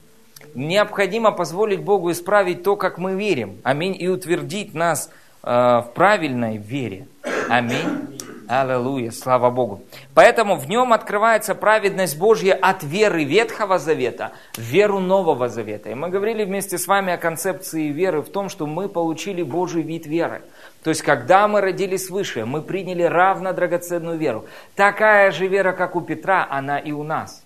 необходимо 0.53 1.31
позволить 1.31 1.81
Богу 1.81 2.11
исправить 2.11 2.63
то, 2.63 2.75
как 2.75 2.97
мы 2.97 3.15
верим. 3.15 3.61
Аминь. 3.63 3.95
И 3.99 4.07
утвердить 4.07 4.73
нас 4.73 5.11
э, 5.43 5.49
в 5.49 5.91
правильной 5.93 6.57
вере. 6.57 7.07
Аминь. 7.47 8.17
Аллилуйя, 8.47 9.11
слава 9.11 9.49
Богу. 9.49 9.83
Поэтому 10.13 10.55
в 10.55 10.69
нем 10.69 10.93
открывается 10.93 11.53
праведность 11.53 12.17
Божья 12.17 12.53
от 12.53 12.81
веры 12.81 13.25
Ветхого 13.25 13.77
Завета 13.77 14.31
в 14.53 14.61
веру 14.61 14.99
Нового 14.99 15.49
Завета. 15.49 15.89
И 15.89 15.95
мы 15.95 16.07
говорили 16.07 16.45
вместе 16.45 16.77
с 16.77 16.87
вами 16.87 17.11
о 17.11 17.17
концепции 17.17 17.89
веры 17.89 18.21
в 18.21 18.29
том, 18.29 18.47
что 18.47 18.65
мы 18.65 18.87
получили 18.87 19.43
Божий 19.43 19.81
вид 19.81 20.05
веры. 20.05 20.43
То 20.81 20.91
есть, 20.91 21.01
когда 21.01 21.49
мы 21.49 21.59
родились 21.59 22.07
свыше, 22.07 22.45
мы 22.45 22.61
приняли 22.61 23.03
равно 23.03 23.51
драгоценную 23.51 24.17
веру. 24.17 24.45
Такая 24.75 25.31
же 25.31 25.47
вера, 25.47 25.73
как 25.73 25.97
у 25.97 26.01
Петра, 26.01 26.47
она 26.49 26.79
и 26.79 26.93
у 26.93 27.03
нас. 27.03 27.43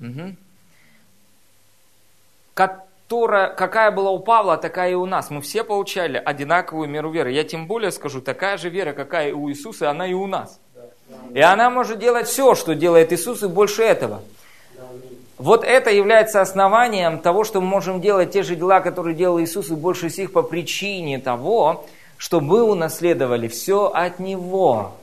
Угу. 0.00 0.36
Которая, 3.08 3.50
какая 3.50 3.92
была 3.92 4.10
у 4.10 4.18
Павла, 4.18 4.56
такая 4.56 4.90
и 4.90 4.94
у 4.94 5.06
нас. 5.06 5.30
Мы 5.30 5.40
все 5.40 5.62
получали 5.62 6.20
одинаковую 6.22 6.88
меру 6.88 7.12
веры. 7.12 7.30
Я 7.30 7.44
тем 7.44 7.68
более 7.68 7.92
скажу, 7.92 8.20
такая 8.20 8.56
же 8.58 8.68
вера, 8.68 8.94
какая 8.94 9.28
и 9.28 9.32
у 9.32 9.48
Иисуса, 9.48 9.90
она 9.90 10.08
и 10.08 10.12
у 10.12 10.26
нас. 10.26 10.58
И 11.32 11.40
она 11.40 11.70
может 11.70 12.00
делать 12.00 12.26
все, 12.26 12.56
что 12.56 12.74
делает 12.74 13.12
Иисус, 13.12 13.44
и 13.44 13.46
больше 13.46 13.84
этого. 13.84 14.22
Вот 15.38 15.62
это 15.62 15.90
является 15.90 16.40
основанием 16.40 17.20
того, 17.20 17.44
что 17.44 17.60
мы 17.60 17.68
можем 17.68 18.00
делать 18.00 18.32
те 18.32 18.42
же 18.42 18.56
дела, 18.56 18.80
которые 18.80 19.14
делал 19.14 19.40
Иисус, 19.40 19.70
и 19.70 19.76
больше 19.76 20.08
всех 20.08 20.32
по 20.32 20.42
причине 20.42 21.20
того, 21.20 21.86
что 22.16 22.40
мы 22.40 22.64
унаследовали 22.64 23.46
все 23.46 23.86
от 23.86 24.18
Него. 24.18 24.94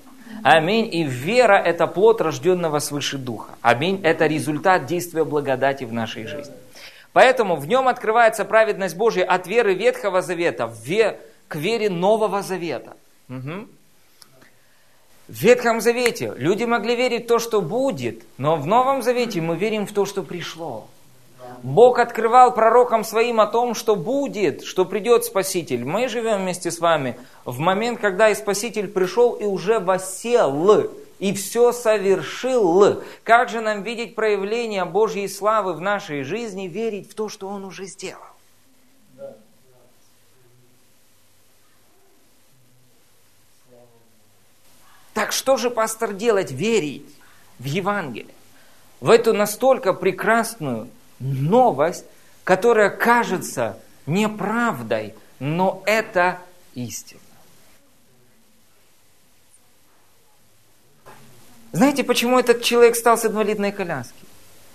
Аминь. 0.44 0.94
И 0.94 1.04
вера– 1.04 1.54
это 1.66 1.88
плод 1.88 2.20
рожденного 2.20 2.80
свыше 2.80 3.18
Духа. 3.18 3.54
Аминь. 3.62 4.02
Это 4.04 4.26
результат 4.28 4.88
действия 4.88 5.24
благодати 5.24 5.86
в 5.86 5.94
нашей 5.94 6.28
жизни. 6.28 6.54
Поэтому 7.14 7.56
в 7.56 7.68
нем 7.68 7.88
открывается 7.88 8.44
праведность 8.44 8.98
Божья 8.98 9.24
от 9.24 9.48
веры 9.48 9.76
Ветхого 9.76 10.22
Завета 10.22 10.74
к 11.48 11.56
вере 11.56 11.90
Нового 11.90 12.42
Завета. 12.42 12.98
Угу. 13.30 13.68
В 15.28 15.42
Ветхом 15.42 15.80
Завете 15.80 16.34
люди 16.36 16.66
могли 16.66 16.96
верить 16.96 17.26
в 17.26 17.28
то, 17.28 17.40
что 17.40 17.62
будет, 17.62 18.24
но 18.38 18.58
в 18.58 18.66
Новом 18.66 19.02
Завете 19.02 19.40
мы 19.40 19.56
верим 19.56 19.86
в 19.86 19.94
то, 19.94 20.06
что 20.06 20.24
пришло. 20.24 20.88
Бог 21.62 22.00
открывал 22.00 22.54
пророкам 22.54 23.04
своим 23.04 23.40
о 23.40 23.48
том, 23.48 23.74
что 23.76 23.96
будет, 23.96 24.64
что 24.64 24.84
придет 24.84 25.24
Спаситель. 25.24 25.86
Мы 25.86 26.08
живем 26.08 26.42
вместе 26.42 26.72
с 26.72 26.80
вами 26.80 27.18
в 27.46 27.60
момент, 27.60 28.00
когда 28.00 28.30
и 28.30 28.36
Спаситель 28.36 28.88
пришел 28.88 29.34
и 29.34 29.46
уже 29.46 29.80
восел, 29.80 30.52
и 31.24 31.34
все 31.34 31.72
совершил. 31.72 33.02
Как 33.24 33.48
же 33.48 33.62
нам 33.62 33.84
видеть 33.84 34.14
проявление 34.14 34.84
Божьей 34.84 35.30
славы 35.30 35.72
в 35.72 35.80
нашей 35.80 36.24
жизни, 36.24 36.68
верить 36.68 37.10
в 37.10 37.16
то, 37.16 37.30
что 37.30 37.48
Он 37.48 37.64
уже 37.64 37.86
сделал? 37.86 38.20
Так 45.14 45.32
что 45.32 45.56
же, 45.56 45.70
пастор, 45.70 46.12
делать? 46.12 46.52
Верить 46.52 47.06
в 47.58 47.64
Евангелие. 47.64 48.36
В 49.00 49.10
эту 49.10 49.34
настолько 49.34 49.94
прекрасную 49.94 50.90
новость, 51.22 52.04
которая 52.44 52.90
кажется 52.90 53.80
неправдой, 54.06 55.14
но 55.40 55.84
это 55.86 56.42
истина. 56.74 57.22
Знаете, 61.74 62.04
почему 62.04 62.38
этот 62.38 62.62
человек 62.62 62.96
стал 62.96 63.18
с 63.18 63.26
инвалидной 63.26 63.72
коляски? 63.72 64.14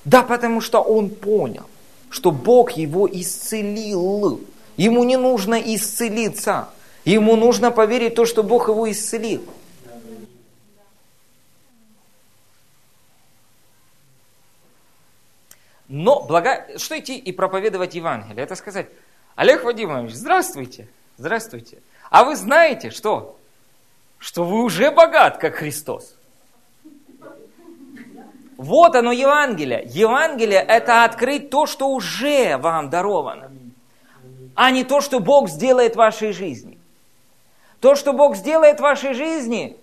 Да, 0.04 0.24
потому 0.24 0.60
что 0.60 0.80
он 0.80 1.10
понял, 1.10 1.64
что 2.10 2.32
Бог 2.32 2.72
его 2.72 3.08
исцелил. 3.08 4.40
Ему 4.76 5.04
не 5.04 5.16
нужно 5.16 5.54
исцелиться. 5.54 6.68
Ему 7.04 7.36
нужно 7.36 7.70
поверить 7.70 8.14
в 8.14 8.16
то, 8.16 8.26
что 8.26 8.42
Бог 8.42 8.68
его 8.68 8.90
исцелил. 8.90 9.44
Но 15.86 16.20
благо... 16.22 16.66
что 16.78 16.98
идти 16.98 17.16
и 17.16 17.30
проповедовать 17.30 17.94
Евангелие? 17.94 18.42
Это 18.42 18.56
сказать, 18.56 18.88
Олег 19.36 19.62
Вадимович, 19.62 20.14
здравствуйте, 20.14 20.88
здравствуйте. 21.16 21.78
А 22.10 22.24
вы 22.24 22.34
знаете, 22.34 22.90
что? 22.90 23.38
Что 24.18 24.42
вы 24.42 24.64
уже 24.64 24.90
богат, 24.90 25.38
как 25.38 25.54
Христос. 25.54 26.17
Вот 28.58 28.96
оно 28.96 29.12
Евангелие. 29.12 29.84
Евангелие– 29.86 30.58
это 30.68 31.04
открыть 31.04 31.48
то, 31.48 31.66
что 31.66 31.90
уже 31.90 32.56
вам 32.58 32.90
даровано, 32.90 33.52
а 34.56 34.72
не 34.72 34.82
то, 34.82 35.00
что 35.00 35.20
Бог 35.20 35.48
сделает 35.48 35.94
в 35.94 35.98
вашей 35.98 36.32
жизни. 36.32 36.76
То, 37.80 37.94
что 37.94 38.12
Бог 38.12 38.34
сделает 38.34 38.80
в 38.80 38.82
вашей 38.82 39.14
жизни, 39.14 39.76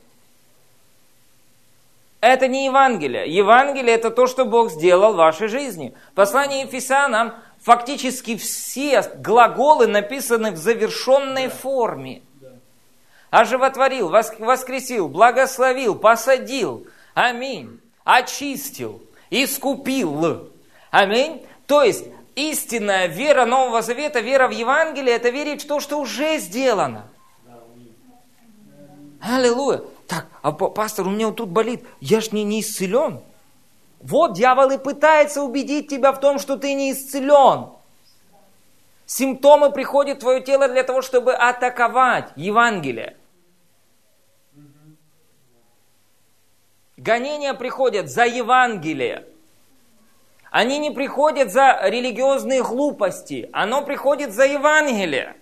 это 2.19 2.49
не 2.49 2.65
Евангелие. 2.65 3.33
Евангелие– 3.33 3.95
это 3.95 4.11
то, 4.11 4.27
что 4.27 4.43
Бог 4.43 4.69
сделал 4.69 5.13
в 5.13 5.17
вашей 5.17 5.47
жизни. 5.47 5.95
Послание 6.13 6.63
Ефесянам 6.63 7.33
фактически 7.61 8.35
все 8.35 9.03
глаголы 9.19 9.87
написаны 9.87 10.51
в 10.51 10.57
завершенной 10.57 11.47
форме. 11.47 12.23
Оживотворил, 13.29 14.09
воскресил, 14.09 15.07
благословил, 15.07 15.95
посадил. 15.95 16.87
Аминь. 17.13 17.79
Очистил, 18.05 19.01
искупил. 19.31 20.51
Аминь. 20.91 21.45
То 21.65 21.81
есть 21.81 22.05
истинная 22.35 23.07
вера 23.07 23.45
Нового 23.45 23.81
Завета, 23.81 24.19
вера 24.19 24.47
в 24.47 24.51
Евангелие, 24.51 25.15
это 25.15 25.29
верить 25.29 25.63
в 25.63 25.67
то, 25.67 25.79
что 25.79 25.99
уже 25.99 26.37
сделано. 26.37 27.07
Аллилуйя. 29.19 29.81
Так, 30.07 30.27
а 30.43 30.51
пастор, 30.51 31.07
у 31.07 31.09
меня 31.09 31.27
вот 31.27 31.37
тут 31.37 31.49
болит, 31.49 31.83
я 31.99 32.21
ж 32.21 32.31
не, 32.31 32.43
не 32.43 32.61
исцелен. 32.61 33.21
Вот 34.01 34.33
дьявол 34.33 34.69
и 34.69 34.77
пытается 34.77 35.41
убедить 35.41 35.89
тебя 35.89 36.11
в 36.11 36.19
том, 36.19 36.37
что 36.37 36.57
ты 36.57 36.75
не 36.75 36.91
исцелен. 36.91 37.69
Симптомы 39.07 39.71
приходят 39.71 40.17
в 40.17 40.21
твое 40.21 40.41
тело 40.41 40.67
для 40.67 40.83
того, 40.83 41.01
чтобы 41.01 41.33
атаковать 41.33 42.29
Евангелие. 42.35 43.17
Гонения 47.05 47.53
приходят 47.53 48.09
за 48.09 48.25
Евангелие. 48.25 49.27
Они 50.49 50.79
не 50.79 50.89
приходят 50.89 51.51
за 51.51 51.79
религиозные 51.83 52.63
глупости. 52.63 53.47
Оно 53.53 53.83
приходит 53.83 54.33
за 54.33 54.45
Евангелие. 54.45 55.35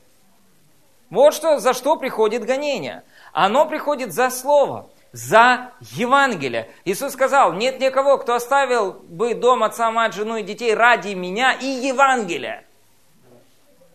Вот 1.09 1.33
что, 1.33 1.59
за 1.59 1.73
что 1.73 1.95
приходит 1.95 2.43
гонение. 2.43 3.03
Оно 3.31 3.65
приходит 3.65 4.11
за 4.11 4.29
Слово 4.29 4.89
за 5.13 5.71
Евангелие. 5.79 6.69
Иисус 6.83 7.13
сказал, 7.13 7.53
нет 7.53 7.79
никого, 7.79 8.17
кто 8.17 8.35
оставил 8.35 8.91
бы 8.91 9.33
дом 9.33 9.63
отца, 9.63 9.89
мать, 9.89 10.15
жену 10.15 10.35
и 10.35 10.43
детей 10.43 10.73
ради 10.73 11.13
меня 11.13 11.53
и 11.53 11.65
Евангелия. 11.65 12.65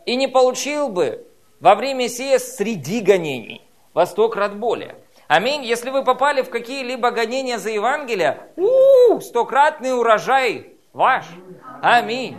И 0.07 0.17
не 0.17 0.27
получил 0.27 0.89
бы 0.89 1.27
во 1.61 1.75
время 1.75 2.09
сия 2.09 2.39
среди 2.39 3.01
гонений 3.01 3.61
во 3.93 4.07
сто 4.07 4.31
крат 4.31 4.57
более. 4.57 4.95
Аминь. 5.29 5.63
Если 5.63 5.91
вы 5.91 6.05
попали 6.05 6.41
в 6.41 6.49
какие-либо 6.49 7.11
гонения 7.11 7.59
за 7.59 7.69
Евангелие, 7.69 8.49
у 8.57 9.21
стократный 9.21 9.93
урожай 9.95 10.73
ваш. 10.95 11.27
Аминь. 11.83 12.39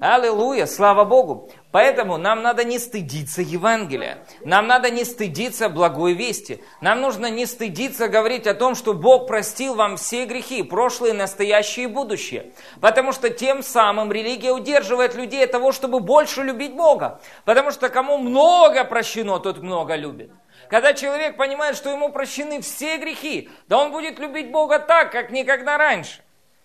Аллилуйя, 0.00 0.66
слава 0.66 1.04
Богу. 1.04 1.50
Поэтому 1.72 2.16
нам 2.16 2.40
надо 2.40 2.62
не 2.62 2.78
стыдиться 2.78 3.42
Евангелия. 3.42 4.24
Нам 4.44 4.68
надо 4.68 4.88
не 4.90 5.04
стыдиться 5.04 5.68
благой 5.68 6.12
вести. 6.12 6.62
Нам 6.80 7.00
нужно 7.00 7.28
не 7.28 7.46
стыдиться 7.46 8.06
говорить 8.06 8.46
о 8.46 8.54
том, 8.54 8.76
что 8.76 8.94
Бог 8.94 9.26
простил 9.26 9.74
вам 9.74 9.96
все 9.96 10.24
грехи, 10.24 10.62
прошлые, 10.62 11.14
настоящие 11.14 11.86
и 11.86 11.92
будущие. 11.92 12.52
Потому 12.80 13.10
что 13.10 13.30
тем 13.30 13.64
самым 13.64 14.12
религия 14.12 14.52
удерживает 14.52 15.16
людей 15.16 15.44
от 15.44 15.50
того, 15.50 15.72
чтобы 15.72 15.98
больше 15.98 16.44
любить 16.44 16.76
Бога. 16.76 17.20
Потому 17.44 17.72
что 17.72 17.88
кому 17.88 18.18
много 18.18 18.84
прощено, 18.84 19.40
тот 19.40 19.58
много 19.58 19.96
любит. 19.96 20.30
Когда 20.68 20.92
человек 20.92 21.36
понимает, 21.36 21.76
что 21.76 21.90
ему 21.90 22.10
прощены 22.10 22.60
все 22.60 22.98
грехи, 22.98 23.48
да 23.68 23.78
он 23.78 23.90
будет 23.90 24.18
любить 24.18 24.50
Бога 24.50 24.78
так, 24.78 25.10
как 25.10 25.30
никогда 25.30 25.78
раньше. 25.78 26.22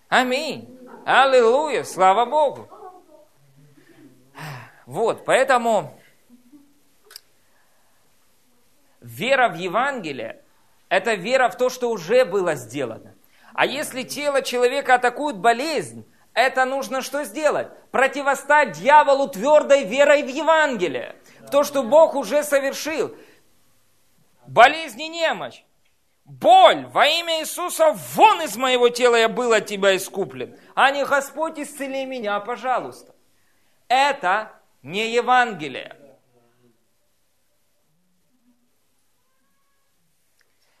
Аминь. 0.08 0.78
Аллилуйя, 1.06 1.84
слава 1.84 2.24
Богу. 2.26 2.68
Вот, 4.86 5.24
поэтому 5.24 5.98
вера 9.00 9.48
в 9.48 9.54
Евангелие– 9.54 10.40
это 10.90 11.14
вера 11.14 11.48
в 11.48 11.56
то, 11.56 11.70
что 11.70 11.90
уже 11.90 12.24
было 12.24 12.54
сделано. 12.54 13.14
А 13.54 13.64
если 13.66 14.02
тело 14.02 14.42
человека 14.42 14.96
атакует 14.96 15.36
болезнь, 15.36 16.04
это 16.34 16.64
нужно 16.64 17.00
что 17.00 17.24
сделать? 17.24 17.68
Противостать 17.90 18.72
дьяволу 18.72 19.28
твердой 19.28 19.84
верой 19.84 20.22
в 20.22 20.28
Евангелие, 20.28 21.16
в 21.40 21.50
то, 21.50 21.64
что 21.64 21.82
Бог 21.82 22.14
уже 22.14 22.42
совершил. 22.42 23.14
Болезнь 24.54 25.02
и 25.02 25.08
немощь. 25.08 25.64
Боль 26.24 26.86
во 26.86 27.06
имя 27.06 27.40
Иисуса, 27.40 27.92
вон 28.14 28.40
из 28.42 28.56
моего 28.56 28.88
тела 28.88 29.16
я 29.16 29.28
был 29.28 29.52
от 29.52 29.66
тебя 29.66 29.96
искуплен. 29.96 30.56
А 30.76 30.92
не 30.92 31.04
Господь, 31.04 31.58
исцели 31.58 32.06
меня, 32.06 32.38
пожалуйста. 32.38 33.16
Это 33.88 34.52
не 34.82 35.12
Евангелие. 35.12 35.96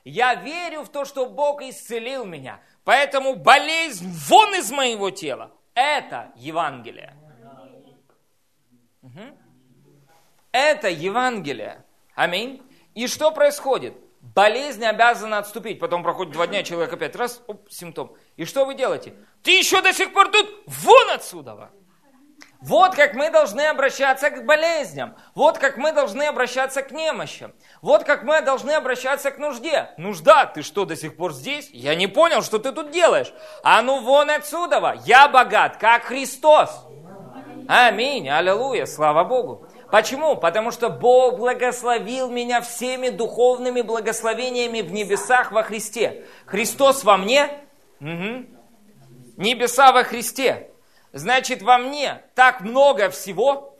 Я 0.04 0.36
верю 0.36 0.84
в 0.84 0.88
то, 0.88 1.04
что 1.04 1.28
Бог 1.28 1.60
исцелил 1.62 2.24
меня, 2.24 2.60
поэтому 2.84 3.34
болезнь 3.34 4.06
вон 4.28 4.54
из 4.54 4.70
моего 4.70 5.10
тела. 5.10 5.50
Это 5.74 6.32
Евангелие. 6.36 7.12
Угу. 9.02 9.36
Это 10.52 10.88
Евангелие. 10.88 11.84
Аминь. 12.14 12.62
И 12.94 13.06
что 13.06 13.30
происходит? 13.30 13.94
Болезнь 14.20 14.84
обязана 14.84 15.38
отступить. 15.38 15.78
Потом 15.78 16.02
проходит 16.02 16.32
два 16.32 16.46
дня, 16.46 16.62
человек 16.62 16.92
опять 16.92 17.14
раз, 17.14 17.42
оп, 17.46 17.70
симптом. 17.70 18.16
И 18.36 18.44
что 18.44 18.64
вы 18.64 18.74
делаете? 18.74 19.14
Ты 19.42 19.58
еще 19.58 19.82
до 19.82 19.92
сих 19.92 20.12
пор 20.12 20.30
тут, 20.30 20.48
вон 20.66 21.10
отсюда! 21.10 21.70
Вот 22.62 22.94
как 22.94 23.12
мы 23.12 23.30
должны 23.30 23.60
обращаться 23.60 24.30
к 24.30 24.46
болезням. 24.46 25.16
Вот 25.34 25.58
как 25.58 25.76
мы 25.76 25.92
должны 25.92 26.22
обращаться 26.22 26.80
к 26.80 26.92
немощам. 26.92 27.52
Вот 27.82 28.04
как 28.04 28.22
мы 28.22 28.40
должны 28.40 28.70
обращаться 28.70 29.30
к 29.30 29.36
нужде. 29.36 29.90
Нужда, 29.98 30.46
ты 30.46 30.62
что, 30.62 30.86
до 30.86 30.96
сих 30.96 31.14
пор 31.18 31.34
здесь? 31.34 31.68
Я 31.72 31.94
не 31.94 32.06
понял, 32.06 32.40
что 32.40 32.58
ты 32.58 32.72
тут 32.72 32.90
делаешь. 32.90 33.34
А 33.62 33.82
ну 33.82 34.00
вон 34.00 34.30
отсюда. 34.30 34.96
Я 35.04 35.28
богат, 35.28 35.76
как 35.76 36.04
Христос. 36.04 36.70
Аминь, 37.68 38.30
аллилуйя, 38.30 38.86
слава 38.86 39.24
Богу. 39.24 39.66
Почему? 39.90 40.36
Потому 40.36 40.70
что 40.70 40.90
Бог 40.90 41.38
благословил 41.38 42.30
меня 42.30 42.60
всеми 42.60 43.08
духовными 43.08 43.82
благословениями 43.82 44.80
в 44.80 44.92
небесах 44.92 45.52
во 45.52 45.62
Христе. 45.62 46.24
Христос 46.46 47.04
во 47.04 47.16
мне, 47.16 47.50
угу. 48.00 48.46
небеса 49.36 49.92
во 49.92 50.04
Христе. 50.04 50.70
Значит, 51.12 51.62
во 51.62 51.78
мне 51.78 52.22
так 52.34 52.60
много 52.60 53.08
всего. 53.10 53.78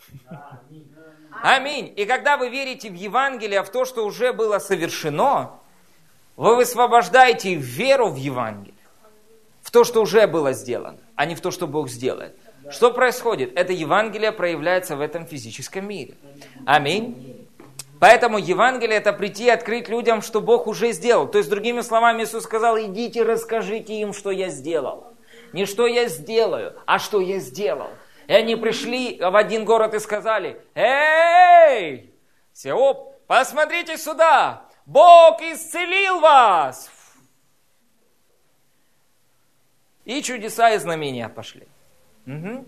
Аминь. 1.42 1.92
И 1.96 2.04
когда 2.04 2.36
вы 2.36 2.48
верите 2.48 2.90
в 2.90 2.94
Евангелие, 2.94 3.62
в 3.62 3.70
то, 3.70 3.84
что 3.84 4.06
уже 4.06 4.32
было 4.32 4.58
совершено, 4.60 5.58
вы 6.36 6.56
высвобождаете 6.56 7.54
веру 7.54 8.08
в 8.08 8.16
Евангелие, 8.16 8.74
в 9.62 9.70
то, 9.70 9.84
что 9.84 10.00
уже 10.00 10.26
было 10.26 10.52
сделано, 10.52 11.00
а 11.16 11.26
не 11.26 11.34
в 11.34 11.40
то, 11.40 11.50
что 11.50 11.66
Бог 11.66 11.88
сделает. 11.88 12.38
Что 12.70 12.90
происходит? 12.90 13.56
Это 13.56 13.72
Евангелие 13.72 14.32
проявляется 14.32 14.96
в 14.96 15.00
этом 15.00 15.26
физическом 15.26 15.86
мире. 15.86 16.14
Аминь. 16.66 17.48
Поэтому 18.00 18.38
Евангелие 18.38 18.98
это 18.98 19.12
прийти 19.12 19.46
и 19.46 19.50
открыть 19.50 19.88
людям, 19.88 20.20
что 20.20 20.40
Бог 20.40 20.66
уже 20.66 20.92
сделал. 20.92 21.26
То 21.26 21.38
есть, 21.38 21.48
другими 21.48 21.80
словами, 21.80 22.22
Иисус 22.22 22.44
сказал, 22.44 22.78
идите, 22.78 23.22
расскажите 23.22 23.94
им, 23.94 24.12
что 24.12 24.30
я 24.30 24.48
сделал. 24.48 25.14
Не 25.52 25.66
что 25.66 25.86
я 25.86 26.08
сделаю, 26.08 26.74
а 26.86 26.98
что 26.98 27.20
я 27.20 27.38
сделал. 27.38 27.90
И 28.26 28.32
они 28.32 28.56
пришли 28.56 29.18
в 29.20 29.36
один 29.36 29.64
город 29.64 29.94
и 29.94 30.00
сказали, 30.00 30.60
«Эй, 30.74 32.12
все, 32.52 33.14
посмотрите 33.26 33.96
сюда, 33.96 34.64
Бог 34.86 35.40
исцелил 35.42 36.20
вас!» 36.20 36.90
И 40.04 40.22
чудеса 40.22 40.70
и 40.70 40.78
знамения 40.78 41.28
пошли. 41.28 41.66
Угу. 42.26 42.64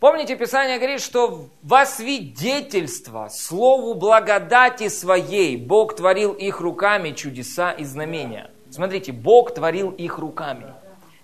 Помните, 0.00 0.34
Писание 0.36 0.78
говорит, 0.78 1.00
что 1.00 1.46
во 1.62 1.86
свидетельство 1.86 3.28
Слову 3.30 3.94
благодати 3.94 4.88
своей 4.88 5.56
Бог 5.56 5.94
творил 5.94 6.32
их 6.32 6.60
руками 6.60 7.12
чудеса 7.12 7.70
и 7.70 7.84
знамения. 7.84 8.50
Смотрите, 8.70 9.12
Бог 9.12 9.54
творил 9.54 9.90
их 9.90 10.18
руками. 10.18 10.74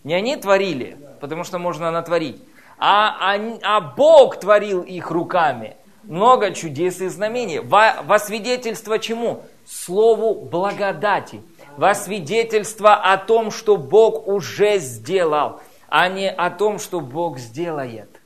Не 0.05 0.14
они 0.14 0.37
творили, 0.37 0.97
потому 1.20 1.43
что 1.43 1.59
можно 1.59 1.91
натворить, 1.91 2.41
а, 2.79 3.33
они, 3.33 3.59
а 3.62 3.81
Бог 3.81 4.39
творил 4.39 4.83
их 4.83 5.11
руками. 5.11 5.76
Много 6.05 6.53
чудес 6.53 7.01
и 7.01 7.09
знамений. 7.09 7.59
Во, 7.59 7.97
во 8.05 8.18
свидетельство 8.18 8.99
чему? 8.99 9.43
Слову 9.66 10.35
благодати. 10.35 11.43
Во 11.76 11.95
свидетельство 11.95 12.95
о 12.95 13.18
том, 13.18 13.51
что 13.51 13.76
Бог 13.76 14.26
уже 14.29 14.79
сделал, 14.79 15.61
а 15.89 16.09
не 16.09 16.30
о 16.30 16.51
том, 16.51 16.78
что 16.78 17.01
Бог 17.01 17.39
сделает. 17.39 18.20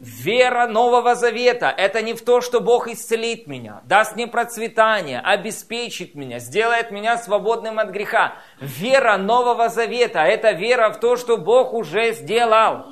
Вера 0.00 0.66
Нового 0.66 1.14
Завета– 1.14 1.72
это 1.76 2.02
не 2.02 2.14
в 2.14 2.24
то, 2.24 2.40
что 2.40 2.60
Бог 2.60 2.88
исцелит 2.88 3.46
меня, 3.46 3.82
даст 3.84 4.16
мне 4.16 4.26
процветание, 4.26 5.20
обеспечит 5.20 6.16
меня, 6.16 6.40
сделает 6.40 6.90
меня 6.90 7.18
свободным 7.18 7.78
от 7.78 7.90
греха. 7.90 8.34
Вера 8.58 9.16
Нового 9.16 9.68
Завета– 9.68 10.18
это 10.24 10.50
вера 10.50 10.90
в 10.90 10.98
то, 10.98 11.16
что 11.16 11.36
Бог 11.36 11.72
уже 11.72 12.14
сделал. 12.14 12.86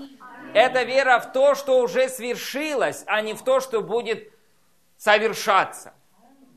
Это 0.54 0.84
вера 0.84 1.18
в 1.18 1.32
то, 1.32 1.56
что 1.56 1.80
уже 1.80 2.08
свершилось, 2.08 3.02
а 3.06 3.22
не 3.22 3.34
в 3.34 3.42
то, 3.42 3.58
что 3.58 3.80
будет 3.80 4.32
совершаться. 4.96 5.94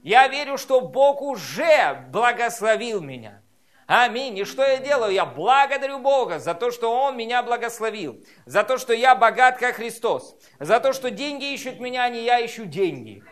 Я 0.04 0.28
верю, 0.28 0.60
что 0.60 0.82
Бог 0.82 1.24
уже 1.24 2.06
благословил 2.12 3.02
меня. 3.02 3.42
Аминь. 3.86 4.38
И 4.38 4.46
что 4.46 4.64
я 4.64 4.78
делаю? 4.78 5.14
Я 5.14 5.26
благодарю 5.26 6.00
Бога 6.00 6.40
за 6.40 6.54
то, 6.54 6.72
что 6.72 6.92
Он 6.92 7.18
меня 7.18 7.44
благословил, 7.44 8.24
за 8.46 8.64
то, 8.64 8.78
что 8.78 8.94
я 8.94 9.16
богат, 9.16 9.58
как 9.58 9.76
Христос, 9.76 10.38
за 10.60 10.80
то, 10.80 10.94
что 10.94 11.12
деньги 11.12 11.54
ищут 11.54 11.80
меня, 11.80 12.04
а 12.04 12.10
не 12.10 12.24
я 12.24 12.46
ищу 12.46 12.66
деньги. 12.66 13.24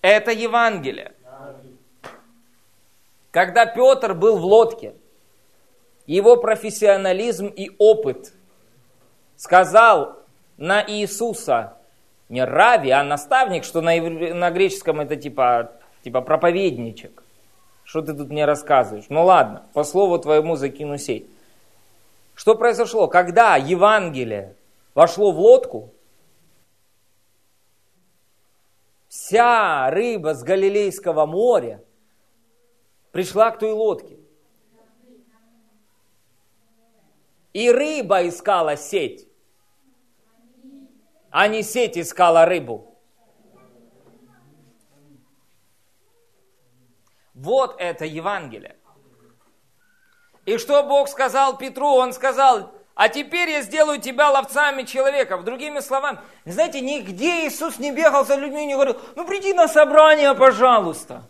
Это 0.00 0.32
Евангелие. 0.32 1.14
Когда 3.30 3.64
Петр 3.64 4.14
был 4.14 4.38
в 4.38 4.44
лодке, 4.44 4.96
его 6.06 6.36
профессионализм 6.36 7.46
и 7.46 7.70
опыт 7.78 8.34
сказал 9.36 10.18
на 10.56 10.84
Иисуса, 10.84 11.78
не 12.32 12.46
рави, 12.46 12.90
а 12.90 13.04
наставник, 13.04 13.62
что 13.62 13.82
на, 13.82 13.94
на 14.00 14.50
греческом 14.50 15.00
это 15.00 15.16
типа, 15.16 15.72
типа 16.02 16.22
проповедничек. 16.22 17.22
Что 17.84 18.00
ты 18.00 18.14
тут 18.14 18.30
мне 18.30 18.46
рассказываешь? 18.46 19.04
Ну 19.10 19.22
ладно, 19.24 19.66
по 19.74 19.84
слову 19.84 20.18
твоему 20.18 20.56
закину 20.56 20.96
сеть. 20.96 21.26
Что 22.34 22.54
произошло? 22.54 23.06
Когда 23.06 23.56
Евангелие 23.56 24.56
вошло 24.94 25.30
в 25.30 25.38
лодку, 25.38 25.92
вся 29.08 29.90
рыба 29.90 30.32
с 30.32 30.42
Галилейского 30.42 31.26
моря 31.26 31.84
пришла 33.10 33.50
к 33.50 33.58
той 33.58 33.72
лодке. 33.72 34.16
И 37.52 37.70
рыба 37.70 38.26
искала 38.26 38.78
сеть, 38.78 39.28
а 41.32 41.48
не 41.48 41.62
сеть 41.62 41.98
искала 41.98 42.44
рыбу. 42.44 42.96
Вот 47.34 47.74
это 47.80 48.04
Евангелие. 48.04 48.76
И 50.44 50.58
что 50.58 50.82
Бог 50.84 51.08
сказал 51.08 51.56
Петру? 51.56 51.88
Он 51.88 52.12
сказал, 52.12 52.72
а 52.94 53.08
теперь 53.08 53.48
я 53.50 53.62
сделаю 53.62 54.00
тебя 54.00 54.30
ловцами 54.30 54.82
человеков. 54.82 55.44
Другими 55.44 55.80
словами, 55.80 56.18
знаете, 56.44 56.80
нигде 56.80 57.46
Иисус 57.46 57.78
не 57.78 57.90
бегал 57.90 58.26
за 58.26 58.36
людьми 58.36 58.64
и 58.64 58.66
не 58.66 58.74
говорил, 58.74 59.00
ну 59.16 59.26
приди 59.26 59.54
на 59.54 59.66
собрание, 59.66 60.34
пожалуйста. 60.34 61.24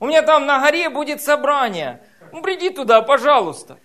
У 0.00 0.06
меня 0.06 0.22
там 0.22 0.46
на 0.46 0.60
горе 0.60 0.88
будет 0.88 1.22
собрание. 1.22 2.02
Ну, 2.32 2.42
приди 2.42 2.70
туда, 2.70 3.02
пожалуйста. 3.02 3.78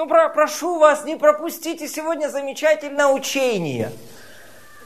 Ну, 0.00 0.06
про, 0.06 0.30
прошу 0.30 0.78
вас, 0.78 1.04
не 1.04 1.14
пропустите 1.14 1.86
сегодня 1.86 2.30
замечательное 2.30 3.08
учение. 3.08 3.92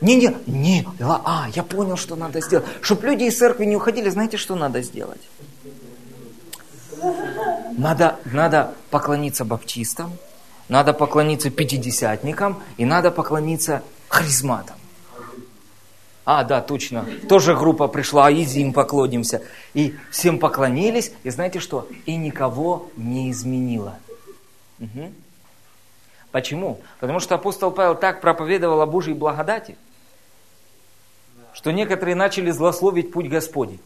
Не, 0.01 0.17
не, 0.17 0.35
не, 0.49 0.89
а, 1.01 1.47
я 1.55 1.63
понял, 1.63 1.97
что 1.97 2.17
надо 2.17 2.41
сделать. 2.41 2.67
Чтобы 2.81 3.07
люди 3.07 3.23
из 3.23 3.39
церкви 3.39 3.65
не 3.65 3.77
уходили, 3.77 4.09
знаете, 4.09 4.39
что 4.39 4.57
надо 4.57 4.83
сделать? 4.83 5.21
Надо, 7.79 8.17
надо 8.25 8.75
поклониться 8.91 9.45
баптистам, 9.45 10.11
надо 10.69 10.93
поклониться 10.93 11.49
пятидесятникам 11.49 12.61
и 12.77 12.85
надо 12.85 13.13
поклониться 13.13 13.85
харизматам. 14.09 14.75
А, 16.25 16.43
да, 16.43 16.61
точно. 16.61 17.07
Тоже 17.29 17.55
группа 17.55 17.87
пришла, 17.87 18.27
а 18.27 18.33
изи 18.33 18.63
им 18.63 18.73
поклонимся. 18.73 19.43
И 19.75 19.95
всем 20.11 20.41
поклонились, 20.41 21.13
и 21.23 21.31
знаете 21.31 21.61
что? 21.61 21.87
И 22.05 22.17
никого 22.17 22.89
не 22.97 23.31
изменило. 23.31 23.99
Угу. 24.81 25.13
Почему? 26.33 26.81
Потому 26.99 27.21
что 27.21 27.37
апостол 27.37 27.71
Павел 27.71 27.95
так 27.95 28.21
проповедовал 28.21 28.81
о 28.81 28.87
Божьей 28.87 29.15
благодати, 29.15 29.77
что 31.53 31.71
некоторые 31.71 32.17
начали 32.17 32.51
злословить 32.51 33.13
путь 33.13 33.29
Господень. 33.29 33.81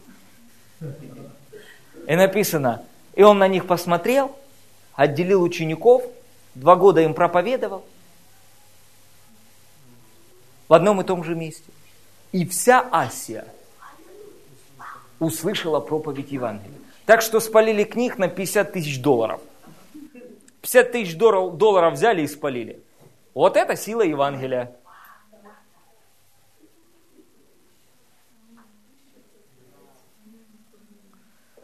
И 2.07 2.15
написано, 2.15 2.83
и 3.13 3.21
он 3.21 3.37
на 3.37 3.47
них 3.47 3.67
посмотрел, 3.67 4.35
отделил 4.95 5.43
учеников, 5.43 6.03
два 6.55 6.75
года 6.75 7.01
им 7.01 7.13
проповедовал 7.13 7.85
в 10.67 10.73
одном 10.73 11.01
и 11.01 11.03
том 11.03 11.23
же 11.23 11.35
месте. 11.35 11.71
И 12.31 12.47
вся 12.47 12.87
Асия 12.91 13.45
услышала 15.19 15.79
проповедь 15.79 16.31
Евангелия. 16.31 16.77
Так 17.05 17.21
что 17.21 17.39
спалили 17.39 17.83
книг 17.83 18.17
на 18.17 18.27
50 18.27 18.71
тысяч 18.73 19.01
долларов. 19.01 19.41
50 20.61 20.91
тысяч 20.91 21.17
долларов 21.17 21.93
взяли 21.93 22.21
и 22.21 22.27
спалили. 22.27 22.81
Вот 23.33 23.55
это 23.57 23.75
сила 23.75 24.01
Евангелия. 24.01 24.75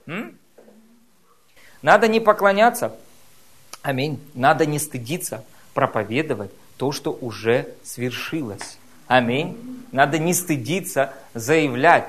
М? 0.07 0.37
Надо 1.81 2.07
не 2.07 2.19
поклоняться, 2.19 2.95
аминь, 3.81 4.19
надо 4.33 4.65
не 4.65 4.79
стыдиться 4.79 5.43
проповедовать 5.73 6.51
то, 6.77 6.91
что 6.91 7.11
уже 7.11 7.73
свершилось. 7.83 8.77
Аминь. 9.07 9.85
Надо 9.91 10.17
не 10.17 10.33
стыдиться 10.33 11.13
заявлять 11.33 12.07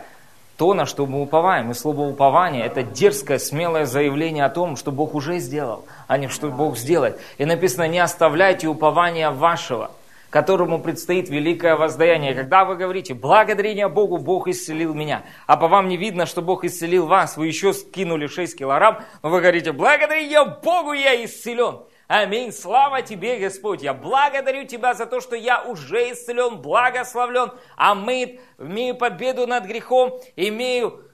то, 0.57 0.75
на 0.75 0.87
что 0.87 1.07
мы 1.07 1.23
уповаем. 1.23 1.71
И 1.71 1.75
слово 1.75 2.03
упование– 2.03 2.65
это 2.67 2.83
дерзкое, 2.83 3.39
смелое 3.39 3.85
заявление 3.85 4.45
о 4.45 4.51
том, 4.51 4.77
что 4.77 4.91
Бог 4.91 5.15
уже 5.15 5.39
сделал, 5.39 5.85
а 6.07 6.17
не 6.19 6.29
что 6.29 6.49
Бог 6.49 6.79
сделает. 6.79 7.21
И 7.39 7.45
написано, 7.45 7.89
не 7.89 7.99
оставляйте 7.99 8.67
упования 8.67 9.31
вашего, 9.31 9.91
которому 10.31 10.79
предстоит 10.79 11.29
великое 11.29 11.77
воздаяние. 11.77 12.35
Когда 12.35 12.65
вы 12.65 12.77
говорите, 12.77 13.15
благодарение 13.15 13.89
Богу, 13.89 14.19
Бог 14.19 14.49
исцелил 14.49 14.95
меня, 14.95 15.25
а 15.47 15.57
по 15.57 15.69
вам 15.69 15.89
не 15.89 15.97
видно, 15.97 16.27
что 16.27 16.43
Бог 16.43 16.65
исцелил 16.65 17.07
вас, 17.07 17.37
вы 17.37 17.47
еще 17.47 17.73
скинули 17.73 18.27
6 18.27 18.59
килограмм, 18.59 19.01
но 19.23 19.29
вы 19.29 19.41
говорите, 19.41 19.73
благодарение 19.73 20.45
Богу, 20.63 20.93
я 20.93 21.23
исцелен. 21.25 21.81
Аминь. 22.09 22.53
Слава 22.53 23.03
Тебе, 23.03 23.39
Господь. 23.39 23.83
Я 23.83 23.93
благодарю 23.93 24.65
Тебя 24.65 24.95
за 24.95 25.07
то, 25.07 25.21
что 25.21 25.35
я 25.35 25.63
уже 25.63 26.13
исцелен, 26.13 26.63
благословлен, 26.63 27.53
омыт, 27.77 28.41
имею 28.59 28.97
победу 28.97 29.47
над 29.47 29.65
грехом, 29.65 30.21
имею 30.37 31.11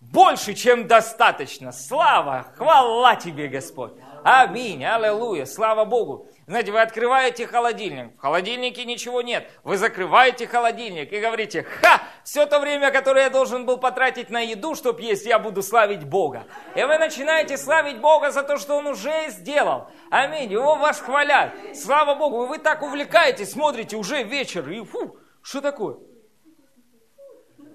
больше, 0.00 0.54
чем 0.54 0.86
достаточно. 0.88 1.72
Слава, 1.72 2.46
хвала 2.56 3.16
Тебе, 3.16 3.48
Господь. 3.48 3.92
Аминь, 4.24 4.84
аллилуйя, 4.84 5.44
слава 5.44 5.84
Богу. 5.84 6.26
Знаете, 6.52 6.70
вы 6.70 6.82
открываете 6.82 7.46
холодильник, 7.46 8.14
в 8.14 8.18
холодильнике 8.18 8.84
ничего 8.84 9.22
нет. 9.22 9.48
Вы 9.64 9.78
закрываете 9.78 10.46
холодильник 10.46 11.10
и 11.10 11.18
говорите, 11.18 11.62
ха, 11.62 12.02
все 12.24 12.44
то 12.44 12.60
время, 12.60 12.90
которое 12.90 13.24
я 13.24 13.30
должен 13.30 13.64
был 13.64 13.78
потратить 13.78 14.28
на 14.28 14.40
еду, 14.40 14.74
чтобы 14.74 15.00
есть, 15.00 15.24
я 15.24 15.38
буду 15.38 15.62
славить 15.62 16.04
Бога. 16.04 16.44
И 16.74 16.82
вы 16.82 16.98
начинаете 16.98 17.56
славить 17.56 18.02
Бога 18.02 18.30
за 18.30 18.42
то, 18.42 18.58
что 18.58 18.76
Он 18.76 18.86
уже 18.86 19.30
сделал. 19.30 19.90
Аминь, 20.10 20.52
Его 20.52 20.74
восхвалять. 20.74 21.52
Слава 21.74 22.16
Богу, 22.16 22.44
и 22.44 22.48
вы 22.48 22.58
так 22.58 22.82
увлекаетесь, 22.82 23.52
смотрите, 23.52 23.96
уже 23.96 24.22
вечер, 24.22 24.68
и 24.68 24.84
фу, 24.84 25.16
что 25.40 25.62
такое? 25.62 25.96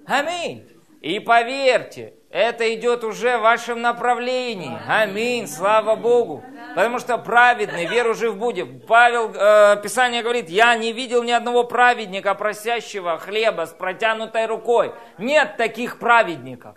Аминь. 0.06 0.70
И 1.00 1.18
поверьте, 1.18 2.14
это 2.30 2.74
идет 2.74 3.04
уже 3.04 3.38
в 3.38 3.40
вашем 3.40 3.80
направлении. 3.80 4.78
Аминь, 4.86 5.46
слава 5.46 5.96
Богу. 5.96 6.44
Потому 6.74 6.98
что 6.98 7.16
праведный, 7.16 7.86
веру 7.86 8.14
жив 8.14 8.36
будет. 8.36 8.86
Павел, 8.86 9.32
э, 9.34 9.80
Писание 9.82 10.22
говорит, 10.22 10.50
я 10.50 10.76
не 10.76 10.92
видел 10.92 11.22
ни 11.22 11.30
одного 11.30 11.64
праведника, 11.64 12.34
просящего 12.34 13.18
хлеба 13.18 13.64
с 13.64 13.70
протянутой 13.70 14.46
рукой. 14.46 14.92
Нет 15.16 15.56
таких 15.56 15.98
праведников. 15.98 16.76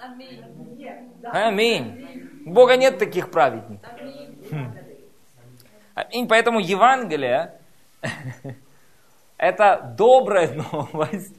Аминь. 1.26 2.42
У 2.46 2.52
Бога 2.52 2.78
нет 2.78 2.98
таких 2.98 3.30
праведников. 3.30 3.92
Аминь. 5.94 6.28
Поэтому 6.30 6.60
Евангелие– 6.60 7.56
это 9.38 9.94
добрая 9.98 10.50
новость 10.72 11.36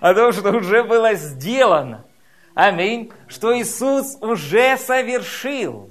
о 0.00 0.14
том, 0.14 0.32
что 0.32 0.50
уже 0.52 0.82
было 0.82 1.12
сделано. 1.14 2.06
Аминь. 2.54 3.10
Что 3.28 3.58
Иисус 3.58 4.16
уже 4.20 4.76
совершил. 4.76 5.88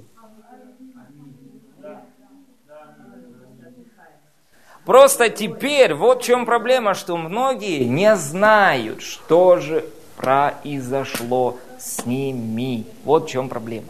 Просто 4.84 5.28
теперь, 5.28 5.94
вот 5.94 6.22
в 6.22 6.24
чем 6.24 6.44
проблема, 6.44 6.94
что 6.94 7.16
многие 7.16 7.84
не 7.84 8.16
знают, 8.16 9.02
что 9.02 9.58
же 9.58 9.84
произошло 10.16 11.58
с 11.78 12.04
ними. 12.04 12.84
Вот 13.04 13.26
в 13.26 13.30
чем 13.30 13.48
проблема. 13.48 13.86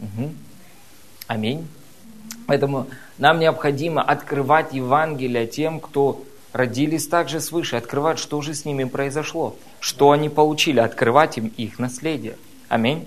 Угу. 0.00 0.30
Аминь. 1.28 1.68
Поэтому 2.48 2.88
нам 3.18 3.38
необходимо 3.38 4.02
открывать 4.02 4.72
Евангелие 4.72 5.46
тем, 5.46 5.80
кто 5.80 6.22
родились 6.52 7.06
также 7.06 7.40
свыше, 7.40 7.76
открывать, 7.76 8.18
что 8.18 8.40
же 8.42 8.54
с 8.54 8.64
ними 8.64 8.84
произошло, 8.84 9.56
что 9.86 10.10
они 10.10 10.28
получили, 10.28 10.80
открывать 10.80 11.38
им 11.38 11.46
их 11.56 11.78
наследие. 11.78 12.34
Аминь. 12.68 13.06